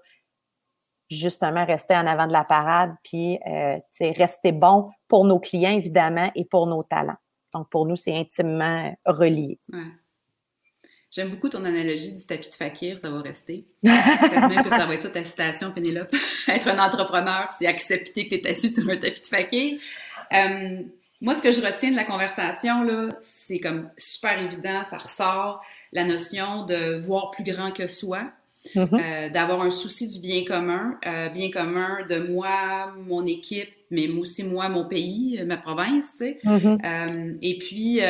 justement 1.09 1.65
rester 1.65 1.95
en 1.95 2.07
avant 2.07 2.27
de 2.27 2.33
la 2.33 2.43
parade, 2.43 2.93
puis 3.03 3.39
euh, 3.47 3.77
rester 3.99 4.51
bon 4.51 4.89
pour 5.07 5.25
nos 5.25 5.39
clients, 5.39 5.71
évidemment, 5.71 6.31
et 6.35 6.45
pour 6.45 6.67
nos 6.67 6.83
talents. 6.83 7.17
Donc, 7.53 7.69
pour 7.69 7.85
nous, 7.85 7.95
c'est 7.95 8.15
intimement 8.15 8.95
relié. 9.05 9.59
J'aime 11.11 11.31
beaucoup 11.31 11.49
ton 11.49 11.65
analogie 11.65 12.15
du 12.15 12.23
tapis 12.23 12.49
de 12.49 12.55
fakir, 12.55 12.99
ça 13.01 13.09
va 13.09 13.21
rester. 13.21 13.65
Peut-être 13.81 14.47
même 14.47 14.63
que 14.63 14.69
ça 14.69 14.85
va 14.85 14.93
être 14.93 15.01
ça 15.01 15.09
ta 15.09 15.23
citation, 15.23 15.71
Pénélope. 15.71 16.13
être 16.47 16.67
un 16.67 16.77
entrepreneur, 16.77 17.49
c'est 17.57 17.65
accepter 17.65 18.27
que 18.27 18.35
tu 18.35 18.41
es 18.41 18.51
assis 18.51 18.69
sur 18.69 18.87
un 18.87 18.97
tapis 18.97 19.21
de 19.21 19.27
fakir. 19.27 19.79
Euh, 20.33 20.83
moi, 21.21 21.33
ce 21.33 21.41
que 21.41 21.51
je 21.51 21.61
retiens 21.61 21.91
de 21.91 21.95
la 21.95 22.05
conversation, 22.05 22.83
là, 22.83 23.09
c'est 23.21 23.59
comme 23.59 23.89
super 23.97 24.39
évident, 24.39 24.83
ça 24.89 24.97
ressort 24.97 25.65
la 25.91 26.03
notion 26.03 26.65
de 26.65 26.99
voir 26.99 27.31
plus 27.31 27.43
grand 27.43 27.71
que 27.71 27.87
soi, 27.87 28.31
Mm-hmm. 28.75 28.99
Euh, 29.01 29.29
d'avoir 29.29 29.61
un 29.61 29.69
souci 29.69 30.07
du 30.07 30.19
bien 30.19 30.43
commun, 30.45 30.97
euh, 31.07 31.29
bien 31.29 31.49
commun 31.49 32.05
de 32.09 32.19
moi, 32.19 32.93
mon 33.07 33.25
équipe, 33.25 33.69
mais 33.89 34.09
aussi 34.09 34.43
moi, 34.43 34.67
mon 34.67 34.85
pays, 34.85 35.41
ma 35.45 35.57
province, 35.57 36.11
tu 36.11 36.17
sais. 36.17 36.39
Mm-hmm. 36.43 36.79
Euh, 36.85 37.33
et 37.41 37.57
puis, 37.57 38.01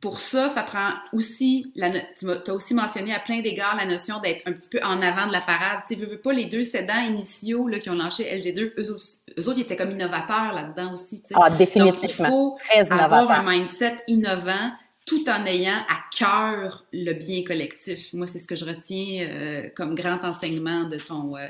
pour 0.00 0.18
ça, 0.18 0.48
ça 0.48 0.62
prend 0.64 0.90
aussi, 1.12 1.72
la, 1.76 1.90
tu 1.90 2.26
as 2.28 2.54
aussi 2.54 2.74
mentionné 2.74 3.14
à 3.14 3.20
plein 3.20 3.40
d'égards 3.40 3.76
la 3.76 3.86
notion 3.86 4.18
d'être 4.20 4.46
un 4.46 4.52
petit 4.52 4.68
peu 4.68 4.80
en 4.82 5.00
avant 5.00 5.28
de 5.28 5.32
la 5.32 5.40
parade. 5.40 5.80
Tu 5.88 5.94
sais, 5.94 6.04
veux, 6.04 6.16
pas, 6.16 6.32
les 6.32 6.46
deux 6.46 6.64
cédants 6.64 7.00
initiaux 7.06 7.68
là, 7.68 7.78
qui 7.78 7.88
ont 7.88 7.94
lancé 7.94 8.24
LG2, 8.24 8.72
eux, 8.78 8.90
autres, 8.90 9.58
ils 9.58 9.62
étaient 9.62 9.76
comme 9.76 9.92
innovateurs 9.92 10.52
là-dedans 10.54 10.92
aussi. 10.92 11.22
Ah, 11.34 11.50
définitivement. 11.50 11.98
Donc, 12.28 12.60
il 12.74 12.84
faut 12.84 12.92
avoir 12.92 13.30
un 13.30 13.48
mindset 13.48 13.98
innovant 14.08 14.72
tout 15.06 15.28
en 15.28 15.44
ayant 15.46 15.78
à 15.88 16.16
cœur 16.16 16.84
le 16.92 17.12
bien 17.12 17.42
collectif. 17.44 18.12
Moi, 18.12 18.26
c'est 18.26 18.38
ce 18.38 18.46
que 18.46 18.54
je 18.54 18.64
retiens 18.64 19.26
euh, 19.28 19.68
comme 19.74 19.94
grand 19.94 20.22
enseignement 20.24 20.84
de 20.84 20.96
ton 20.96 21.36
euh, 21.36 21.48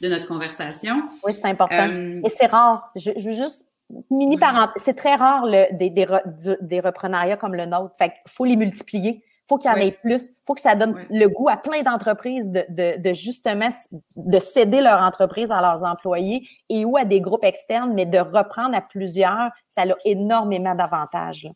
de 0.00 0.08
notre 0.08 0.26
conversation. 0.26 1.02
Oui, 1.24 1.32
c'est 1.34 1.44
important. 1.44 1.88
Euh, 1.88 2.20
Et 2.24 2.30
c'est 2.30 2.46
rare. 2.46 2.90
Je, 2.96 3.10
veux 3.10 3.32
juste 3.32 3.66
mini 4.10 4.38
parenthèse. 4.38 4.82
C'est 4.82 4.96
très 4.96 5.16
rare 5.16 5.44
le, 5.44 5.76
des, 5.76 5.90
des, 5.90 6.06
des, 6.60 6.80
reprenariats 6.80 7.36
comme 7.36 7.54
le 7.54 7.66
nôtre. 7.66 7.94
Fait 7.98 8.08
qu'il 8.08 8.32
faut 8.32 8.46
les 8.46 8.56
multiplier. 8.56 9.22
Faut 9.46 9.58
qu'il 9.58 9.70
y 9.70 9.74
en 9.74 9.76
ait 9.76 9.92
plus. 9.92 10.30
Faut 10.46 10.54
que 10.54 10.62
ça 10.62 10.74
donne 10.74 11.04
le 11.10 11.26
goût 11.28 11.50
à 11.50 11.58
plein 11.58 11.82
d'entreprises 11.82 12.50
de, 12.50 12.64
de, 12.70 12.98
de, 12.98 13.12
justement 13.12 13.68
de 14.16 14.38
céder 14.38 14.80
leur 14.80 15.02
entreprise 15.02 15.50
à 15.50 15.60
leurs 15.60 15.84
employés 15.84 16.48
et 16.70 16.86
ou 16.86 16.96
à 16.96 17.04
des 17.04 17.20
groupes 17.20 17.44
externes, 17.44 17.92
mais 17.92 18.06
de 18.06 18.18
reprendre 18.18 18.74
à 18.74 18.80
plusieurs, 18.80 19.50
ça 19.68 19.82
a 19.82 19.94
énormément 20.06 20.74
d'avantages. 20.74 21.46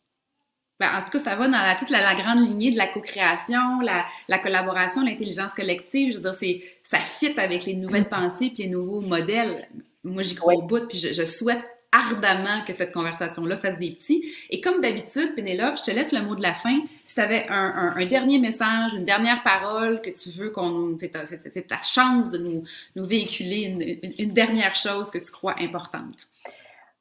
Ben, 0.79 0.87
en 0.95 1.03
tout 1.03 1.17
cas, 1.17 1.31
ça 1.31 1.35
va 1.35 1.47
dans 1.47 1.61
la, 1.61 1.75
toute 1.75 1.89
la, 1.89 2.15
grande 2.15 2.39
lignée 2.47 2.71
de 2.71 2.77
la 2.77 2.87
co-création, 2.87 3.81
la, 3.81 4.05
la, 4.29 4.39
collaboration, 4.39 5.03
l'intelligence 5.03 5.53
collective. 5.53 6.13
Je 6.13 6.17
veux 6.17 6.23
dire, 6.23 6.35
c'est, 6.39 6.61
ça 6.83 6.99
fit 6.99 7.37
avec 7.37 7.65
les 7.65 7.73
nouvelles 7.73 8.03
mm. 8.03 8.09
pensées 8.09 8.49
puis 8.49 8.63
les 8.63 8.69
nouveaux 8.69 9.01
modèles. 9.01 9.67
Moi, 10.05 10.23
j'y 10.23 10.35
crois 10.35 10.53
au 10.53 10.61
bout, 10.61 10.87
puis 10.87 10.97
je, 10.97 11.23
souhaite 11.25 11.61
ardemment 11.91 12.63
que 12.65 12.71
cette 12.71 12.93
conversation-là 12.93 13.57
fasse 13.57 13.77
des 13.77 13.91
petits. 13.91 14.31
Et 14.51 14.61
comme 14.61 14.79
d'habitude, 14.79 15.35
Pénélope, 15.35 15.75
je 15.79 15.83
te 15.83 15.91
laisse 15.91 16.13
le 16.13 16.21
mot 16.21 16.35
de 16.35 16.41
la 16.41 16.53
fin. 16.53 16.79
Si 17.03 17.15
tu 17.15 17.19
avais 17.19 17.45
un, 17.49 17.93
un, 17.97 18.05
dernier 18.05 18.37
message, 18.37 18.93
une 18.93 19.05
dernière 19.05 19.43
parole 19.43 20.01
que 20.01 20.11
tu 20.11 20.29
veux 20.29 20.51
qu'on... 20.51 20.95
C'est 20.97 21.09
ta, 21.09 21.25
c'est 21.25 21.67
ta 21.67 21.81
chance 21.81 22.31
de 22.31 22.37
nous, 22.37 22.63
nous 22.95 23.05
véhiculer 23.05 23.63
une, 23.63 24.13
une 24.17 24.33
dernière 24.33 24.75
chose 24.75 25.09
que 25.09 25.17
tu 25.17 25.31
crois 25.31 25.55
importante. 25.59 26.27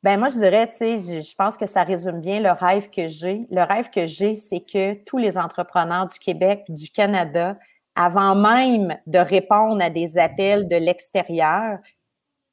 Ben 0.04 0.18
moi, 0.18 0.28
je 0.28 0.38
dirais, 0.38 0.68
tu 0.70 0.76
sais, 0.76 1.22
je, 1.22 1.34
pense 1.34 1.56
que 1.56 1.66
ça 1.66 1.82
résume 1.82 2.20
bien 2.20 2.40
le 2.40 2.52
rêve 2.52 2.88
que 2.88 3.08
j'ai. 3.08 3.46
Le 3.50 3.62
rêve 3.62 3.90
que 3.90 4.06
j'ai, 4.06 4.36
c'est 4.36 4.60
que 4.60 4.94
tous 5.04 5.18
les 5.18 5.36
entrepreneurs 5.36 6.06
du 6.06 6.18
Québec, 6.20 6.64
du 6.68 6.88
Canada, 6.90 7.58
avant 7.96 8.36
même 8.36 8.96
de 9.06 9.18
répondre 9.18 9.82
à 9.82 9.90
des 9.90 10.16
appels 10.16 10.68
de 10.68 10.76
l'extérieur, 10.76 11.78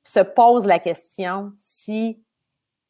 se 0.03 0.19
posent 0.19 0.65
la 0.65 0.79
question 0.79 1.51
s'il 1.55 2.17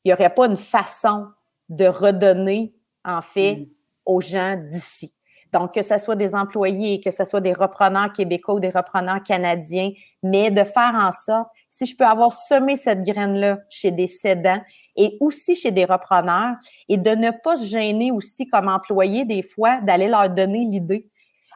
n'y 0.06 0.14
aurait 0.14 0.34
pas 0.34 0.46
une 0.46 0.56
façon 0.56 1.28
de 1.68 1.86
redonner, 1.86 2.74
en 3.04 3.22
fait, 3.22 3.56
mm. 3.56 3.68
aux 4.06 4.22
gens 4.22 4.56
d'ici. 4.56 5.14
Donc, 5.54 5.74
que 5.74 5.82
ce 5.82 5.98
soit 5.98 6.16
des 6.16 6.36
employés, 6.36 7.00
que 7.00 7.12
ce 7.12 7.24
soit 7.24 7.42
des 7.42 7.54
repreneurs 7.54 8.12
québécois 8.12 8.56
ou 8.56 8.60
des 8.60 8.70
repreneurs 8.70 9.24
canadiens, 9.24 9.92
mais 10.22 10.52
de 10.52 10.64
faire 10.64 10.94
en 10.96 11.12
sorte 11.12 11.48
si 11.72 11.86
je 11.86 11.96
peux 11.96 12.06
avoir 12.06 12.34
semé 12.34 12.76
cette 12.76 13.04
graine-là 13.04 13.60
chez 13.70 13.92
des 13.92 14.08
cédants 14.08 14.62
et 14.96 15.18
aussi 15.20 15.56
chez 15.56 15.72
des 15.72 15.86
repreneurs 15.86 16.56
et 16.90 16.98
de 16.98 17.12
ne 17.12 17.32
pas 17.32 17.58
se 17.58 17.66
gêner 17.66 18.12
aussi 18.12 18.48
comme 18.48 18.68
employé 18.68 19.26
des 19.26 19.44
fois 19.44 19.82
d'aller 19.82 20.08
leur 20.08 20.30
donner 20.30 20.66
l'idée. 20.66 21.08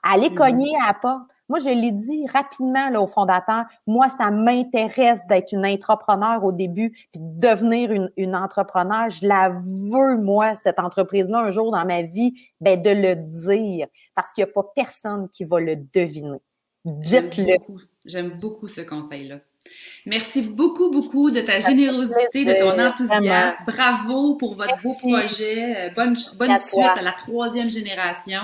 Aller 0.03 0.29
mm-hmm. 0.29 0.35
cogner 0.35 0.71
à 0.81 0.87
la 0.87 0.93
porte. 0.93 1.29
Moi, 1.49 1.59
je 1.59 1.69
l'ai 1.69 1.91
dit 1.91 2.25
rapidement 2.31 2.89
là, 2.89 3.01
au 3.01 3.07
fondateur, 3.07 3.65
moi, 3.87 4.07
ça 4.09 4.31
m'intéresse 4.31 5.25
d'être 5.27 5.51
une 5.51 5.65
entrepreneur 5.65 6.43
au 6.43 6.51
début, 6.51 6.91
puis 7.11 7.21
de 7.21 7.47
devenir 7.47 7.91
une, 7.91 8.11
une 8.17 8.35
entrepreneur. 8.35 9.09
Je 9.09 9.27
la 9.27 9.49
veux, 9.49 10.17
moi, 10.17 10.55
cette 10.55 10.79
entreprise-là, 10.79 11.39
un 11.39 11.51
jour 11.51 11.71
dans 11.71 11.85
ma 11.85 12.03
vie, 12.03 12.33
ben, 12.61 12.81
de 12.81 12.91
le 12.91 13.15
dire, 13.15 13.87
parce 14.15 14.31
qu'il 14.33 14.43
n'y 14.43 14.49
a 14.49 14.53
pas 14.53 14.71
personne 14.75 15.27
qui 15.29 15.43
va 15.43 15.59
le 15.59 15.75
deviner. 15.75 16.39
Dites-le. 16.85 17.57
J'aime 18.05 18.37
beaucoup 18.39 18.67
ce 18.67 18.81
conseil-là. 18.81 19.39
Merci 20.05 20.41
beaucoup, 20.41 20.89
beaucoup 20.89 21.31
de 21.31 21.41
ta 21.41 21.59
générosité, 21.59 22.45
de 22.45 22.53
ton 22.59 22.79
enthousiasme. 22.79 23.57
Bravo 23.67 24.35
pour 24.35 24.55
votre 24.55 24.81
beau 24.81 24.93
projet. 24.93 25.75
Euh, 25.77 25.89
bonne, 25.93 26.15
bonne 26.37 26.57
suite 26.57 26.97
à 26.97 27.01
la 27.01 27.11
troisième 27.11 27.69
génération. 27.69 28.41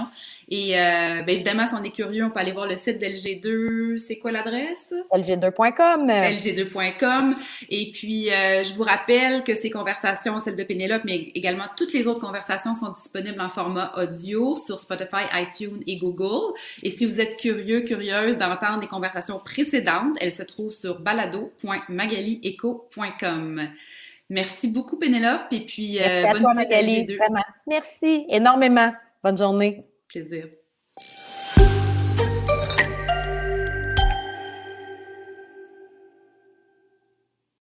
Et 0.50 0.78
euh, 0.80 1.24
ben, 1.24 1.30
évidemment, 1.30 1.66
si 1.68 1.74
on 1.74 1.84
est 1.84 1.90
curieux, 1.90 2.24
on 2.24 2.30
peut 2.30 2.40
aller 2.40 2.52
voir 2.52 2.68
le 2.68 2.76
site 2.76 3.00
d'LG2. 3.00 3.98
C'est 3.98 4.18
quoi 4.18 4.32
l'adresse? 4.32 4.94
LG2.com. 5.12 6.08
LG2.com. 6.08 7.36
Et 7.70 7.90
puis, 7.92 8.30
euh, 8.30 8.64
je 8.64 8.72
vous 8.74 8.84
rappelle 8.84 9.44
que 9.44 9.56
ces 9.56 9.72
conversations, 9.72 10.38
celles 10.40 10.56
de 10.56 10.64
Pénélope, 10.64 11.02
mais 11.04 11.32
également 11.34 11.66
toutes 11.76 11.94
les 11.94 12.06
autres 12.08 12.20
conversations 12.20 12.76
sont 12.76 12.92
disponibles 12.92 13.42
en 13.42 13.50
format 13.50 13.92
audio 13.98 14.56
sur 14.56 14.78
Spotify, 14.80 15.24
iTunes 15.34 15.82
et 15.88 15.98
Google. 15.98 16.54
Et 16.84 16.92
si 16.92 17.08
vous 17.08 17.20
êtes 17.20 17.38
curieux, 17.38 17.82
curieuse 17.82 18.38
d'entendre 18.38 18.82
les 18.82 18.88
conversations 18.88 19.40
précédentes, 19.40 20.16
elles 20.22 20.34
se 20.34 20.44
trouvent 20.44 20.72
sur 20.72 21.00
balado.magalieco.com. 21.00 23.70
Merci 24.30 24.68
beaucoup, 24.68 24.98
Pénélope. 24.98 25.52
Et 25.52 25.62
puis, 25.62 25.98
Merci 26.00 26.18
euh, 26.18 26.22
bonne 26.32 26.38
à 26.38 26.42
toi, 26.42 26.54
Magali. 26.54 27.08
Merci 27.68 28.26
énormément. 28.30 28.94
Bonne 29.24 29.38
journée. 29.38 29.84
Plaisir. 30.16 30.65